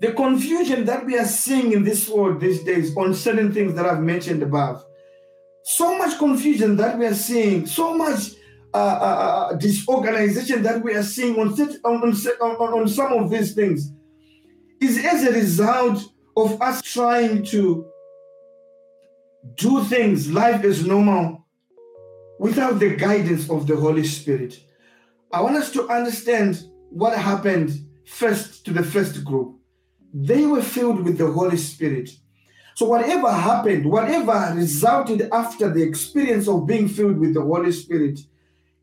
The 0.00 0.12
confusion 0.12 0.84
that 0.84 1.06
we 1.06 1.18
are 1.18 1.24
seeing 1.24 1.72
in 1.72 1.82
this 1.82 2.08
world 2.08 2.40
these 2.40 2.62
days 2.62 2.96
on 2.96 3.14
certain 3.14 3.52
things 3.52 3.74
that 3.74 3.86
I've 3.86 4.02
mentioned 4.02 4.42
above, 4.42 4.84
so 5.64 5.96
much 5.98 6.18
confusion 6.18 6.76
that 6.76 6.98
we 6.98 7.06
are 7.06 7.14
seeing, 7.14 7.66
so 7.66 7.96
much 7.96 8.32
uh, 8.74 8.76
uh, 8.76 9.50
uh 9.50 9.54
disorganization 9.54 10.62
that 10.62 10.82
we 10.82 10.94
are 10.94 11.02
seeing 11.02 11.38
on, 11.38 11.48
on, 11.48 12.12
on, 12.12 12.80
on 12.80 12.88
some 12.88 13.12
of 13.12 13.30
these 13.30 13.54
things 13.54 13.92
is 14.80 15.02
as 15.04 15.24
a 15.24 15.32
result 15.32 16.12
of 16.36 16.60
us 16.60 16.82
trying 16.82 17.42
to 17.42 17.86
do 19.54 19.82
things 19.84 20.30
life 20.30 20.64
as 20.64 20.84
normal 20.84 21.46
without 22.38 22.78
the 22.78 22.94
guidance 22.96 23.48
of 23.48 23.66
the 23.66 23.76
Holy 23.76 24.04
Spirit. 24.04 24.60
I 25.32 25.40
want 25.40 25.56
us 25.56 25.72
to 25.72 25.88
understand 25.88 26.62
what 26.90 27.16
happened 27.16 27.70
first 28.06 28.64
to 28.66 28.72
the 28.72 28.82
first 28.82 29.24
group. 29.24 29.55
They 30.18 30.46
were 30.46 30.62
filled 30.62 31.04
with 31.04 31.18
the 31.18 31.30
Holy 31.30 31.58
Spirit. 31.58 32.08
So, 32.74 32.86
whatever 32.86 33.30
happened, 33.30 33.84
whatever 33.84 34.54
resulted 34.54 35.28
after 35.30 35.70
the 35.70 35.82
experience 35.82 36.48
of 36.48 36.66
being 36.66 36.88
filled 36.88 37.18
with 37.18 37.34
the 37.34 37.42
Holy 37.42 37.70
Spirit, 37.70 38.20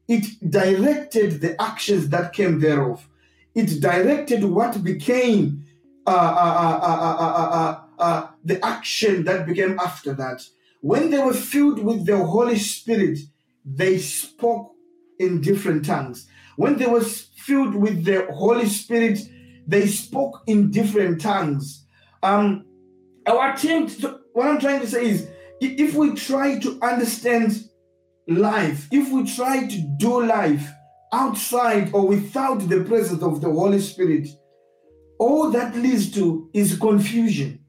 it 0.08 0.26
directed 0.48 1.42
the 1.42 1.60
actions 1.60 2.10
that 2.10 2.34
came 2.34 2.60
thereof. 2.60 3.10
It 3.56 3.82
directed 3.82 4.44
what 4.44 4.84
became 4.84 5.66
uh, 6.06 6.12
uh, 6.12 7.82
uh, 7.98 8.28
the 8.46 8.64
action 8.64 9.24
that 9.24 9.48
became 9.48 9.80
after 9.80 10.14
that. 10.14 10.48
When 10.82 11.10
they 11.10 11.18
were 11.18 11.34
filled 11.34 11.80
with 11.80 12.06
the 12.06 12.24
Holy 12.24 12.60
Spirit, 12.60 13.18
they 13.66 13.98
spoke 13.98 14.74
in 15.18 15.42
different 15.42 15.86
tongues. 15.86 16.28
When 16.58 16.78
they 16.78 16.86
were 16.86 17.02
filled 17.02 17.74
with 17.74 18.06
the 18.06 18.28
Holy 18.32 18.68
Spirit, 18.68 19.20
they 19.68 19.88
spoke 19.88 20.43
in 20.47 20.72
different 20.72 21.22
tongues. 21.22 21.86
Um, 22.22 22.66
our 23.26 23.53
attempt, 23.53 24.01
to, 24.01 24.20
what 24.34 24.47
I'm 24.47 24.59
trying 24.59 24.82
to 24.82 24.88
say 24.88 25.09
is, 25.09 25.30
if 25.61 25.93
we 25.95 26.14
try 26.16 26.59
to 26.59 26.80
understand 26.82 27.70
life, 28.28 28.88
if 28.91 29.11
we 29.11 29.26
try 29.26 29.68
to 29.68 29.82
do 29.97 30.26
life 30.26 30.70
outside 31.14 31.93
or 31.93 32.07
without 32.07 32.68
the 32.68 32.84
presence 32.84 33.22
of 33.22 33.39
the 33.41 33.49
Holy 33.49 33.80
Spirit, 33.80 34.28
all 35.20 35.51
that 35.51 35.76
leads 35.76 36.11
to 36.11 36.49
is 36.53 36.78
confusion. 36.78 37.59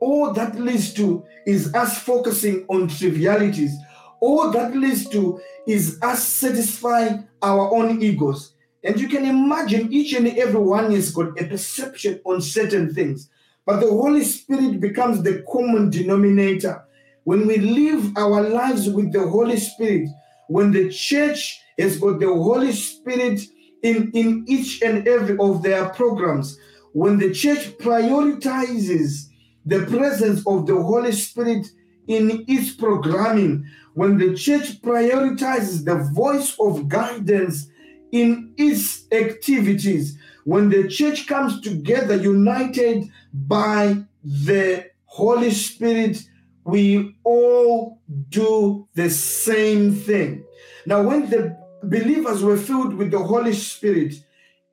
All 0.00 0.32
that 0.32 0.58
leads 0.58 0.94
to 0.94 1.24
is 1.46 1.74
us 1.74 1.98
focusing 1.98 2.64
on 2.68 2.88
trivialities. 2.88 3.76
All 4.20 4.50
that 4.50 4.74
leads 4.74 5.08
to 5.10 5.40
is 5.66 5.98
us 6.00 6.22
satisfying 6.22 7.28
our 7.42 7.74
own 7.74 8.02
egos. 8.02 8.54
And 8.82 8.98
you 8.98 9.08
can 9.08 9.24
imagine 9.24 9.92
each 9.92 10.14
and 10.14 10.26
every 10.26 10.60
one 10.60 10.90
has 10.92 11.12
got 11.12 11.40
a 11.40 11.46
perception 11.46 12.20
on 12.24 12.40
certain 12.40 12.94
things. 12.94 13.28
But 13.66 13.80
the 13.80 13.90
Holy 13.90 14.24
Spirit 14.24 14.80
becomes 14.80 15.22
the 15.22 15.44
common 15.50 15.90
denominator. 15.90 16.84
When 17.24 17.46
we 17.46 17.58
live 17.58 18.16
our 18.16 18.42
lives 18.42 18.88
with 18.88 19.12
the 19.12 19.28
Holy 19.28 19.58
Spirit, 19.58 20.08
when 20.48 20.72
the 20.72 20.90
church 20.90 21.60
has 21.78 21.98
got 21.98 22.20
the 22.20 22.26
Holy 22.26 22.72
Spirit 22.72 23.42
in, 23.82 24.10
in 24.12 24.44
each 24.48 24.82
and 24.82 25.06
every 25.06 25.36
of 25.38 25.62
their 25.62 25.90
programs, 25.90 26.58
when 26.92 27.18
the 27.18 27.32
church 27.32 27.76
prioritizes 27.78 29.28
the 29.66 29.84
presence 29.86 30.44
of 30.46 30.66
the 30.66 30.80
Holy 30.80 31.12
Spirit 31.12 31.66
in 32.08 32.44
its 32.48 32.72
programming, 32.72 33.64
when 33.94 34.18
the 34.18 34.34
church 34.34 34.80
prioritizes 34.82 35.84
the 35.84 35.96
voice 36.12 36.56
of 36.58 36.88
guidance 36.88 37.68
in 38.12 38.54
its 38.56 39.06
activities, 39.12 40.18
when 40.44 40.68
the 40.68 40.88
church 40.88 41.26
comes 41.26 41.60
together 41.60 42.16
united 42.16 43.08
by 43.32 43.98
the 44.24 44.90
Holy 45.04 45.50
Spirit, 45.50 46.22
we 46.64 47.16
all 47.24 48.00
do 48.28 48.88
the 48.94 49.10
same 49.10 49.94
thing. 49.94 50.44
Now, 50.86 51.02
when 51.02 51.28
the 51.30 51.56
believers 51.82 52.42
were 52.42 52.56
filled 52.56 52.94
with 52.94 53.10
the 53.10 53.18
Holy 53.18 53.52
Spirit, 53.52 54.14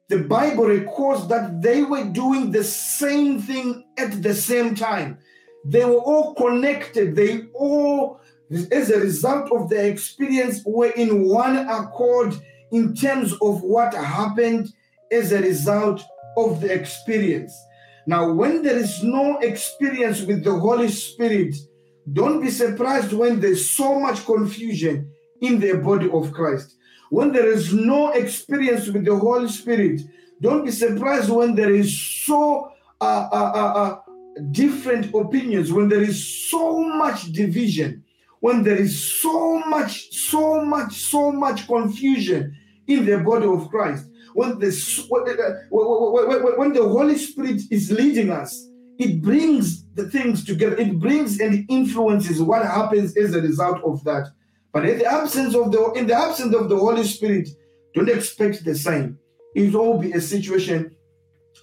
the 0.09 0.19
Bible 0.19 0.65
records 0.65 1.27
that 1.27 1.61
they 1.61 1.83
were 1.83 2.05
doing 2.05 2.51
the 2.51 2.63
same 2.63 3.41
thing 3.41 3.83
at 3.97 4.23
the 4.23 4.33
same 4.33 4.73
time. 4.73 5.17
They 5.65 5.83
were 5.83 5.99
all 5.99 6.33
connected. 6.35 7.15
They 7.15 7.47
all, 7.53 8.21
as 8.71 8.89
a 8.89 8.99
result 8.99 9.51
of 9.51 9.69
their 9.69 9.91
experience, 9.91 10.61
were 10.65 10.91
in 10.91 11.27
one 11.27 11.57
accord 11.57 12.39
in 12.72 12.93
terms 12.93 13.34
of 13.41 13.61
what 13.61 13.93
happened 13.93 14.70
as 15.11 15.32
a 15.32 15.41
result 15.41 16.03
of 16.38 16.61
the 16.61 16.72
experience. 16.72 17.53
Now, 18.05 18.32
when 18.32 18.61
there 18.61 18.78
is 18.78 19.03
no 19.03 19.38
experience 19.39 20.22
with 20.22 20.43
the 20.43 20.57
Holy 20.57 20.89
Spirit, 20.89 21.55
don't 22.13 22.41
be 22.41 22.49
surprised 22.49 23.11
when 23.11 23.39
there's 23.39 23.70
so 23.70 23.99
much 23.99 24.26
confusion 24.26 25.11
in 25.41 25.59
the 25.59 25.74
body 25.74 26.09
of 26.09 26.32
Christ. 26.32 26.76
When 27.09 27.32
there 27.32 27.47
is 27.47 27.74
no 27.74 28.11
experience 28.11 28.88
with 28.88 29.05
the 29.05 29.15
Holy 29.15 29.49
Spirit, 29.49 30.01
don't 30.41 30.65
be 30.65 30.72
surprised 30.72 31.30
when 31.30 31.55
there 31.55 31.74
is 31.74 31.99
so 32.26 32.72
uh, 33.01 33.28
uh, 33.32 33.51
uh, 33.55 33.74
uh, 33.74 33.99
different 34.51 35.13
opinions, 35.13 35.72
when 35.72 35.89
there 35.89 36.01
is 36.01 36.49
so 36.49 36.84
much 36.84 37.32
division, 37.32 38.03
when 38.39 38.63
there 38.63 38.75
is 38.75 39.21
so 39.21 39.59
much, 39.59 40.11
so 40.11 40.63
much, 40.63 40.93
so 40.93 41.31
much 41.31 41.67
confusion 41.67 42.55
in 42.88 43.05
the 43.05 43.17
body 43.19 43.45
of 43.45 43.69
Christ. 43.69 44.05
When 44.33 44.59
the, 44.59 45.65
when 46.57 46.73
the 46.73 46.88
Holy 46.88 47.17
Spirit 47.17 47.61
is 47.71 47.91
leading 47.91 48.29
us, 48.29 48.67
it 48.99 49.21
brings 49.21 49.88
the 49.93 50.09
things 50.09 50.43
together. 50.43 50.75
It 50.77 50.99
brings 50.99 51.39
and 51.39 51.65
influences 51.69 52.41
what 52.41 52.63
happens 52.65 53.15
as 53.17 53.33
a 53.33 53.41
result 53.41 53.81
of 53.83 54.03
that. 54.03 54.27
But 54.73 54.88
in 54.88 54.99
the 54.99 55.05
absence 55.05 55.55
of 55.55 55.71
the 55.71 55.91
in 55.93 56.07
the 56.07 56.15
absence 56.15 56.53
of 56.53 56.69
the 56.69 56.77
Holy 56.77 57.03
Spirit, 57.03 57.49
don't 57.93 58.09
expect 58.09 58.63
the 58.63 58.75
same. 58.75 59.17
It 59.55 59.73
will 59.73 59.97
be 59.97 60.11
a 60.11 60.21
situation 60.21 60.95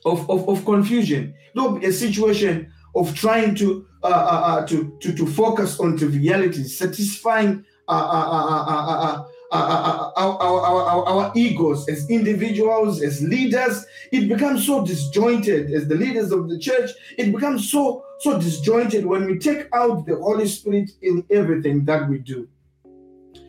of, 0.04 0.28
of, 0.28 0.48
of 0.48 0.64
confusion. 0.64 1.34
It 1.54 1.60
will 1.60 1.78
be 1.78 1.86
a 1.86 1.92
situation 1.92 2.72
of 2.96 3.14
trying 3.14 3.54
to 3.56 3.86
uh, 4.04 4.08
uh, 4.08 4.10
uh 4.10 4.66
to, 4.66 4.96
to 5.00 5.12
to 5.12 5.26
focus 5.26 5.80
on 5.80 5.96
trivialities, 5.96 6.78
satisfying 6.78 7.64
uh, 7.88 7.92
uh, 7.92 9.24
uh, 9.50 10.10
our, 10.16 10.40
our, 10.40 11.06
our, 11.06 11.32
egos 11.36 11.88
as 11.88 12.08
individuals, 12.10 13.02
as 13.02 13.22
leaders. 13.22 13.84
It 14.10 14.28
becomes 14.28 14.66
so 14.66 14.84
disjointed 14.84 15.70
as 15.70 15.86
the 15.86 15.94
leaders 15.94 16.32
of 16.32 16.48
the 16.48 16.58
church. 16.58 16.90
It 17.18 17.32
becomes 17.32 17.70
so 17.70 18.04
so 18.18 18.38
disjointed 18.38 19.04
when 19.06 19.26
we 19.26 19.38
take 19.38 19.68
out 19.72 20.06
the 20.06 20.16
Holy 20.16 20.48
Spirit 20.48 20.90
in 21.02 21.24
everything 21.30 21.84
that 21.84 22.08
we 22.08 22.18
do. 22.18 22.48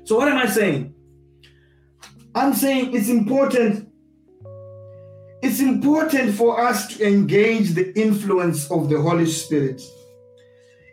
So, 0.03 0.17
what 0.17 0.27
am 0.27 0.37
I 0.37 0.47
saying? 0.47 0.93
I'm 2.35 2.53
saying 2.53 2.93
it's 2.93 3.09
important. 3.09 3.89
It's 5.41 5.59
important 5.59 6.35
for 6.35 6.59
us 6.59 6.97
to 6.97 7.07
engage 7.07 7.71
the 7.71 7.97
influence 7.99 8.69
of 8.69 8.89
the 8.89 8.99
Holy 8.99 9.27
Spirit. 9.27 9.81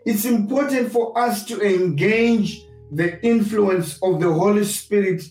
It's 0.04 0.24
important 0.24 0.90
for 0.90 1.16
us 1.18 1.44
to 1.46 1.60
engage 1.60 2.66
the 2.90 3.24
influence 3.24 3.98
of 4.02 4.20
the 4.20 4.32
Holy 4.32 4.64
Spirit 4.64 5.22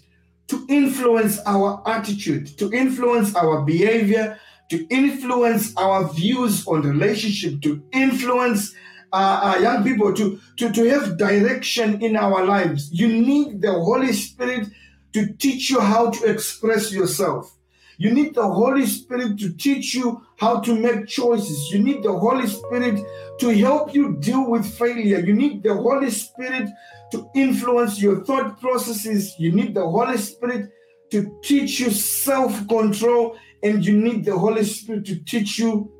to 0.48 0.66
influence 0.68 1.40
our 1.46 1.82
attitude, 1.86 2.58
to 2.58 2.72
influence 2.74 3.36
our 3.36 3.62
behavior, 3.62 4.38
to 4.70 4.86
influence 4.88 5.76
our 5.78 6.12
views 6.14 6.68
on 6.68 6.82
relationship, 6.82 7.62
to 7.62 7.82
influence 7.94 8.74
uh, 9.14 9.56
uh, 9.56 9.60
young 9.62 9.84
people 9.84 10.14
to, 10.14 10.40
to, 10.58 10.72
to 10.72 10.90
have 10.90 11.18
direction 11.18 12.02
in 12.02 12.16
our 12.16 12.46
lives. 12.46 12.90
You 12.92 13.08
need 13.08 13.62
the 13.62 13.72
Holy 13.72 14.14
Spirit 14.14 14.68
to 15.14 15.34
teach 15.34 15.70
you 15.70 15.80
how 15.80 16.10
to 16.12 16.26
express 16.26 16.92
yourself. 16.92 17.58
You 18.02 18.10
need 18.10 18.34
the 18.34 18.48
Holy 18.52 18.88
Spirit 18.88 19.38
to 19.38 19.54
teach 19.54 19.94
you 19.94 20.26
how 20.40 20.60
to 20.62 20.74
make 20.74 21.06
choices. 21.06 21.70
You 21.72 21.84
need 21.84 22.02
the 22.02 22.12
Holy 22.12 22.48
Spirit 22.48 23.00
to 23.40 23.50
help 23.50 23.94
you 23.94 24.18
deal 24.18 24.50
with 24.50 24.66
failure. 24.66 25.20
You 25.20 25.34
need 25.34 25.62
the 25.62 25.76
Holy 25.76 26.10
Spirit 26.10 26.68
to 27.12 27.30
influence 27.36 28.02
your 28.02 28.26
thought 28.26 28.60
processes. 28.60 29.36
You 29.38 29.52
need 29.52 29.76
the 29.76 29.88
Holy 29.88 30.18
Spirit 30.18 30.72
to 31.12 31.40
teach 31.44 31.80
you 31.80 31.92
self 31.92 32.68
control. 32.68 33.38
And 33.62 33.86
you 33.86 33.96
need 33.96 34.26
the 34.26 34.36
Holy 34.36 34.64
Spirit 34.64 35.06
to 35.06 35.24
teach 35.24 35.60
you 35.60 35.92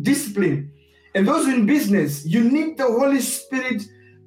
discipline. 0.00 0.72
And 1.14 1.28
those 1.28 1.46
in 1.46 1.66
business, 1.66 2.24
you 2.24 2.42
need 2.42 2.78
the 2.78 2.86
Holy 2.86 3.20
Spirit 3.20 3.82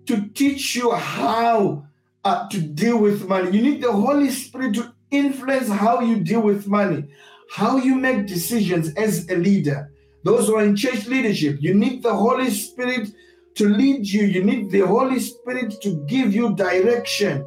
to 0.05 0.27
teach 0.36 0.75
you 0.75 0.91
how 0.91 1.88
uh, 2.23 2.47
to 2.49 2.61
deal 2.61 2.99
with 2.99 3.27
money. 3.27 3.57
You 3.57 3.63
need 3.63 3.81
the 3.81 3.91
Holy 3.91 4.29
Spirit 4.29 4.75
to 4.75 4.92
influence 5.14 5.70
how 5.70 6.01
you 6.01 6.18
deal 6.18 6.41
with 6.41 6.68
money, 6.68 7.05
how 7.49 7.78
you 7.78 7.95
make 7.95 8.28
decisions 8.28 8.93
as 8.95 9.30
a 9.30 9.36
leader. 9.36 9.91
Those 10.24 10.47
who 10.47 10.55
are 10.55 10.66
in 10.66 10.76
church 10.76 11.05
leadership, 11.07 11.57
you 11.59 11.74
need 11.74 12.01
the 12.01 12.14
Holy 12.14 12.49
Spirit 12.49 13.09
to 13.55 13.70
lead 13.70 14.07
you. 14.07 14.24
You 14.24 14.43
need 14.43 14.72
the 14.72 14.82
Holy 14.82 15.20
Spirit 15.20 15.80
to 15.82 16.05
give 16.07 16.34
you 16.34 16.55
direction 16.55 17.45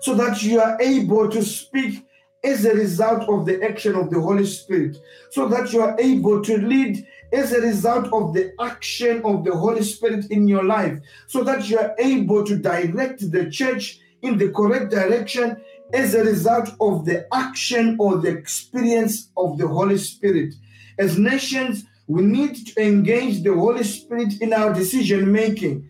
so 0.00 0.14
that 0.14 0.42
you 0.42 0.60
are 0.60 0.76
able 0.80 1.30
to 1.30 1.42
speak 1.42 2.04
as 2.42 2.64
a 2.64 2.74
result 2.74 3.26
of 3.28 3.46
the 3.46 3.62
action 3.64 3.94
of 3.94 4.10
the 4.10 4.20
Holy 4.20 4.44
Spirit, 4.44 4.98
so 5.30 5.48
that 5.48 5.72
you 5.72 5.80
are 5.80 5.96
able 5.98 6.42
to 6.42 6.58
lead 6.58 7.06
as 7.32 7.52
a 7.52 7.60
result 7.60 8.12
of 8.12 8.34
the 8.34 8.52
action 8.60 9.22
of 9.24 9.44
the 9.44 9.56
Holy 9.56 9.82
Spirit 9.82 10.30
in 10.30 10.46
your 10.46 10.62
life, 10.62 10.98
so 11.26 11.42
that 11.42 11.68
you 11.70 11.78
are 11.78 11.94
able 11.98 12.44
to 12.44 12.56
direct 12.56 13.30
the 13.32 13.50
church 13.50 13.98
in 14.20 14.36
the 14.36 14.50
correct 14.50 14.90
direction 14.90 15.56
as 15.94 16.14
a 16.14 16.24
result 16.24 16.70
of 16.80 17.04
the 17.04 17.26
action 17.32 17.96
or 18.00 18.18
the 18.18 18.28
experience 18.28 19.30
of 19.36 19.56
the 19.58 19.66
Holy 19.66 19.96
Spirit. 19.96 20.54
As 20.98 21.16
nations, 21.16 21.84
we 22.08 22.22
need 22.22 22.66
to 22.66 22.82
engage 22.82 23.42
the 23.42 23.54
Holy 23.54 23.84
Spirit 23.84 24.40
in 24.40 24.52
our 24.52 24.74
decision 24.74 25.30
making. 25.30 25.88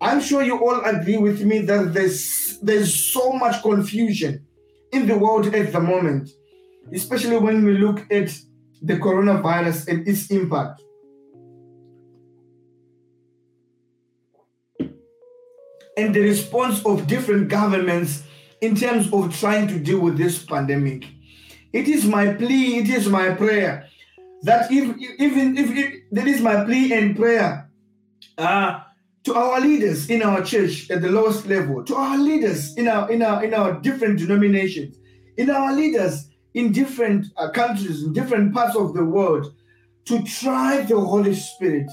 I'm 0.00 0.20
sure 0.20 0.42
you 0.42 0.58
all 0.58 0.84
agree 0.84 1.16
with 1.16 1.42
me 1.42 1.60
that 1.60 1.94
there's 1.94 2.58
there's 2.60 2.92
so 3.12 3.32
much 3.32 3.62
confusion 3.62 4.46
in 4.92 5.06
the 5.06 5.16
world 5.16 5.46
at 5.54 5.72
the 5.72 5.80
moment, 5.80 6.30
especially 6.92 7.38
when 7.38 7.64
we 7.64 7.78
look 7.78 8.00
at 8.10 8.38
the 8.82 8.96
coronavirus 8.96 9.88
and 9.88 10.06
its 10.06 10.30
impact. 10.30 10.82
And 15.98 16.14
the 16.14 16.20
response 16.20 16.84
of 16.84 17.06
different 17.06 17.48
governments 17.48 18.22
in 18.60 18.74
terms 18.74 19.12
of 19.12 19.38
trying 19.38 19.68
to 19.68 19.78
deal 19.78 20.00
with 20.00 20.16
this 20.16 20.44
pandemic. 20.44 21.06
It 21.72 21.88
is 21.88 22.06
my 22.06 22.32
plea, 22.32 22.78
it 22.78 22.88
is 22.88 23.08
my 23.08 23.30
prayer 23.30 23.88
that 24.42 24.70
if 24.70 24.96
even 25.20 25.56
if, 25.56 25.70
if 25.70 26.02
that 26.12 26.26
is 26.26 26.40
my 26.40 26.64
plea 26.64 26.92
and 26.92 27.16
prayer 27.16 27.68
uh, 28.38 28.80
to 29.24 29.34
our 29.34 29.60
leaders 29.60 30.08
in 30.08 30.22
our 30.22 30.42
church 30.42 30.90
at 30.90 31.02
the 31.02 31.10
lowest 31.10 31.46
level, 31.46 31.84
to 31.84 31.94
our 31.94 32.18
leaders 32.18 32.76
in 32.76 32.88
our 32.88 33.10
in 33.10 33.22
our 33.22 33.44
in 33.44 33.54
our 33.54 33.80
different 33.80 34.18
denominations, 34.18 34.96
in 35.36 35.50
our 35.50 35.74
leaders 35.74 36.28
in 36.54 36.72
different 36.72 37.26
uh, 37.36 37.50
countries, 37.50 38.02
in 38.02 38.12
different 38.12 38.54
parts 38.54 38.76
of 38.76 38.94
the 38.94 39.04
world, 39.04 39.52
to 40.06 40.22
try 40.22 40.80
the 40.82 40.98
Holy 40.98 41.34
Spirit. 41.34 41.90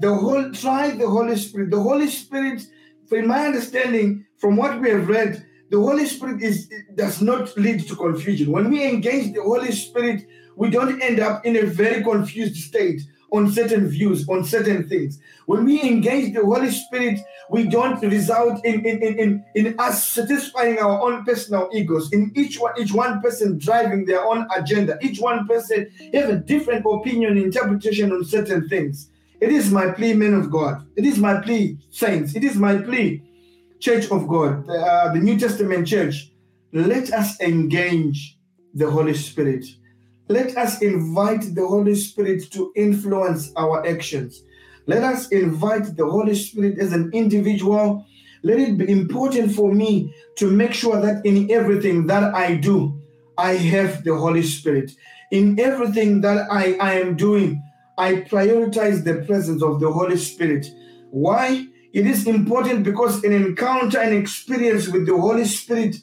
The 0.00 0.14
whole 0.14 0.50
try 0.52 0.90
the 0.90 1.08
Holy 1.08 1.36
Spirit. 1.36 1.70
The 1.70 1.80
Holy 1.80 2.08
Spirit, 2.08 2.62
in 3.10 3.26
my 3.26 3.46
understanding, 3.46 4.24
from 4.38 4.56
what 4.56 4.80
we 4.80 4.90
have 4.90 5.08
read, 5.08 5.44
the 5.70 5.78
Holy 5.78 6.06
Spirit 6.06 6.42
is 6.42 6.70
does 6.94 7.20
not 7.20 7.56
lead 7.56 7.86
to 7.88 7.96
confusion. 7.96 8.50
When 8.50 8.70
we 8.70 8.84
engage 8.84 9.34
the 9.34 9.42
Holy 9.42 9.72
Spirit, 9.72 10.26
we 10.56 10.70
don't 10.70 11.00
end 11.02 11.20
up 11.20 11.44
in 11.44 11.56
a 11.56 11.66
very 11.66 12.02
confused 12.02 12.56
state 12.56 13.02
on 13.30 13.52
certain 13.52 13.86
views, 13.86 14.26
on 14.28 14.42
certain 14.44 14.88
things. 14.88 15.18
When 15.46 15.64
we 15.64 15.82
engage 15.82 16.34
the 16.34 16.44
Holy 16.44 16.70
Spirit, 16.70 17.20
we 17.50 17.64
don't 17.64 18.00
result 18.02 18.64
in, 18.64 18.84
in, 18.86 19.02
in, 19.02 19.18
in, 19.18 19.44
in 19.54 19.74
us 19.78 20.08
satisfying 20.08 20.78
our 20.78 21.00
own 21.00 21.24
personal 21.24 21.68
egos, 21.72 22.10
in 22.12 22.32
each 22.34 22.58
one, 22.58 22.72
each 22.78 22.92
one 22.92 23.20
person 23.20 23.58
driving 23.58 24.06
their 24.06 24.24
own 24.24 24.46
agenda, 24.56 24.98
each 25.02 25.20
one 25.20 25.46
person 25.46 25.90
have 26.14 26.30
a 26.30 26.36
different 26.36 26.86
opinion, 26.86 27.36
interpretation 27.36 28.12
on 28.12 28.24
certain 28.24 28.66
things. 28.68 29.10
It 29.40 29.52
is 29.52 29.70
my 29.70 29.90
plea, 29.90 30.14
men 30.14 30.34
of 30.34 30.50
God. 30.50 30.84
It 30.96 31.04
is 31.04 31.18
my 31.18 31.40
plea, 31.40 31.78
saints. 31.90 32.34
It 32.34 32.42
is 32.42 32.56
my 32.56 32.78
plea 32.78 33.22
Church 33.80 34.10
of 34.10 34.26
God, 34.26 34.68
uh, 34.68 35.12
the 35.12 35.20
New 35.20 35.38
Testament 35.38 35.86
church, 35.86 36.32
let 36.72 37.12
us 37.12 37.40
engage 37.40 38.36
the 38.74 38.90
Holy 38.90 39.14
Spirit. 39.14 39.64
Let 40.28 40.56
us 40.56 40.82
invite 40.82 41.54
the 41.54 41.66
Holy 41.66 41.94
Spirit 41.94 42.50
to 42.52 42.72
influence 42.76 43.52
our 43.56 43.86
actions. 43.86 44.42
Let 44.86 45.02
us 45.04 45.28
invite 45.28 45.96
the 45.96 46.06
Holy 46.06 46.34
Spirit 46.34 46.78
as 46.78 46.92
an 46.92 47.10
individual. 47.12 48.04
Let 48.42 48.58
it 48.58 48.76
be 48.76 48.90
important 48.90 49.52
for 49.52 49.72
me 49.72 50.12
to 50.36 50.50
make 50.50 50.72
sure 50.72 51.00
that 51.00 51.24
in 51.24 51.50
everything 51.50 52.06
that 52.08 52.34
I 52.34 52.56
do, 52.56 53.00
I 53.36 53.54
have 53.54 54.04
the 54.04 54.16
Holy 54.16 54.42
Spirit. 54.42 54.90
In 55.30 55.58
everything 55.60 56.20
that 56.22 56.50
I, 56.50 56.74
I 56.74 56.94
am 56.94 57.16
doing, 57.16 57.62
I 57.96 58.16
prioritize 58.16 59.04
the 59.04 59.24
presence 59.26 59.62
of 59.62 59.80
the 59.80 59.90
Holy 59.90 60.16
Spirit. 60.16 60.66
Why? 61.10 61.66
It 61.92 62.06
is 62.06 62.26
important 62.26 62.84
because 62.84 63.24
an 63.24 63.32
encounter 63.32 63.98
and 63.98 64.14
experience 64.14 64.88
with 64.88 65.06
the 65.06 65.16
Holy 65.16 65.46
Spirit 65.46 65.96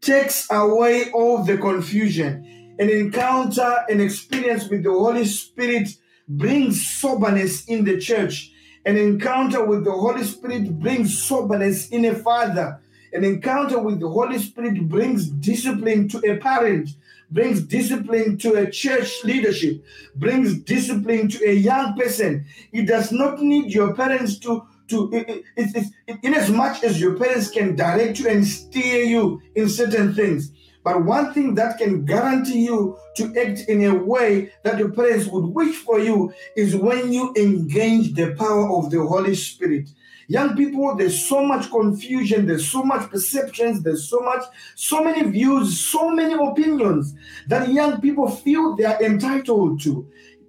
takes 0.00 0.46
away 0.50 1.10
all 1.12 1.42
the 1.42 1.58
confusion. 1.58 2.76
An 2.78 2.88
encounter 2.88 3.84
and 3.88 4.00
experience 4.00 4.68
with 4.68 4.84
the 4.84 4.90
Holy 4.90 5.24
Spirit 5.24 5.88
brings 6.28 6.86
soberness 6.86 7.64
in 7.66 7.84
the 7.84 7.98
church. 7.98 8.52
An 8.84 8.96
encounter 8.96 9.64
with 9.64 9.84
the 9.84 9.92
Holy 9.92 10.24
Spirit 10.24 10.78
brings 10.78 11.22
soberness 11.22 11.88
in 11.90 12.04
a 12.04 12.14
father. 12.14 12.80
An 13.12 13.24
encounter 13.24 13.78
with 13.78 14.00
the 14.00 14.08
Holy 14.08 14.38
Spirit 14.38 14.88
brings 14.88 15.26
discipline 15.26 16.08
to 16.08 16.18
a 16.18 16.38
parent, 16.38 16.90
brings 17.30 17.62
discipline 17.62 18.38
to 18.38 18.54
a 18.54 18.70
church 18.70 19.22
leadership, 19.24 19.84
brings 20.16 20.58
discipline 20.60 21.28
to 21.28 21.44
a 21.48 21.52
young 21.52 21.94
person. 21.96 22.46
It 22.72 22.86
does 22.86 23.12
not 23.12 23.42
need 23.42 23.72
your 23.72 23.94
parents 23.94 24.38
to 24.40 24.66
to 24.92 25.10
it, 25.12 25.44
it, 25.56 25.86
it, 26.06 26.18
in 26.22 26.34
as 26.34 26.48
much 26.48 26.84
as 26.84 27.00
your 27.00 27.18
parents 27.18 27.50
can 27.50 27.74
direct 27.74 28.20
you 28.20 28.28
and 28.28 28.46
steer 28.46 29.02
you 29.02 29.42
in 29.56 29.68
certain 29.68 30.14
things. 30.14 30.52
But 30.84 31.04
one 31.04 31.32
thing 31.32 31.54
that 31.56 31.78
can 31.78 32.04
guarantee 32.04 32.64
you 32.64 32.98
to 33.16 33.24
act 33.38 33.60
in 33.68 33.84
a 33.84 33.94
way 33.94 34.52
that 34.64 34.78
your 34.78 34.90
parents 34.90 35.26
would 35.26 35.46
wish 35.46 35.76
for 35.76 35.98
you 36.00 36.32
is 36.56 36.74
when 36.74 37.12
you 37.12 37.32
engage 37.36 38.14
the 38.14 38.34
power 38.34 38.68
of 38.76 38.90
the 38.90 39.04
Holy 39.04 39.34
Spirit. 39.34 39.88
Young 40.28 40.56
people, 40.56 40.94
there's 40.96 41.20
so 41.28 41.44
much 41.44 41.70
confusion, 41.70 42.46
there's 42.46 42.68
so 42.68 42.82
much 42.82 43.10
perceptions, 43.10 43.82
there's 43.82 44.08
so 44.08 44.20
much, 44.20 44.44
so 44.76 45.04
many 45.04 45.28
views, 45.30 45.78
so 45.78 46.10
many 46.10 46.34
opinions 46.34 47.14
that 47.48 47.72
young 47.72 48.00
people 48.00 48.28
feel 48.28 48.74
they 48.74 48.84
are 48.84 49.02
entitled 49.02 49.80
to. 49.82 50.08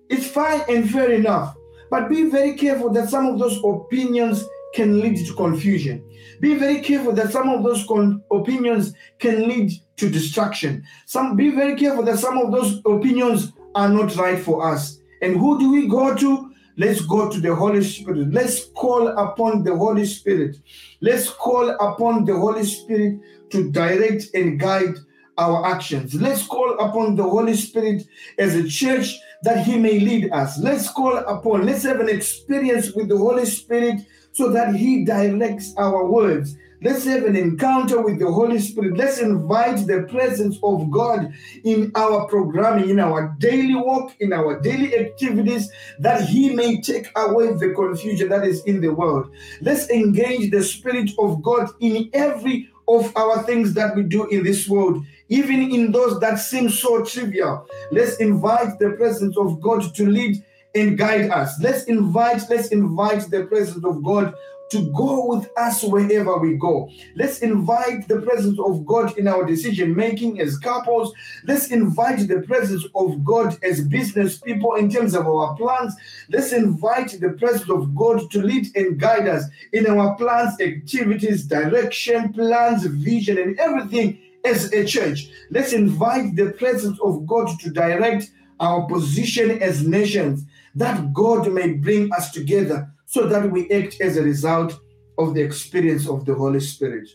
It's 0.09 0.27
fine 0.27 0.61
and 0.69 0.89
fair 0.89 1.11
enough. 1.11 1.55
But 1.93 2.09
be 2.09 2.23
very 2.23 2.53
careful 2.53 2.89
that 2.93 3.09
some 3.09 3.27
of 3.27 3.37
those 3.37 3.63
opinions 3.63 4.43
can 4.73 4.99
lead 4.99 5.15
to 5.27 5.33
confusion. 5.35 6.03
Be 6.39 6.55
very 6.55 6.81
careful 6.81 7.13
that 7.13 7.31
some 7.31 7.49
of 7.49 7.63
those 7.63 7.85
con- 7.85 8.23
opinions 8.31 8.95
can 9.19 9.47
lead 9.47 9.71
to 9.97 10.09
distraction. 10.09 10.83
Some 11.05 11.35
be 11.35 11.51
very 11.51 11.75
careful 11.75 12.03
that 12.05 12.17
some 12.17 12.39
of 12.39 12.51
those 12.51 12.81
opinions 12.87 13.53
are 13.75 13.89
not 13.89 14.15
right 14.15 14.39
for 14.39 14.67
us. 14.73 14.97
And 15.21 15.37
who 15.37 15.59
do 15.59 15.71
we 15.71 15.87
go 15.87 16.15
to? 16.15 16.51
Let's 16.77 17.01
go 17.01 17.29
to 17.29 17.39
the 17.39 17.53
Holy 17.53 17.83
Spirit. 17.83 18.33
Let's 18.33 18.71
call 18.71 19.09
upon 19.09 19.63
the 19.63 19.77
Holy 19.77 20.05
Spirit. 20.05 20.57
Let's 20.99 21.29
call 21.29 21.69
upon 21.69 22.25
the 22.25 22.35
Holy 22.35 22.63
Spirit 22.63 23.19
to 23.51 23.69
direct 23.69 24.33
and 24.33 24.59
guide 24.59 24.95
our 25.37 25.65
actions. 25.67 26.15
Let's 26.15 26.45
call 26.45 26.73
upon 26.79 27.15
the 27.15 27.23
Holy 27.23 27.55
Spirit 27.55 28.03
as 28.39 28.55
a 28.55 28.67
church 28.67 29.15
that 29.43 29.65
He 29.65 29.77
may 29.77 29.99
lead 29.99 30.31
us. 30.31 30.57
Let's 30.59 30.89
call 30.89 31.17
upon, 31.17 31.65
let's 31.65 31.83
have 31.83 31.99
an 31.99 32.09
experience 32.09 32.93
with 32.93 33.09
the 33.09 33.17
Holy 33.17 33.45
Spirit 33.45 34.01
so 34.31 34.49
that 34.51 34.75
He 34.75 35.05
directs 35.05 35.73
our 35.77 36.05
words. 36.05 36.55
Let's 36.81 37.05
have 37.05 37.23
an 37.23 37.37
encounter 37.37 38.01
with 38.01 38.19
the 38.19 38.29
Holy 38.29 38.59
Spirit. 38.59 38.97
Let's 38.97 39.19
invite 39.19 39.87
the 39.87 40.03
presence 40.09 40.57
of 40.63 40.91
God 40.91 41.33
in 41.63 41.93
our 41.95 42.27
programming, 42.27 42.89
in 42.89 42.99
our 42.99 43.33
daily 43.39 43.75
walk, 43.75 44.13
in 44.19 44.33
our 44.33 44.59
daily 44.59 44.93
activities, 44.97 45.71
that 45.99 46.27
He 46.27 46.53
may 46.53 46.81
take 46.81 47.07
away 47.15 47.53
the 47.53 47.73
confusion 47.73 48.27
that 48.29 48.45
is 48.45 48.65
in 48.65 48.81
the 48.81 48.89
world. 48.89 49.31
Let's 49.61 49.89
engage 49.89 50.51
the 50.51 50.61
Spirit 50.61 51.11
of 51.19 51.41
God 51.41 51.69
in 51.79 52.09
every 52.11 52.69
of 52.89 53.15
our 53.15 53.43
things 53.43 53.73
that 53.75 53.95
we 53.95 54.03
do 54.03 54.27
in 54.27 54.43
this 54.43 54.67
world, 54.67 55.05
even 55.33 55.71
in 55.71 55.91
those 55.91 56.19
that 56.19 56.35
seem 56.35 56.69
so 56.69 57.03
trivial. 57.03 57.67
Let's 57.91 58.17
invite 58.17 58.77
the 58.77 58.91
presence 58.91 59.35
of 59.35 59.59
God 59.59 59.95
to 59.95 60.05
lead 60.05 60.43
and 60.75 60.95
guide 60.95 61.31
us. 61.31 61.59
Let's 61.59 61.85
invite, 61.85 62.43
let's 62.51 62.67
invite 62.67 63.31
the 63.31 63.45
presence 63.45 63.83
of 63.83 64.03
God 64.03 64.35
to 64.69 64.91
go 64.91 65.25
with 65.25 65.49
us 65.57 65.83
wherever 65.83 66.37
we 66.37 66.55
go. 66.57 66.89
Let's 67.15 67.39
invite 67.39 68.07
the 68.07 68.21
presence 68.21 68.59
of 68.59 68.85
God 68.85 69.17
in 69.17 69.27
our 69.27 69.43
decision 69.43 69.95
making 69.95 70.39
as 70.39 70.57
couples. 70.57 71.13
Let's 71.45 71.67
invite 71.71 72.27
the 72.27 72.41
presence 72.41 72.85
of 72.93 73.23
God 73.23 73.57
as 73.63 73.87
business 73.87 74.37
people 74.37 74.75
in 74.75 74.89
terms 74.89 75.15
of 75.15 75.27
our 75.27 75.55
plans. 75.55 75.95
Let's 76.29 76.53
invite 76.53 77.19
the 77.19 77.31
presence 77.31 77.69
of 77.69 77.95
God 77.95 78.29
to 78.31 78.41
lead 78.41 78.75
and 78.75 78.99
guide 78.99 79.27
us 79.27 79.45
in 79.73 79.87
our 79.87 80.15
plans, 80.15 80.59
activities, 80.59 81.43
direction, 81.43 82.33
plans, 82.33 82.85
vision, 82.85 83.37
and 83.39 83.59
everything 83.59 84.19
as 84.45 84.71
a 84.73 84.85
church. 84.85 85.29
Let's 85.49 85.73
invite 85.73 86.35
the 86.35 86.51
presence 86.51 86.99
of 87.01 87.25
God 87.25 87.59
to 87.59 87.69
direct 87.69 88.29
our 88.59 88.87
position 88.87 89.61
as 89.61 89.85
nations, 89.85 90.45
that 90.75 91.13
God 91.13 91.51
may 91.51 91.73
bring 91.73 92.11
us 92.13 92.31
together 92.31 92.89
so 93.05 93.27
that 93.27 93.51
we 93.51 93.69
act 93.71 93.99
as 94.01 94.17
a 94.17 94.23
result 94.23 94.79
of 95.17 95.33
the 95.33 95.41
experience 95.41 96.07
of 96.07 96.25
the 96.25 96.33
Holy 96.33 96.59
Spirit. 96.59 97.07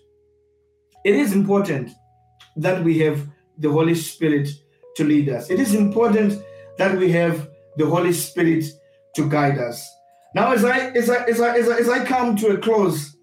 It 1.05 1.15
is 1.15 1.33
important 1.33 1.91
that 2.57 2.85
we 2.85 2.99
have 3.01 3.27
the 3.59 3.71
Holy 3.71 3.95
Spirit 3.95 4.49
to 4.97 5.05
lead 5.05 5.29
us. 5.29 5.51
It 5.51 5.61
is 5.61 5.75
important 5.75 6.43
that 6.77 6.97
we 6.97 7.11
have 7.13 7.49
the 7.77 7.87
Holy 7.87 8.13
Spirit 8.13 8.65
to 9.17 9.29
guide 9.29 9.59
us. 9.59 9.89
Now, 10.35 10.53
as 10.53 10.65
I 10.65 10.91
as 10.91 11.09
I 11.09 11.25
as 11.25 11.41
I 11.41 11.57
as 11.57 11.69
I, 11.69 11.79
as 11.79 11.89
I 11.89 12.05
come 12.05 12.37
to 12.37 12.49
a 12.49 12.59
close, 12.59 13.17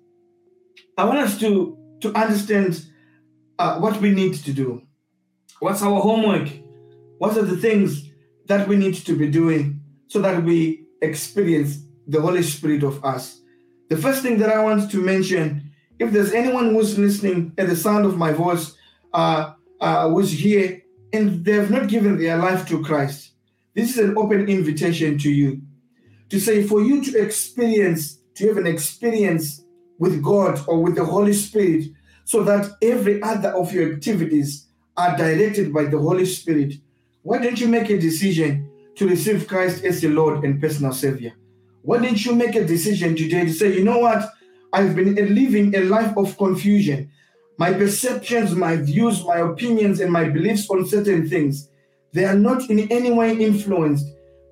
I 0.97 1.05
want 1.05 1.19
us 1.19 1.39
to 1.39 1.77
to 2.01 2.13
understand 2.13 2.85
uh, 3.59 3.79
what 3.79 3.99
we 4.01 4.11
need 4.11 4.35
to 4.35 4.53
do. 4.53 4.81
What's 5.59 5.81
our 5.81 6.01
homework? 6.01 6.49
What 7.17 7.37
are 7.37 7.43
the 7.43 7.57
things 7.57 8.09
that 8.47 8.67
we 8.67 8.75
need 8.75 8.95
to 8.95 9.15
be 9.15 9.29
doing 9.29 9.81
so 10.07 10.21
that 10.21 10.43
we 10.43 10.85
experience 11.01 11.79
the 12.07 12.21
Holy 12.21 12.43
Spirit 12.43 12.83
of 12.83 13.03
us. 13.03 13.41
The 13.89 13.97
first 13.97 14.21
thing 14.21 14.37
that 14.39 14.49
I 14.49 14.63
want 14.63 14.91
to 14.91 15.01
mention, 15.01 15.71
if 15.99 16.11
there's 16.11 16.33
anyone 16.33 16.73
who's 16.73 16.97
listening 16.97 17.53
at 17.57 17.67
the 17.67 17.75
sound 17.75 18.05
of 18.05 18.17
my 18.17 18.31
voice, 18.31 18.75
uh, 19.13 19.53
uh, 19.79 20.09
who's 20.09 20.31
here 20.31 20.81
and 21.13 21.45
they 21.45 21.53
have 21.53 21.71
not 21.71 21.87
given 21.87 22.17
their 22.17 22.37
life 22.37 22.67
to 22.67 22.83
Christ, 22.83 23.31
this 23.73 23.91
is 23.91 23.97
an 23.97 24.17
open 24.17 24.47
invitation 24.47 25.17
to 25.19 25.29
you 25.29 25.61
to 26.29 26.39
say, 26.39 26.63
for 26.63 26.81
you 26.81 27.03
to 27.03 27.19
experience, 27.19 28.19
to 28.35 28.47
have 28.47 28.57
an 28.57 28.67
experience 28.67 29.63
with 29.99 30.23
God 30.23 30.59
or 30.67 30.81
with 30.81 30.95
the 30.95 31.05
Holy 31.05 31.33
Spirit, 31.33 31.91
so 32.26 32.43
that 32.43 32.71
every 32.82 33.21
other 33.21 33.49
of 33.49 33.71
your 33.71 33.93
activities 33.93 34.67
are 34.97 35.15
directed 35.15 35.73
by 35.73 35.86
the 35.86 35.97
Holy 35.97 36.26
Spirit. 36.26 36.73
Why 37.21 37.38
don't 37.38 37.59
you 37.59 37.67
make 37.67 37.89
a 37.89 37.99
decision 37.99 38.69
to 38.95 39.07
receive 39.07 39.47
Christ 39.47 39.84
as 39.84 40.03
your 40.03 40.11
Lord 40.11 40.43
and 40.43 40.59
personal 40.59 40.91
Savior? 40.91 41.34
Why 41.84 41.99
don't 41.99 42.26
you 42.26 42.36
make 42.36 42.55
a 42.55 42.65
decision 42.65 43.15
today 43.15 43.45
to 43.45 43.53
say, 43.53 43.76
you 43.76 43.84
know 43.84 43.99
what? 43.99 44.30
I've 44.73 44.95
been 44.95 45.15
living 45.15 45.76
a 45.76 45.82
life 45.82 46.17
of 46.17 46.38
confusion. 46.38 47.11
My 47.57 47.71
perceptions, 47.71 48.55
my 48.55 48.76
views, 48.76 49.23
my 49.23 49.38
opinions, 49.38 49.99
and 49.99 50.11
my 50.11 50.28
beliefs 50.28 50.69
on 50.69 50.86
certain 50.86 51.30
things, 51.30 51.69
they 52.11 52.26
are 52.26 52.36
not 52.38 52.69
in 52.69 52.91
any 52.91 53.11
way 53.11 53.38
influenced 53.38 54.05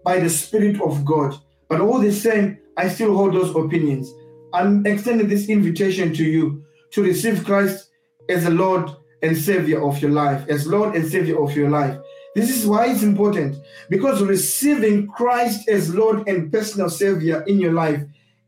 by 0.05 0.19
the 0.19 0.29
Spirit 0.29 0.79
of 0.81 1.03
God. 1.03 1.35
But 1.69 1.81
all 1.81 1.99
the 1.99 2.11
same, 2.11 2.59
I 2.77 2.87
still 2.89 3.15
hold 3.15 3.33
those 3.33 3.55
opinions. 3.55 4.13
I'm 4.53 4.85
extending 4.85 5.27
this 5.27 5.49
invitation 5.49 6.13
to 6.13 6.23
you 6.23 6.62
to 6.93 7.03
receive 7.03 7.43
Christ 7.43 7.89
as 8.29 8.43
the 8.43 8.49
Lord 8.49 8.89
and 9.21 9.37
Savior 9.37 9.83
of 9.83 10.01
your 10.01 10.11
life, 10.11 10.47
as 10.49 10.67
Lord 10.67 10.95
and 10.95 11.07
Savior 11.07 11.41
of 11.41 11.55
your 11.55 11.69
life. 11.69 11.97
This 12.35 12.49
is 12.49 12.65
why 12.65 12.87
it's 12.87 13.03
important 13.03 13.57
because 13.89 14.21
receiving 14.21 15.07
Christ 15.07 15.69
as 15.69 15.93
Lord 15.93 16.27
and 16.27 16.51
personal 16.51 16.89
Savior 16.89 17.43
in 17.43 17.59
your 17.59 17.73
life, 17.73 18.01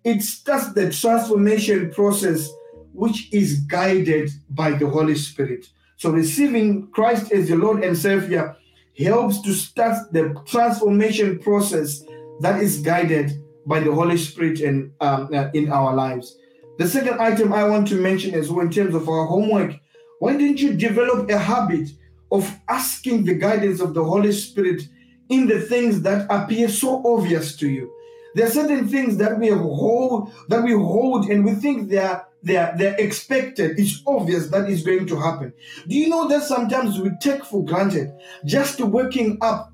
it 0.04 0.22
starts 0.22 0.74
the 0.74 0.92
transformation 0.92 1.92
process 1.92 2.50
which 2.94 3.32
is 3.34 3.60
guided 3.62 4.32
by 4.50 4.72
the 4.72 4.88
Holy 4.90 5.16
Spirit. 5.16 5.68
So 5.98 6.10
receiving 6.10 6.88
Christ 6.92 7.32
as 7.32 7.50
your 7.50 7.60
Lord 7.60 7.84
and 7.84 7.98
Savior 7.98 8.56
helps 8.98 9.42
to 9.42 9.54
start 9.54 10.12
the 10.14 10.36
transformation 10.46 11.40
process 11.40 12.04
that 12.42 12.62
is 12.62 12.80
guided 12.82 13.32
by 13.66 13.80
the 13.80 13.94
Holy 13.94 14.18
Spirit 14.18 14.60
and 14.62 14.92
um, 15.02 15.30
uh, 15.34 15.50
in 15.54 15.72
our 15.72 15.94
lives. 15.94 16.38
The 16.78 16.88
second 16.88 17.20
item 17.20 17.54
I 17.54 17.64
want 17.64 17.88
to 17.90 17.96
mention 17.96 18.34
as 18.34 18.50
well 18.50 18.66
in 18.66 18.72
terms 18.72 18.96
of 18.96 19.08
our 19.08 19.26
homework, 19.26 19.76
why 20.20 20.36
didn't 20.36 20.62
you 20.62 20.74
develop 20.74 21.30
a 21.30 21.38
habit 21.38 21.90
of 22.32 22.54
asking 22.68 23.24
the 23.24 23.36
guidance 23.36 23.80
of 23.80 23.94
the 23.94 24.04
Holy 24.04 24.32
Spirit 24.32 24.82
in 25.30 25.48
the 25.48 25.62
things 25.62 26.02
that 26.02 26.28
appear 26.30 26.68
so 26.68 27.02
obvious 27.06 27.56
to 27.58 27.70
you? 27.70 27.92
There 28.36 28.46
are 28.46 28.52
certain 28.52 28.90
things 28.90 29.16
that 29.18 29.40
we 29.40 29.48
hold 29.48 30.34
that 30.50 30.62
we 30.64 30.74
hold 30.74 31.30
and 31.30 31.46
we 31.46 31.54
think 31.54 31.90
they 31.90 32.00
are 32.00 32.28
they 32.44 32.58
are 32.58 32.78
they're 32.78 32.96
expected. 32.96 33.80
It's 33.80 34.02
obvious 34.06 34.50
that 34.50 34.70
is 34.70 34.84
going 34.84 35.08
to 35.08 35.18
happen. 35.18 35.54
Do 35.88 35.96
you 35.96 36.10
know 36.10 36.28
that 36.28 36.44
sometimes 36.44 37.00
we 37.00 37.12
take 37.22 37.46
for 37.46 37.64
granted 37.64 38.12
just 38.44 38.82
waking 38.82 39.38
up 39.42 39.72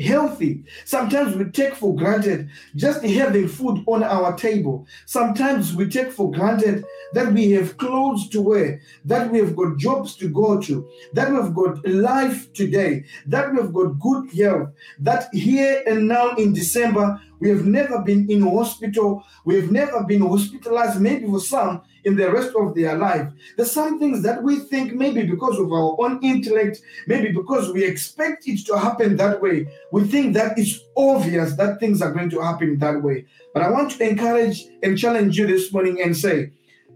healthy. 0.00 0.64
Sometimes 0.84 1.36
we 1.36 1.44
take 1.46 1.74
for 1.74 1.94
granted 1.94 2.48
just 2.76 3.04
having 3.04 3.48
food 3.48 3.84
on 3.86 4.02
our 4.02 4.36
table. 4.36 4.86
Sometimes 5.06 5.74
we 5.74 5.88
take 5.88 6.10
for 6.12 6.30
granted 6.30 6.84
that 7.12 7.32
we 7.32 7.50
have 7.52 7.76
clothes 7.76 8.28
to 8.30 8.40
wear, 8.40 8.80
that 9.04 9.30
we 9.30 9.38
have 9.38 9.56
got 9.56 9.76
jobs 9.76 10.16
to 10.16 10.28
go 10.28 10.60
to, 10.60 10.88
that 11.12 11.30
we've 11.30 11.54
got 11.54 11.86
life 11.86 12.52
today, 12.52 13.04
that 13.26 13.52
we've 13.52 13.72
got 13.72 13.98
good 13.98 14.32
health, 14.32 14.70
that 14.98 15.32
here 15.34 15.82
and 15.86 16.08
now 16.08 16.34
in 16.36 16.52
December, 16.52 17.20
we 17.40 17.48
have 17.48 17.64
never 17.64 18.02
been 18.02 18.30
in 18.30 18.42
hospital, 18.42 19.24
we 19.44 19.56
have 19.56 19.70
never 19.70 20.04
been 20.04 20.20
hospitalized, 20.20 21.00
maybe 21.00 21.26
for 21.26 21.40
some, 21.40 21.82
in 22.04 22.16
the 22.16 22.30
rest 22.30 22.54
of 22.56 22.74
their 22.74 22.96
life. 22.96 23.28
There's 23.56 23.72
some 23.72 23.98
things 23.98 24.22
that 24.22 24.42
we 24.42 24.60
think 24.60 24.94
maybe 24.94 25.24
because 25.24 25.58
of 25.58 25.72
our 25.72 25.96
own 25.98 26.22
intellect, 26.22 26.80
maybe 27.06 27.32
because 27.32 27.72
we 27.72 27.84
expect 27.84 28.46
it 28.46 28.64
to 28.66 28.78
happen 28.78 29.16
that 29.16 29.40
way, 29.40 29.68
we 29.92 30.04
think 30.04 30.34
that 30.34 30.58
it's 30.58 30.78
obvious 30.96 31.54
that 31.56 31.80
things 31.80 32.02
are 32.02 32.12
going 32.12 32.30
to 32.30 32.40
happen 32.40 32.78
that 32.78 33.02
way. 33.02 33.26
But 33.52 33.62
I 33.62 33.70
want 33.70 33.92
to 33.92 34.08
encourage 34.08 34.64
and 34.82 34.98
challenge 34.98 35.38
you 35.38 35.46
this 35.46 35.72
morning 35.72 36.00
and 36.02 36.16
say, 36.16 36.52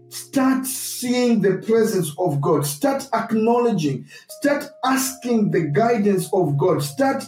start 0.09 0.65
seeing 0.65 1.41
the 1.41 1.57
presence 1.57 2.11
of 2.17 2.39
God, 2.41 2.65
start 2.65 3.07
acknowledging, 3.13 4.07
start 4.29 4.65
asking 4.83 5.51
the 5.51 5.61
guidance 5.61 6.31
of 6.33 6.57
God, 6.57 6.81
start 6.81 7.23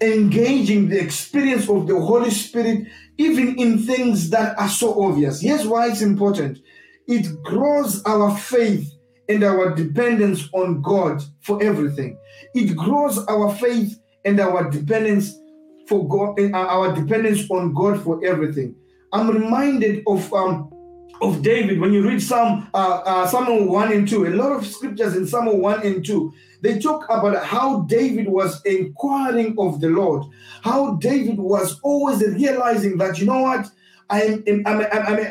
engaging 0.00 0.88
the 0.88 0.98
experience 0.98 1.68
of 1.68 1.86
the 1.86 2.00
Holy 2.00 2.30
Spirit, 2.30 2.86
even 3.18 3.58
in 3.58 3.78
things 3.78 4.30
that 4.30 4.58
are 4.58 4.68
so 4.68 5.02
obvious. 5.02 5.40
Here's 5.40 5.66
why 5.66 5.88
it's 5.88 6.00
important 6.00 6.58
it 7.10 7.42
grows 7.42 8.02
our 8.04 8.36
faith 8.36 8.90
and 9.28 9.42
our 9.42 9.74
dependence 9.74 10.48
on 10.52 10.80
God 10.80 11.22
for 11.42 11.62
everything. 11.62 12.16
It 12.54 12.76
grows 12.76 13.18
our 13.26 13.54
faith 13.56 14.00
and 14.24 14.38
our 14.40 14.70
dependence 14.70 15.34
for 15.88 16.08
God, 16.08 16.40
uh, 16.40 16.56
our 16.56 16.94
dependence 16.94 17.50
on 17.50 17.74
God 17.74 18.02
for 18.02 18.24
everything. 18.24 18.76
I'm 19.12 19.28
reminded 19.28 20.04
of 20.06 20.32
um, 20.32 20.70
of 21.20 21.42
David 21.42 21.80
when 21.80 21.92
you 21.92 22.06
read 22.06 22.22
Psalm 22.22 22.68
uh, 22.72 23.02
uh, 23.04 23.26
Psalm 23.26 23.66
1 23.66 23.92
and 23.92 24.08
2. 24.08 24.28
A 24.28 24.30
lot 24.30 24.52
of 24.52 24.64
scriptures 24.64 25.16
in 25.16 25.26
Psalm 25.26 25.58
1 25.58 25.86
and 25.86 26.04
2 26.04 26.32
they 26.62 26.78
talk 26.78 27.04
about 27.04 27.42
how 27.44 27.82
David 27.82 28.28
was 28.28 28.62
inquiring 28.64 29.54
of 29.58 29.80
the 29.80 29.88
Lord, 29.88 30.24
how 30.62 30.96
David 30.96 31.38
was 31.38 31.80
always 31.82 32.22
realizing 32.22 32.98
that 32.98 33.18
you 33.18 33.26
know 33.26 33.42
what 33.42 33.70
I'm, 34.10 34.42
I'm, 34.46 34.66
I'm, 34.66 34.82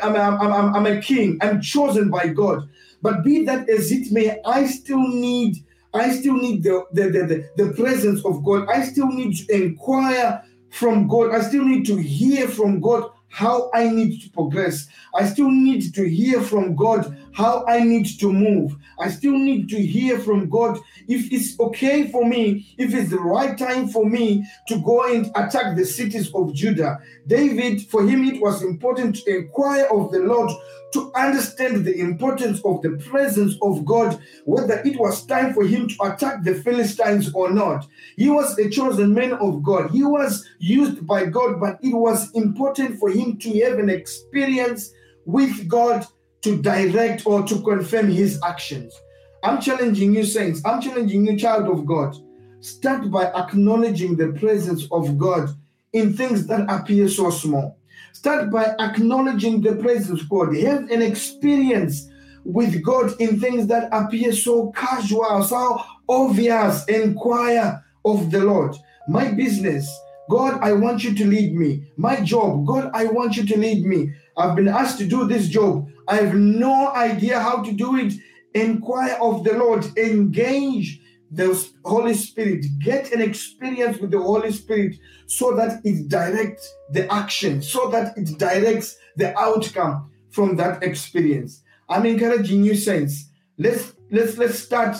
I'm, 0.02 0.16
I'm, 0.16 0.52
I'm, 0.52 0.74
I'm 0.74 0.86
a 0.86 1.00
king. 1.00 1.38
I'm 1.40 1.60
chosen 1.60 2.10
by 2.10 2.28
God. 2.28 2.68
But 3.02 3.24
be 3.24 3.44
that 3.44 3.68
as 3.68 3.92
it 3.92 4.12
may, 4.12 4.40
I 4.44 4.66
still 4.66 5.06
need 5.06 5.56
I 5.92 6.12
still 6.12 6.34
need 6.34 6.62
the, 6.62 6.86
the, 6.92 7.10
the, 7.10 7.50
the, 7.56 7.72
presence 7.72 8.24
of 8.24 8.44
God. 8.44 8.68
I 8.68 8.84
still 8.84 9.08
need 9.08 9.36
to 9.38 9.52
inquire 9.52 10.40
from 10.70 11.08
God. 11.08 11.34
I 11.34 11.40
still 11.40 11.64
need 11.64 11.84
to 11.86 11.96
hear 11.96 12.46
from 12.46 12.80
God 12.80 13.10
how 13.28 13.70
I 13.74 13.88
need 13.88 14.20
to 14.22 14.30
progress. 14.30 14.86
I 15.14 15.24
still 15.24 15.50
need 15.50 15.92
to 15.94 16.08
hear 16.08 16.40
from 16.42 16.76
God 16.76 17.16
how 17.32 17.64
I 17.66 17.80
need 17.80 18.06
to 18.20 18.32
move. 18.32 18.76
I 18.98 19.08
still 19.10 19.38
need 19.38 19.68
to 19.70 19.80
hear 19.80 20.18
from 20.18 20.48
God 20.48 20.78
if 21.08 21.32
it's 21.32 21.58
okay 21.60 22.08
for 22.08 22.24
me, 22.24 22.74
if 22.78 22.94
it's 22.94 23.10
the 23.10 23.20
right 23.20 23.56
time 23.56 23.88
for 23.88 24.04
me 24.04 24.44
to 24.68 24.80
go 24.82 25.04
and 25.12 25.30
attack 25.36 25.76
the 25.76 25.84
cities 25.84 26.30
of 26.34 26.54
Judah. 26.54 26.98
David, 27.26 27.82
for 27.88 28.06
him, 28.06 28.24
it 28.24 28.40
was 28.40 28.62
important 28.62 29.16
to 29.16 29.36
inquire 29.36 29.86
of 29.86 30.10
the 30.10 30.20
Lord 30.20 30.50
to 30.92 31.12
understand 31.14 31.84
the 31.84 31.98
importance 32.00 32.60
of 32.64 32.82
the 32.82 32.90
presence 33.08 33.54
of 33.62 33.84
God, 33.84 34.20
whether 34.44 34.80
it 34.84 34.98
was 34.98 35.24
time 35.24 35.54
for 35.54 35.64
him 35.64 35.88
to 35.88 35.94
attack 36.02 36.42
the 36.42 36.54
Philistines 36.54 37.32
or 37.32 37.50
not. 37.50 37.86
He 38.16 38.28
was 38.28 38.58
a 38.58 38.68
chosen 38.68 39.14
man 39.14 39.34
of 39.34 39.62
God. 39.62 39.90
He 39.90 40.02
was 40.02 40.46
used 40.58 41.06
by 41.06 41.26
God, 41.26 41.60
but 41.60 41.78
it 41.82 41.94
was 41.94 42.32
important 42.32 42.98
for 42.98 43.08
him 43.08 43.38
to 43.38 43.60
have 43.60 43.78
an 43.78 43.88
experience 43.88 44.92
with 45.26 45.68
God 45.68 46.06
to 46.42 46.60
direct 46.62 47.26
or 47.26 47.42
to 47.44 47.60
confirm 47.62 48.08
his 48.08 48.40
actions. 48.42 48.94
I'm 49.42 49.60
challenging 49.60 50.14
you, 50.14 50.24
saints. 50.24 50.60
I'm 50.64 50.80
challenging 50.80 51.26
you, 51.26 51.36
child 51.36 51.68
of 51.68 51.86
God. 51.86 52.16
Start 52.60 53.10
by 53.10 53.24
acknowledging 53.32 54.16
the 54.16 54.28
presence 54.38 54.86
of 54.92 55.16
God 55.16 55.48
in 55.92 56.12
things 56.12 56.46
that 56.46 56.70
appear 56.70 57.08
so 57.08 57.30
small. 57.30 57.76
Start 58.12 58.50
by 58.50 58.74
acknowledging 58.78 59.62
the 59.62 59.76
presence 59.76 60.20
of 60.20 60.28
God. 60.28 60.54
Have 60.56 60.90
an 60.90 61.00
experience 61.00 62.08
with 62.44 62.82
God 62.82 63.18
in 63.20 63.40
things 63.40 63.66
that 63.68 63.88
appear 63.92 64.32
so 64.32 64.72
casual, 64.72 65.42
so 65.42 65.82
obvious. 66.08 66.84
Inquire 66.86 67.82
of 68.04 68.30
the 68.30 68.44
Lord. 68.44 68.76
My 69.08 69.30
business, 69.32 69.90
God, 70.28 70.60
I 70.60 70.72
want 70.72 71.02
you 71.02 71.14
to 71.14 71.26
lead 71.26 71.54
me. 71.54 71.84
My 71.96 72.20
job, 72.20 72.66
God, 72.66 72.90
I 72.94 73.06
want 73.06 73.36
you 73.36 73.46
to 73.46 73.58
lead 73.58 73.84
me. 73.84 74.12
I've 74.40 74.56
been 74.56 74.68
asked 74.68 74.98
to 74.98 75.06
do 75.06 75.26
this 75.26 75.48
job. 75.48 75.88
I 76.08 76.16
have 76.16 76.34
no 76.34 76.88
idea 76.88 77.38
how 77.38 77.62
to 77.62 77.72
do 77.72 77.96
it. 77.96 78.14
Inquire 78.54 79.16
of 79.20 79.44
the 79.44 79.52
Lord. 79.52 79.86
Engage 79.96 81.00
the 81.30 81.68
Holy 81.84 82.14
Spirit. 82.14 82.66
Get 82.80 83.12
an 83.12 83.20
experience 83.20 83.98
with 83.98 84.10
the 84.10 84.20
Holy 84.20 84.50
Spirit 84.52 84.96
so 85.26 85.54
that 85.54 85.80
it 85.84 86.08
directs 86.08 86.68
the 86.90 87.12
action, 87.12 87.62
so 87.62 87.88
that 87.90 88.16
it 88.16 88.38
directs 88.38 88.96
the 89.16 89.38
outcome 89.38 90.10
from 90.30 90.56
that 90.56 90.82
experience. 90.82 91.62
I'm 91.88 92.06
encouraging 92.06 92.64
you, 92.64 92.74
saints. 92.74 93.26
Let's 93.58 93.94
let's 94.10 94.38
let's 94.38 94.58
start 94.58 94.96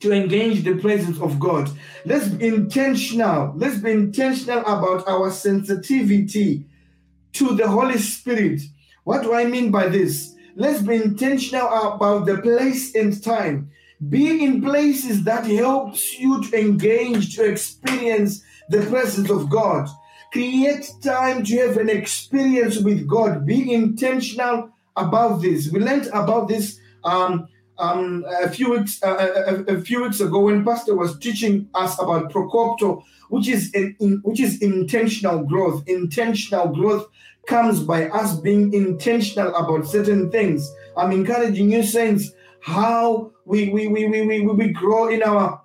to 0.00 0.12
engage 0.12 0.64
the 0.64 0.76
presence 0.76 1.20
of 1.20 1.38
God. 1.38 1.70
Let's 2.04 2.28
be 2.28 2.48
intentional. 2.48 3.52
Let's 3.56 3.78
be 3.78 3.92
intentional 3.92 4.60
about 4.60 5.06
our 5.08 5.30
sensitivity 5.30 6.66
to 7.36 7.54
the 7.54 7.68
Holy 7.68 7.98
Spirit. 7.98 8.62
What 9.04 9.22
do 9.22 9.34
I 9.34 9.44
mean 9.44 9.70
by 9.70 9.88
this? 9.88 10.34
Let's 10.56 10.80
be 10.80 10.96
intentional 10.96 11.68
about 11.68 12.24
the 12.26 12.38
place 12.38 12.94
and 12.94 13.22
time. 13.22 13.70
Be 14.08 14.44
in 14.44 14.62
places 14.62 15.24
that 15.24 15.44
helps 15.46 16.18
you 16.18 16.42
to 16.44 16.58
engage, 16.58 17.36
to 17.36 17.44
experience 17.44 18.42
the 18.70 18.82
presence 18.86 19.30
of 19.30 19.50
God. 19.50 19.88
Create 20.32 20.90
time 21.02 21.44
to 21.44 21.56
have 21.58 21.76
an 21.76 21.90
experience 21.90 22.78
with 22.78 23.06
God. 23.06 23.46
Be 23.46 23.72
intentional 23.72 24.70
about 24.96 25.42
this. 25.42 25.70
We 25.70 25.80
learned 25.80 26.08
about 26.08 26.48
this 26.48 26.78
um, 27.04 27.48
um, 27.78 28.24
a 28.42 28.48
few 28.48 28.70
weeks 28.70 29.02
uh, 29.02 29.64
a, 29.68 29.74
a, 29.76 29.80
few 29.82 30.02
weeks 30.02 30.20
ago 30.20 30.40
when 30.40 30.64
Pastor 30.64 30.94
was 30.94 31.18
teaching 31.18 31.68
us 31.74 31.98
about 31.98 32.32
Procopto, 32.32 33.02
which 33.28 33.48
is 33.48 33.72
in, 33.74 33.96
in, 34.00 34.20
which 34.24 34.40
is 34.40 34.62
intentional 34.62 35.42
growth. 35.44 35.82
Intentional 35.86 36.68
growth 36.68 37.08
comes 37.46 37.80
by 37.80 38.08
us 38.08 38.38
being 38.40 38.72
intentional 38.72 39.54
about 39.54 39.86
certain 39.86 40.30
things. 40.30 40.70
I'm 40.96 41.12
encouraging 41.12 41.70
you, 41.72 41.82
saints, 41.82 42.32
how 42.60 43.32
we 43.44 43.68
we 43.70 43.88
we 43.88 44.08
we 44.08 44.26
we, 44.26 44.40
we 44.40 44.68
grow 44.72 45.08
in 45.08 45.22
our 45.22 45.62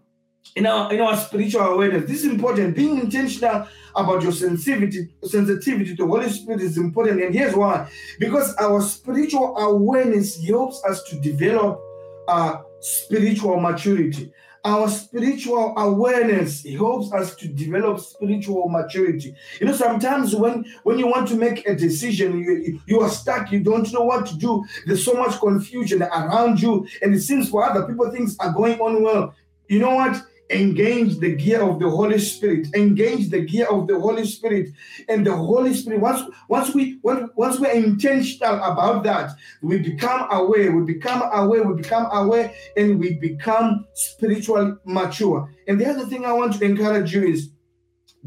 in 0.55 0.65
our 0.65 0.93
in 0.93 1.01
our 1.01 1.17
spiritual 1.17 1.61
awareness. 1.61 2.07
This 2.09 2.23
is 2.23 2.31
important. 2.31 2.75
Being 2.75 2.99
intentional 2.99 3.67
about 3.95 4.21
your 4.21 4.31
sensitivity 4.31 5.09
sensitivity 5.23 5.95
to 5.95 6.07
Holy 6.07 6.29
Spirit 6.29 6.61
is 6.61 6.77
important. 6.77 7.21
And 7.21 7.33
here's 7.33 7.55
why: 7.55 7.89
because 8.19 8.53
our 8.55 8.81
spiritual 8.81 9.57
awareness 9.57 10.43
helps 10.45 10.83
us 10.85 11.03
to 11.09 11.19
develop 11.19 11.81
uh, 12.27 12.57
spiritual 12.79 13.59
maturity. 13.59 14.31
Our 14.63 14.89
spiritual 14.89 15.73
awareness 15.77 16.63
helps 16.63 17.11
us 17.13 17.35
to 17.37 17.47
develop 17.47 17.99
spiritual 17.99 18.69
maturity. 18.69 19.33
You 19.59 19.67
know, 19.67 19.73
sometimes 19.73 20.35
when 20.35 20.65
when 20.83 20.99
you 20.99 21.07
want 21.07 21.27
to 21.29 21.35
make 21.35 21.65
a 21.67 21.75
decision, 21.75 22.39
you, 22.39 22.79
you 22.85 23.01
are 23.01 23.09
stuck, 23.09 23.51
you 23.51 23.61
don't 23.61 23.91
know 23.91 24.03
what 24.03 24.27
to 24.27 24.37
do. 24.37 24.63
There's 24.85 25.03
so 25.03 25.13
much 25.13 25.39
confusion 25.39 26.03
around 26.03 26.61
you, 26.61 26.85
and 27.01 27.15
it 27.15 27.21
seems 27.21 27.49
for 27.49 27.63
other 27.63 27.87
people 27.87 28.11
things 28.11 28.37
are 28.39 28.53
going 28.53 28.79
on 28.79 29.01
well. 29.01 29.33
You 29.67 29.79
know 29.79 29.95
what? 29.95 30.21
Engage 30.51 31.17
the 31.17 31.35
gear 31.35 31.61
of 31.61 31.79
the 31.79 31.89
Holy 31.89 32.19
Spirit. 32.19 32.67
Engage 32.75 33.29
the 33.29 33.41
gear 33.41 33.67
of 33.67 33.87
the 33.87 33.99
Holy 33.99 34.25
Spirit. 34.25 34.69
And 35.09 35.25
the 35.25 35.35
Holy 35.35 35.73
Spirit, 35.73 35.99
once, 36.01 36.21
once 36.47 36.73
we 36.73 36.99
once 37.03 37.59
we're 37.59 37.71
intentional 37.71 38.61
about 38.63 39.03
that, 39.03 39.31
we 39.61 39.77
become 39.77 40.27
aware, 40.31 40.71
we 40.75 40.93
become 40.93 41.23
aware, 41.33 41.63
we 41.63 41.81
become 41.81 42.07
aware, 42.11 42.53
and 42.77 42.99
we 42.99 43.15
become 43.15 43.85
spiritually 43.93 44.73
mature. 44.85 45.53
And 45.67 45.79
the 45.79 45.87
other 45.87 46.05
thing 46.05 46.25
I 46.25 46.33
want 46.33 46.53
to 46.53 46.65
encourage 46.65 47.13
you 47.13 47.23
is 47.23 47.51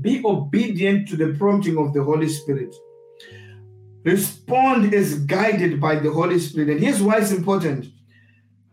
be 0.00 0.22
obedient 0.24 1.08
to 1.08 1.16
the 1.16 1.34
prompting 1.38 1.78
of 1.78 1.92
the 1.94 2.02
Holy 2.02 2.28
Spirit. 2.28 2.74
Respond 4.04 4.92
as 4.92 5.20
guided 5.20 5.80
by 5.80 5.96
the 5.96 6.10
Holy 6.10 6.38
Spirit. 6.38 6.68
And 6.68 6.80
here's 6.80 7.02
why 7.02 7.18
it's 7.18 7.32
important. 7.32 7.86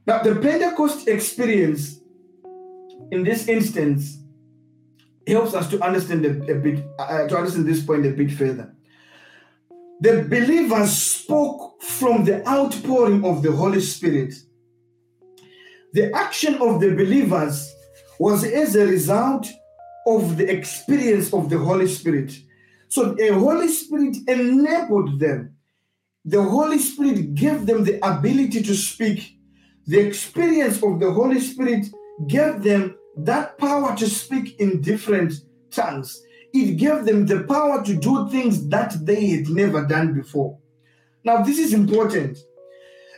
Now, 0.05 0.21
the 0.23 0.35
Pentecost 0.35 1.07
experience 1.07 2.00
in 3.11 3.23
this 3.23 3.47
instance 3.47 4.17
helps 5.27 5.53
us 5.53 5.69
to 5.69 5.83
understand 5.83 6.25
a, 6.25 6.51
a 6.51 6.55
bit 6.55 6.83
uh, 6.97 7.27
to 7.27 7.37
understand 7.37 7.67
this 7.67 7.83
point 7.83 8.05
a 8.05 8.11
bit 8.11 8.31
further. 8.31 8.73
The 9.99 10.23
believers 10.23 10.91
spoke 10.91 11.81
from 11.83 12.25
the 12.25 12.47
outpouring 12.47 13.23
of 13.23 13.43
the 13.43 13.51
holy 13.51 13.81
spirit. 13.81 14.33
The 15.93 16.11
action 16.15 16.55
of 16.55 16.79
the 16.79 16.95
believers 16.95 17.71
was 18.17 18.43
as 18.43 18.75
a 18.75 18.87
result 18.87 19.47
of 20.07 20.37
the 20.37 20.49
experience 20.49 21.33
of 21.33 21.49
the 21.49 21.59
holy 21.59 21.87
spirit. 21.87 22.35
So 22.87 23.13
the 23.13 23.29
holy 23.33 23.67
spirit 23.67 24.17
enabled 24.27 25.19
them. 25.19 25.55
The 26.25 26.41
holy 26.41 26.79
spirit 26.79 27.35
gave 27.35 27.65
them 27.65 27.83
the 27.83 27.99
ability 28.05 28.63
to 28.63 28.73
speak. 28.75 29.37
The 29.85 29.99
experience 29.99 30.81
of 30.81 30.99
the 30.99 31.11
holy 31.11 31.39
spirit 31.39 31.87
gave 32.27 32.63
them 32.63 32.95
that 33.17 33.57
power 33.57 33.95
to 33.97 34.09
speak 34.09 34.59
in 34.59 34.81
different 34.81 35.33
tongues. 35.69 36.21
It 36.53 36.77
gave 36.77 37.05
them 37.05 37.25
the 37.25 37.43
power 37.43 37.83
to 37.83 37.95
do 37.95 38.29
things 38.29 38.67
that 38.69 39.05
they 39.05 39.27
had 39.27 39.49
never 39.49 39.85
done 39.85 40.13
before. 40.13 40.57
Now, 41.23 41.43
this 41.43 41.59
is 41.59 41.73
important 41.73 42.37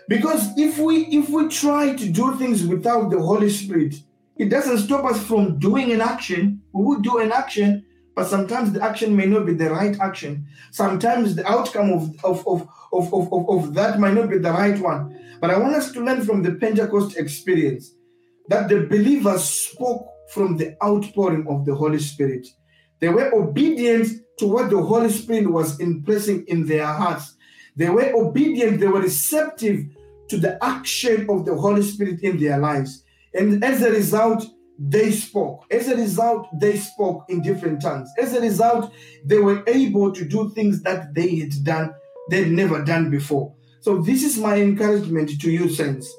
because 0.08 0.50
if 0.58 0.78
we 0.78 1.06
if 1.06 1.30
we 1.30 1.48
try 1.48 1.96
to 1.96 2.10
do 2.10 2.36
things 2.36 2.66
without 2.66 3.10
the 3.10 3.20
Holy 3.20 3.50
Spirit, 3.50 3.96
it 4.38 4.50
doesn't 4.50 4.80
stop 4.80 5.06
us 5.06 5.24
from 5.26 5.58
doing 5.60 5.91
an 5.91 6.02
action. 6.02 6.62
We 6.74 6.84
will 6.84 7.00
do 7.00 7.20
an 7.20 7.32
action, 7.32 7.86
but 8.16 8.28
sometimes 8.28 8.74
the 8.74 8.84
action 8.84 9.16
may 9.16 9.26
not 9.26 9.46
be 9.46 9.54
the 9.54 9.72
right 9.72 9.98
action. 10.00 10.46
Sometimes 10.72 11.36
the 11.36 11.48
outcome 11.50 11.91
of, 11.91 12.26
of, 12.26 12.48
of, 12.48 12.68
of, 12.91 13.34
of, 13.34 13.50
of, 13.50 13.74
that 13.76 14.00
might 14.00 14.14
not 14.14 14.30
be 14.30 14.38
the 14.38 14.52
right 14.52 14.80
one. 14.80 15.20
But 15.39 15.52
I 15.52 15.58
want 15.58 15.76
us 15.76 15.91
to 15.94 16.04
learn 16.04 16.24
from 16.24 16.44
the 16.44 16.54
Pentecost 16.54 17.18
experience 17.18 17.94
that 18.48 18.70
the 18.70 18.82
believers 18.88 19.44
spoke 19.44 20.08
from 20.30 20.58
the 20.58 20.76
outpouring 20.84 21.48
of 21.48 21.66
the 21.66 21.76
Holy 21.76 22.00
Spirit. 22.00 22.48
They 23.00 23.10
were 23.10 23.34
obedient 23.34 24.10
to 24.39 24.48
what 24.48 24.70
the 24.70 24.82
Holy 24.82 25.10
Spirit 25.10 25.50
was 25.50 25.80
impressing 25.80 26.46
in 26.48 26.66
their 26.66 26.86
hearts. 26.86 27.36
They 27.76 27.89
were 27.89 28.12
obedient, 28.16 28.80
they 28.80 28.88
were 28.88 29.02
receptive 29.02 29.86
to 30.30 30.38
the 30.38 30.64
action 30.64 31.28
of 31.30 31.46
the 31.46 31.56
Holy 31.56 31.84
Spirit 31.84 32.22
in 32.22 32.39
their 32.39 32.58
lives. 32.58 33.04
And 33.34 33.64
as 33.64 33.82
a 33.82 33.91
result, 33.91 34.46
they 34.80 35.12
spoke. 35.12 35.66
As 35.72 35.88
a 35.88 35.96
result, 35.96 36.48
they 36.60 36.78
spoke 36.78 37.26
in 37.30 37.41
different 37.41 37.82
tongues. 37.82 38.10
As 38.18 38.34
a 38.34 38.41
result, 38.41 38.91
they 39.26 39.39
were 39.39 39.64
able 39.68 40.12
to 40.12 40.26
do 40.26 40.50
things 40.52 40.82
that 40.84 41.14
they 41.14 41.36
had 41.36 41.64
done, 41.64 41.94
they'd 42.30 42.52
never 42.52 42.84
done 42.84 43.10
before. 43.10 43.54
So, 43.82 44.02
this 44.02 44.24
is 44.24 44.38
my 44.38 44.58
encouragement 44.58 45.41
to 45.41 45.52
you, 45.52 45.70
saints 45.70 46.12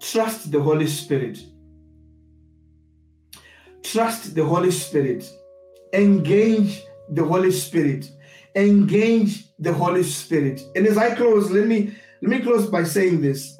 Trust 0.00 0.52
the 0.52 0.60
Holy 0.60 0.86
Spirit. 0.86 1.38
Trust 3.82 4.34
the 4.34 4.44
Holy 4.44 4.70
Spirit. 4.70 5.30
Engage 5.92 6.82
the 7.10 7.24
Holy 7.24 7.50
Spirit. 7.50 8.10
Engage 8.54 9.44
the 9.58 9.72
Holy 9.72 10.02
Spirit. 10.02 10.60
And 10.74 10.86
as 10.86 10.98
I 10.98 11.14
close, 11.14 11.50
let 11.50 11.66
me 11.66 11.94
let 12.20 12.30
me 12.30 12.40
close 12.40 12.66
by 12.66 12.84
saying 12.84 13.20
this. 13.20 13.56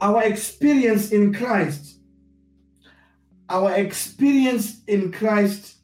Our 0.00 0.22
experience 0.24 1.12
in 1.12 1.32
Christ, 1.32 1.98
our 3.48 3.72
experience 3.74 4.82
in 4.86 5.12
Christ 5.12 5.76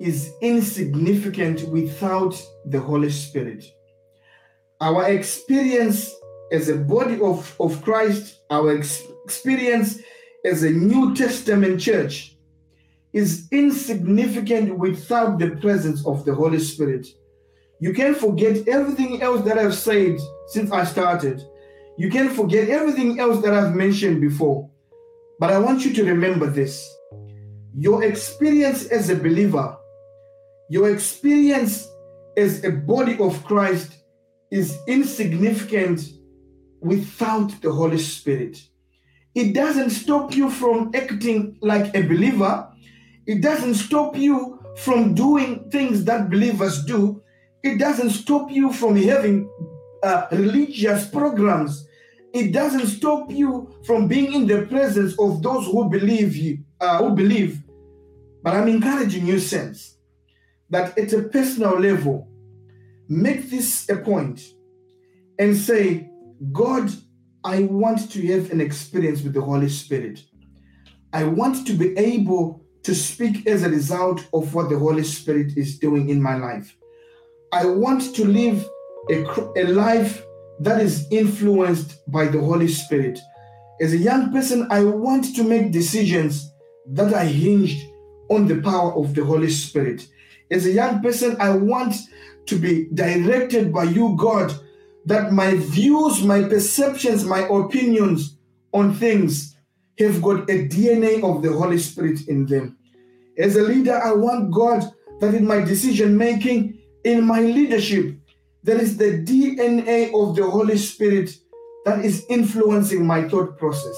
is 0.00 0.32
insignificant 0.42 1.68
without 1.70 2.40
the 2.66 2.78
Holy 2.78 3.10
Spirit. 3.10 3.64
Our 4.80 5.08
experience 5.08 6.14
as 6.52 6.68
a 6.68 6.76
body 6.76 7.20
of, 7.20 7.54
of 7.60 7.82
Christ, 7.82 8.40
our 8.50 8.76
ex- 8.76 9.02
experience 9.24 10.00
as 10.44 10.62
a 10.62 10.70
New 10.70 11.14
Testament 11.14 11.80
church 11.80 12.36
is 13.12 13.48
insignificant 13.50 14.78
without 14.78 15.38
the 15.38 15.50
presence 15.56 16.06
of 16.06 16.24
the 16.24 16.34
Holy 16.34 16.58
Spirit. 16.58 17.06
You 17.80 17.92
can 17.92 18.14
forget 18.14 18.68
everything 18.68 19.22
else 19.22 19.44
that 19.44 19.58
I've 19.58 19.74
said 19.74 20.18
since 20.48 20.70
I 20.70 20.84
started. 20.84 21.42
You 21.98 22.10
can 22.10 22.30
forget 22.30 22.68
everything 22.68 23.20
else 23.20 23.42
that 23.42 23.54
I've 23.54 23.74
mentioned 23.74 24.20
before. 24.20 24.70
But 25.38 25.52
I 25.52 25.58
want 25.58 25.84
you 25.84 25.92
to 25.94 26.04
remember 26.04 26.46
this 26.46 26.88
your 27.78 28.04
experience 28.04 28.86
as 28.86 29.10
a 29.10 29.16
believer, 29.16 29.76
your 30.70 30.90
experience 30.90 31.86
as 32.36 32.64
a 32.64 32.70
body 32.70 33.18
of 33.18 33.44
Christ 33.44 33.92
is 34.50 34.78
insignificant 34.86 36.00
without 36.86 37.60
the 37.60 37.72
Holy 37.72 37.98
Spirit. 37.98 38.62
It 39.34 39.52
doesn't 39.52 39.90
stop 39.90 40.34
you 40.34 40.50
from 40.50 40.92
acting 40.94 41.58
like 41.60 41.94
a 41.94 42.02
believer. 42.02 42.68
It 43.26 43.42
doesn't 43.42 43.74
stop 43.74 44.16
you 44.16 44.58
from 44.76 45.14
doing 45.14 45.68
things 45.70 46.04
that 46.04 46.30
believers 46.30 46.84
do. 46.84 47.22
It 47.62 47.78
doesn't 47.78 48.10
stop 48.10 48.50
you 48.50 48.72
from 48.72 48.96
having 48.96 49.50
uh, 50.02 50.26
religious 50.32 51.06
programs. 51.08 51.86
It 52.32 52.52
doesn't 52.52 52.86
stop 52.86 53.30
you 53.30 53.74
from 53.84 54.08
being 54.08 54.32
in 54.32 54.46
the 54.46 54.66
presence 54.66 55.18
of 55.18 55.42
those 55.42 55.66
who 55.66 55.88
believe 55.88 56.36
you, 56.36 56.58
uh, 56.80 56.98
who 56.98 57.10
believe. 57.10 57.62
But 58.42 58.54
I'm 58.54 58.68
encouraging 58.68 59.26
you, 59.26 59.40
sense, 59.40 59.96
that 60.70 60.96
at 60.96 61.12
a 61.12 61.22
personal 61.22 61.78
level, 61.78 62.28
make 63.08 63.50
this 63.50 63.88
a 63.88 63.96
point 63.96 64.42
and 65.38 65.56
say, 65.56 66.10
God, 66.52 66.90
I 67.44 67.62
want 67.62 68.10
to 68.12 68.26
have 68.26 68.50
an 68.50 68.60
experience 68.60 69.22
with 69.22 69.34
the 69.34 69.40
Holy 69.40 69.68
Spirit. 69.68 70.22
I 71.12 71.24
want 71.24 71.66
to 71.66 71.72
be 71.72 71.96
able 71.96 72.62
to 72.82 72.94
speak 72.94 73.46
as 73.46 73.62
a 73.62 73.70
result 73.70 74.26
of 74.32 74.54
what 74.54 74.68
the 74.68 74.78
Holy 74.78 75.04
Spirit 75.04 75.56
is 75.56 75.78
doing 75.78 76.08
in 76.08 76.20
my 76.20 76.36
life. 76.36 76.76
I 77.52 77.66
want 77.66 78.14
to 78.14 78.24
live 78.24 78.68
a, 79.10 79.24
a 79.56 79.64
life 79.64 80.24
that 80.60 80.80
is 80.80 81.06
influenced 81.10 82.10
by 82.10 82.26
the 82.26 82.40
Holy 82.40 82.68
Spirit. 82.68 83.18
As 83.80 83.92
a 83.92 83.98
young 83.98 84.32
person, 84.32 84.66
I 84.70 84.84
want 84.84 85.34
to 85.36 85.44
make 85.44 85.70
decisions 85.70 86.50
that 86.88 87.12
are 87.12 87.24
hinged 87.24 87.86
on 88.28 88.46
the 88.46 88.60
power 88.60 88.94
of 88.94 89.14
the 89.14 89.24
Holy 89.24 89.50
Spirit. 89.50 90.06
As 90.50 90.66
a 90.66 90.70
young 90.70 91.00
person, 91.02 91.36
I 91.40 91.50
want 91.50 91.94
to 92.46 92.58
be 92.58 92.88
directed 92.94 93.72
by 93.72 93.84
you, 93.84 94.16
God, 94.16 94.54
that 95.06 95.32
my 95.32 95.56
views, 95.56 96.22
my 96.22 96.42
perceptions, 96.42 97.24
my 97.24 97.46
opinions 97.48 98.36
on 98.72 98.94
things 98.94 99.56
have 99.98 100.20
got 100.20 100.50
a 100.50 100.68
DNA 100.68 101.22
of 101.22 101.42
the 101.42 101.52
Holy 101.52 101.78
Spirit 101.78 102.28
in 102.28 102.44
them. 102.44 102.76
As 103.38 103.56
a 103.56 103.62
leader, 103.62 103.96
I 103.96 104.12
want 104.12 104.52
God 104.52 104.84
that 105.20 105.34
in 105.34 105.46
my 105.46 105.60
decision 105.60 106.16
making, 106.16 106.78
in 107.04 107.24
my 107.24 107.40
leadership, 107.40 108.16
there 108.62 108.80
is 108.80 108.96
the 108.96 109.24
DNA 109.24 110.12
of 110.12 110.34
the 110.34 110.48
Holy 110.50 110.76
Spirit 110.76 111.30
that 111.84 112.04
is 112.04 112.26
influencing 112.28 113.06
my 113.06 113.28
thought 113.28 113.56
process. 113.56 113.96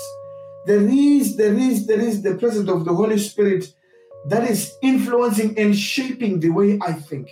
There 0.67 0.87
is, 0.87 1.37
there 1.37 1.55
is, 1.55 1.87
there 1.87 2.01
is 2.01 2.23
the 2.23 2.35
presence 2.35 2.69
of 2.69 2.85
the 2.85 2.95
Holy 2.95 3.19
Spirit 3.19 3.73
that 4.27 4.49
is 4.49 4.75
influencing 4.83 5.59
and 5.59 5.77
shaping 5.77 6.39
the 6.39 6.51
way 6.51 6.79
I 6.83 6.93
think. 6.93 7.31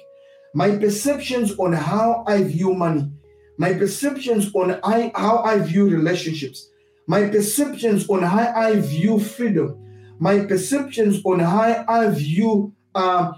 My 0.54 0.70
perceptions 0.70 1.58
on 1.58 1.74
how 1.74 2.24
I 2.26 2.42
view 2.42 2.72
money, 2.72 3.10
my 3.58 3.72
perceptions 3.74 4.54
on 4.54 4.78
I, 4.82 5.12
how 5.14 5.42
I 5.42 5.58
view 5.58 5.88
relationships, 5.88 6.68
my 7.06 7.28
perceptions 7.28 8.08
on 8.08 8.22
how 8.22 8.52
I 8.54 8.80
view 8.80 9.18
freedom, 9.18 9.82
my 10.18 10.40
perceptions 10.40 11.20
on 11.24 11.40
how 11.40 11.84
I 11.88 12.08
view 12.10 12.74
uh, 12.94 13.32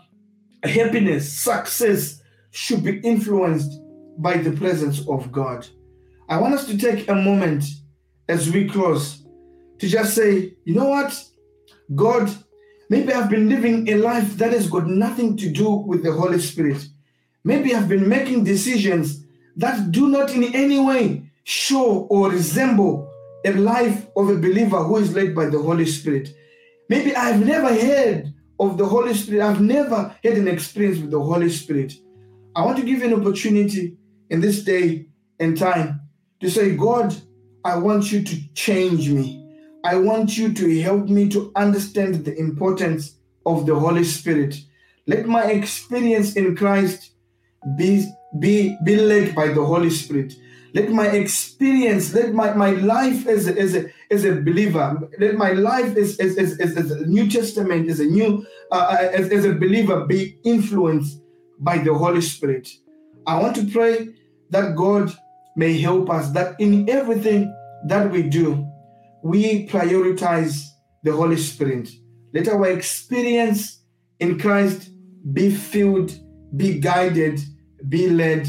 happiness, 0.63 1.33
success 1.33 2.21
should 2.51 2.83
be 2.83 2.99
influenced 3.01 3.81
by 4.19 4.37
the 4.37 4.53
presence 4.53 5.07
of 5.09 5.31
God. 5.31 5.67
I 6.29 6.39
want 6.39 6.55
us 6.55 6.67
to 6.67 6.77
take 6.77 7.09
a 7.09 7.15
moment 7.15 7.65
as 8.29 8.51
we 8.51 8.69
close 8.69 9.25
to 9.79 9.89
just 9.89 10.15
say, 10.15 10.55
you 10.65 10.75
know 10.75 10.89
what? 10.89 11.25
God, 11.95 12.31
maybe 12.91 13.13
I've 13.13 13.31
been 13.31 13.49
living 13.49 13.89
a 13.89 13.95
life 13.95 14.37
that 14.39 14.53
has 14.53 14.69
got 14.69 14.87
nothing 14.87 15.37
to 15.39 15.49
do 15.49 15.71
with 15.71 16.03
the 16.03 16.13
Holy 16.13 16.41
Spirit. 16.41 16.85
Maybe 17.45 17.75
I've 17.75 17.89
been 17.89 18.09
making 18.09 18.45
decisions 18.45 19.25
that 19.59 19.91
do 19.91 20.09
not 20.09 20.31
in 20.31 20.45
any 20.55 20.81
way 20.81 21.31
show 21.45 22.07
or 22.11 22.31
resemble 22.31 23.11
a 23.45 23.53
life 23.53 24.07
of 24.17 24.29
a 24.29 24.37
believer 24.37 24.83
who 24.83 24.97
is 24.97 25.15
led 25.15 25.35
by 25.35 25.47
the 25.47 25.61
Holy 25.61 25.87
Spirit. 25.87 26.35
Maybe 26.89 27.15
I've 27.15 27.45
never 27.45 27.69
heard 27.69 28.33
of 28.61 28.79
the 28.79 28.87
Holy 28.87 29.15
Spirit. 29.15 29.43
I've 29.43 29.61
never 29.61 30.15
had 30.23 30.35
an 30.35 30.49
experience 30.49 30.99
with 30.99 31.11
the 31.11 31.23
Holy 31.23 31.51
Spirit. 31.51 31.95
I 32.55 32.65
want 32.65 32.79
to 32.79 32.85
give 32.85 32.99
you 32.99 33.07
an 33.07 33.21
opportunity 33.21 33.97
in 34.31 34.41
this 34.41 34.65
day 34.65 35.07
and 35.39 35.57
time 35.57 36.01
to 36.41 36.51
say, 36.51 36.75
God, 36.77 37.15
I 37.65 37.77
want 37.77 38.11
you 38.11 38.23
to 38.23 38.55
change 38.55 39.09
me. 39.09 39.45
I 39.85 39.97
want 39.97 40.37
you 40.37 40.53
to 40.53 40.81
help 40.81 41.09
me 41.09 41.29
to 41.31 41.53
understand 41.55 42.25
the 42.25 42.37
importance 42.37 43.17
of 43.47 43.67
the 43.67 43.75
Holy 43.75 44.05
Spirit. 44.05 44.57
Let 45.07 45.27
my 45.27 45.45
experience 45.45 46.35
in 46.35 46.57
Christ 46.57 47.13
be, 47.77 48.07
be, 48.39 48.77
be 48.85 48.97
led 48.97 49.35
by 49.35 49.49
the 49.49 49.65
Holy 49.65 49.91
Spirit. 49.91 50.35
Let 50.75 50.91
my 50.91 51.07
experience, 51.07 52.13
let 52.13 52.35
my, 52.35 52.53
my 52.53 52.71
life 52.71 53.27
as 53.27 53.49
a, 53.49 53.59
as, 53.59 53.75
a, 53.75 53.87
as 54.11 54.25
a 54.25 54.35
believer, 54.35 55.09
let 55.19 55.35
my 55.37 55.53
life 55.53 55.97
as, 55.97 56.19
as, 56.19 56.37
as, 56.37 56.59
as 56.61 56.91
a 56.91 57.07
New 57.07 57.29
Testament, 57.31 57.89
as 57.89 58.01
a 58.01 58.05
new, 58.05 58.47
uh, 58.71 58.75
uh, 58.75 59.09
as, 59.13 59.31
as 59.31 59.45
a 59.47 59.55
believer 59.55 60.05
be 60.05 60.39
influenced 60.45 61.23
by 61.59 61.79
the 61.79 61.95
Holy 61.95 62.21
Spirit. 62.21 62.69
I 63.27 63.41
want 63.41 63.57
to 63.57 63.67
pray 63.67 64.09
that 64.51 64.77
God 64.77 65.13
may 65.57 65.79
help 65.79 66.11
us, 66.11 66.31
that 66.33 66.61
in 66.61 66.89
everything 66.89 67.55
that 67.87 68.11
we 68.11 68.23
do, 68.23 68.67
we 69.23 69.67
prioritize 69.69 70.65
the 71.03 71.13
Holy 71.13 71.37
Spirit. 71.37 71.89
Let 72.35 72.49
our 72.49 72.67
experience 72.67 73.81
in 74.21 74.39
Christ 74.39 74.91
be 75.33 75.51
filled, 75.51 76.13
be 76.57 76.79
guided, 76.79 77.41
be 77.89 78.09
led 78.09 78.49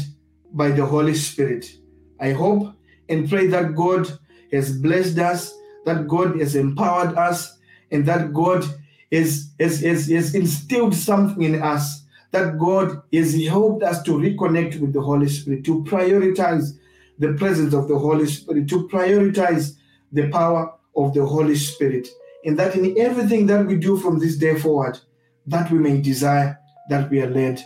by 0.52 0.70
the 0.70 0.84
Holy 0.84 1.14
Spirit. 1.14 1.70
I 2.18 2.32
hope 2.32 2.74
and 3.08 3.28
pray 3.28 3.46
that 3.48 3.74
God 3.74 4.10
has 4.52 4.76
blessed 4.76 5.18
us, 5.18 5.54
that 5.84 6.08
God 6.08 6.38
has 6.40 6.56
empowered 6.56 7.16
us, 7.16 7.58
and 7.90 8.06
that 8.06 8.32
God 8.32 8.64
has, 9.12 9.50
has, 9.58 9.80
has, 9.80 10.08
has 10.08 10.34
instilled 10.34 10.94
something 10.94 11.42
in 11.42 11.62
us, 11.62 12.04
that 12.32 12.58
God 12.58 13.02
has 13.12 13.34
helped 13.44 13.82
us 13.82 14.02
to 14.04 14.12
reconnect 14.12 14.80
with 14.80 14.92
the 14.92 15.00
Holy 15.00 15.28
Spirit, 15.28 15.64
to 15.64 15.82
prioritize 15.84 16.78
the 17.18 17.32
presence 17.34 17.74
of 17.74 17.88
the 17.88 17.98
Holy 17.98 18.26
Spirit, 18.26 18.68
to 18.68 18.88
prioritize 18.88 19.76
the 20.12 20.28
power 20.28 20.72
of 20.96 21.14
the 21.14 21.24
Holy 21.24 21.56
Spirit. 21.56 22.08
And 22.44 22.58
that 22.58 22.74
in 22.74 22.98
everything 22.98 23.46
that 23.46 23.66
we 23.66 23.76
do 23.76 23.98
from 23.98 24.18
this 24.18 24.36
day 24.36 24.58
forward, 24.58 24.98
that 25.46 25.70
we 25.70 25.78
may 25.78 26.00
desire 26.00 26.58
that 26.88 27.10
we 27.10 27.20
are 27.20 27.30
led 27.30 27.62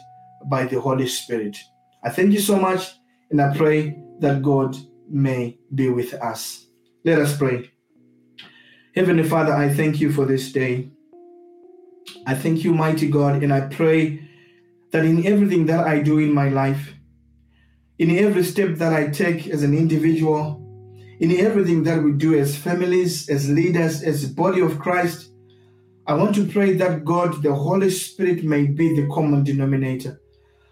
by 0.49 0.65
the 0.67 0.81
Holy 0.81 1.07
Spirit. 1.07 1.57
I 2.03 2.11
thank 2.11 2.33
you 2.33 2.41
so 2.41 2.57
much, 2.57 2.93
and 3.31 3.41
I 3.41 3.57
pray 3.57 3.99
that 4.21 4.43
God 4.43 4.77
may 5.09 5.59
be 5.75 5.89
with 5.89 6.15
us. 6.15 6.67
Let 7.05 7.19
us 7.19 7.37
pray. 7.37 7.71
Heavenly 8.95 9.25
Father, 9.25 9.53
I 9.53 9.69
thank 9.69 10.01
you 10.01 10.13
for 10.13 10.25
this 10.25 10.53
day. 10.53 10.91
I 12.27 12.35
thank 12.35 12.65
you, 12.65 12.75
mighty 12.75 13.11
God, 13.11 13.43
and 13.43 13.53
I 13.53 13.63
pray 13.63 14.29
that 14.93 15.05
in 15.05 15.27
everything 15.27 15.67
that 15.67 15.87
I 15.87 16.01
do 16.01 16.19
in 16.19 16.33
my 16.33 16.49
life, 16.49 16.95
in 17.99 18.17
every 18.19 18.45
step 18.45 18.77
that 18.77 18.93
I 18.93 19.09
take 19.09 19.49
as 19.49 19.63
an 19.63 19.77
individual, 19.77 20.61
in 21.21 21.33
everything 21.33 21.83
that 21.85 22.03
we 22.03 22.13
do 22.13 22.39
as 22.39 22.57
families, 22.57 23.29
as 23.29 23.51
leaders, 23.51 24.03
as 24.03 24.29
the 24.29 24.35
body 24.35 24.61
of 24.61 24.79
Christ, 24.79 25.31
I 26.07 26.15
want 26.15 26.35
to 26.35 26.47
pray 26.47 26.75
that 26.75 27.05
God, 27.05 27.43
the 27.43 27.55
Holy 27.55 27.91
Spirit, 27.91 28.45
may 28.45 28.67
be 28.67 28.95
the 28.95 29.09
common 29.09 29.43
denominator. 29.43 30.21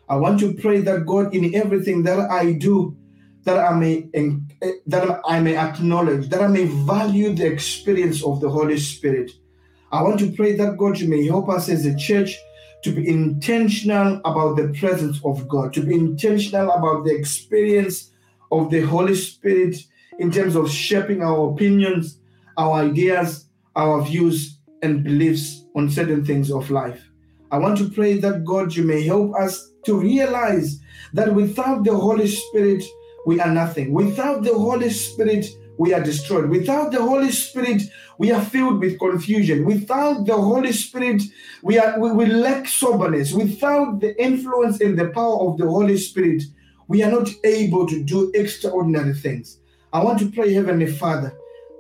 I 0.09 0.17
want 0.17 0.41
to 0.41 0.55
pray 0.55 0.81
that 0.83 1.07
God, 1.07 1.35
in 1.35 1.55
everything 1.55 2.03
that 2.05 2.31
I 2.31 2.53
do, 2.53 2.97
that 3.45 3.59
I 3.59 3.75
may 3.75 4.09
eh, 4.15 4.73
that 4.87 5.21
I 5.27 5.41
may 5.41 5.57
acknowledge, 5.57 6.29
that 6.29 6.43
I 6.43 6.49
may 6.49 6.65
value 6.65 7.35
the 7.35 7.47
experience 7.47 8.23
of 8.23 8.41
the 8.41 8.49
Holy 8.49 8.79
Spirit. 8.79 9.31
I 9.91 10.03
want 10.03 10.21
to 10.21 10.33
pray 10.33 10.57
that 10.57 10.77
God 10.77 10.99
you 10.99 11.09
may 11.09 11.27
help 11.27 11.49
us 11.49 11.69
as 11.69 11.85
a 11.87 11.97
church 11.97 12.39
to 12.83 12.93
be 12.93 13.09
intentional 13.09 14.21
about 14.25 14.57
the 14.57 14.75
presence 14.79 15.21
of 15.25 15.47
God, 15.49 15.73
to 15.75 15.83
be 15.83 15.95
intentional 15.95 16.71
about 16.71 17.05
the 17.05 17.15
experience 17.15 18.11
of 18.51 18.71
the 18.71 18.81
Holy 18.81 19.15
Spirit 19.15 19.77
in 20.19 20.31
terms 20.31 20.57
of 20.57 20.71
shaping 20.71 21.23
our 21.23 21.53
opinions, 21.53 22.19
our 22.57 22.81
ideas, 22.81 23.47
our 23.77 24.03
views, 24.03 24.59
and 24.83 25.05
beliefs 25.05 25.65
on 25.75 25.89
certain 25.89 26.25
things 26.25 26.51
of 26.51 26.71
life. 26.71 27.09
I 27.51 27.59
want 27.59 27.79
to 27.79 27.89
pray 27.89 28.19
that 28.19 28.45
God 28.45 28.75
you 28.75 28.85
may 28.85 29.03
help 29.03 29.35
us 29.37 29.72
to 29.85 29.99
realize 29.99 30.81
that 31.13 31.35
without 31.35 31.85
the 31.85 31.95
Holy 31.95 32.27
Spirit, 32.27 32.85
we 33.27 33.41
are 33.41 33.53
nothing. 33.53 33.93
Without 33.93 34.43
the 34.43 34.55
Holy 34.55 34.91
Spirit, 34.91 35.47
we 35.79 35.95
are 35.95 36.03
destroyed. 36.03 36.49
Without 36.49 36.93
the 36.93 37.03
Holy 37.03 37.31
Spirit, 37.31 37.83
we 38.19 38.31
are 38.31 38.43
filled 38.43 38.81
with 38.81 38.99
confusion. 38.99 39.65
Without 39.65 40.27
the 40.27 40.37
Holy 40.37 40.73
Spirit, 40.73 41.23
we 41.63 41.79
are 41.79 41.99
we, 41.99 42.13
we 42.13 42.27
lack 42.27 42.69
soberness. 42.69 43.33
Without 43.33 44.01
the 44.01 44.21
influence 44.23 44.81
and 44.81 44.99
the 44.99 45.09
power 45.09 45.49
of 45.49 45.59
the 45.59 45.67
Holy 45.67 45.97
Spirit, 45.97 46.43
we 46.89 47.03
are 47.03 47.11
not 47.11 47.29
able 47.45 47.87
to 47.87 48.03
do 48.03 48.31
extraordinary 48.35 49.15
things. 49.15 49.59
I 49.93 50.03
want 50.03 50.19
to 50.21 50.31
pray, 50.31 50.53
Heavenly 50.53 50.87
Father, 50.87 51.37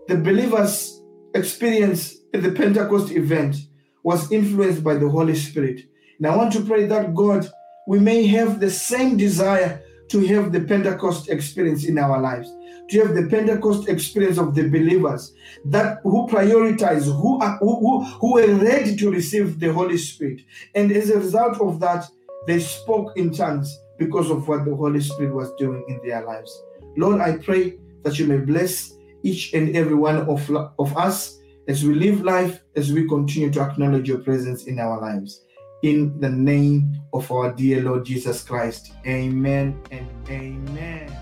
the 0.08 0.16
believers' 0.16 1.02
experience 1.34 2.16
at 2.34 2.42
the 2.42 2.52
Pentecost 2.52 3.12
event 3.12 3.56
was 4.02 4.30
influenced 4.32 4.82
by 4.82 4.94
the 4.94 5.08
Holy 5.08 5.34
Spirit. 5.34 5.82
And 6.18 6.26
I 6.26 6.36
want 6.36 6.52
to 6.54 6.64
pray 6.64 6.86
that 6.86 7.14
God, 7.14 7.50
we 7.86 7.98
may 7.98 8.26
have 8.26 8.60
the 8.60 8.70
same 8.70 9.16
desire 9.16 9.82
to 10.08 10.26
have 10.26 10.52
the 10.52 10.60
Pentecost 10.60 11.28
experience 11.28 11.84
in 11.84 11.98
our 11.98 12.20
lives, 12.20 12.52
to 12.90 12.98
have 13.00 13.14
the 13.14 13.28
Pentecost 13.28 13.88
experience 13.88 14.38
of 14.38 14.54
the 14.54 14.68
believers 14.68 15.32
that 15.64 15.98
who 16.02 16.26
prioritize, 16.28 17.04
who 17.04 17.40
are 17.40 17.56
who, 17.58 17.76
who, 17.80 18.04
who 18.04 18.38
are 18.38 18.54
ready 18.56 18.94
to 18.96 19.10
receive 19.10 19.58
the 19.58 19.72
Holy 19.72 19.96
Spirit. 19.96 20.42
And 20.74 20.92
as 20.92 21.10
a 21.10 21.18
result 21.18 21.60
of 21.60 21.80
that, 21.80 22.08
they 22.46 22.60
spoke 22.60 23.16
in 23.16 23.32
tongues 23.32 23.76
because 23.98 24.30
of 24.30 24.48
what 24.48 24.64
the 24.64 24.74
Holy 24.74 25.00
Spirit 25.00 25.34
was 25.34 25.52
doing 25.58 25.84
in 25.88 26.00
their 26.06 26.24
lives. 26.24 26.62
Lord, 26.96 27.20
I 27.20 27.38
pray 27.38 27.78
that 28.02 28.18
you 28.18 28.26
may 28.26 28.38
bless 28.38 28.92
each 29.22 29.54
and 29.54 29.74
every 29.76 29.94
one 29.94 30.16
of, 30.28 30.50
of 30.78 30.96
us 30.96 31.38
as 31.68 31.84
we 31.84 31.94
live 31.94 32.22
life, 32.22 32.60
as 32.74 32.92
we 32.92 33.08
continue 33.08 33.50
to 33.52 33.60
acknowledge 33.62 34.08
your 34.08 34.18
presence 34.18 34.64
in 34.64 34.78
our 34.80 35.00
lives 35.00 35.44
in 35.82 36.18
the 36.20 36.30
name 36.30 37.02
of 37.12 37.30
our 37.30 37.52
dear 37.52 37.82
Lord 37.82 38.06
Jesus 38.06 38.42
Christ. 38.42 38.94
Amen 39.06 39.78
and 39.90 40.08
amen. 40.28 41.14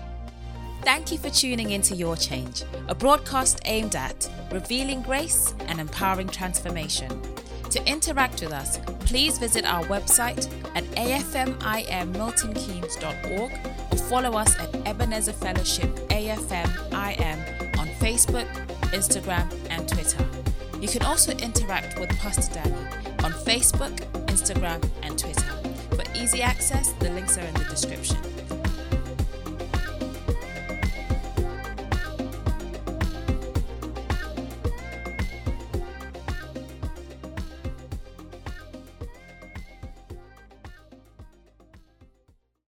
Thank 0.83 1.11
you 1.11 1.17
for 1.17 1.29
tuning 1.29 1.71
into 1.71 1.93
Your 1.95 2.15
Change, 2.15 2.63
a 2.87 2.95
broadcast 2.95 3.59
aimed 3.65 3.95
at 3.95 4.29
revealing 4.51 5.01
grace 5.03 5.53
and 5.67 5.79
empowering 5.79 6.27
transformation. 6.27 7.21
To 7.69 7.87
interact 7.87 8.41
with 8.41 8.51
us, 8.51 8.79
please 9.01 9.37
visit 9.37 9.63
our 9.65 9.83
website 9.85 10.51
at 10.75 10.83
afmimmiltonkeynes.org 10.95 13.51
or 13.91 13.97
follow 14.09 14.37
us 14.37 14.59
at 14.59 14.75
Ebenezer 14.87 15.33
Fellowship 15.33 15.89
AFMIM 16.09 17.77
on 17.77 17.87
Facebook, 17.99 18.47
Instagram, 18.91 19.47
and 19.69 19.87
Twitter. 19.87 20.40
You 20.81 20.87
can 20.87 21.03
also 21.03 21.31
interact 21.33 21.99
with 21.99 22.09
Pastor 22.17 22.55
Danny 22.55 22.73
on 23.23 23.31
Facebook, 23.33 23.95
Instagram, 24.25 24.83
and 25.03 25.17
Twitter. 25.17 25.45
For 25.91 26.03
easy 26.17 26.41
access, 26.41 26.93
the 26.93 27.11
links 27.11 27.37
are 27.37 27.41
in 27.41 27.53
the 27.53 27.65
description. 27.65 28.17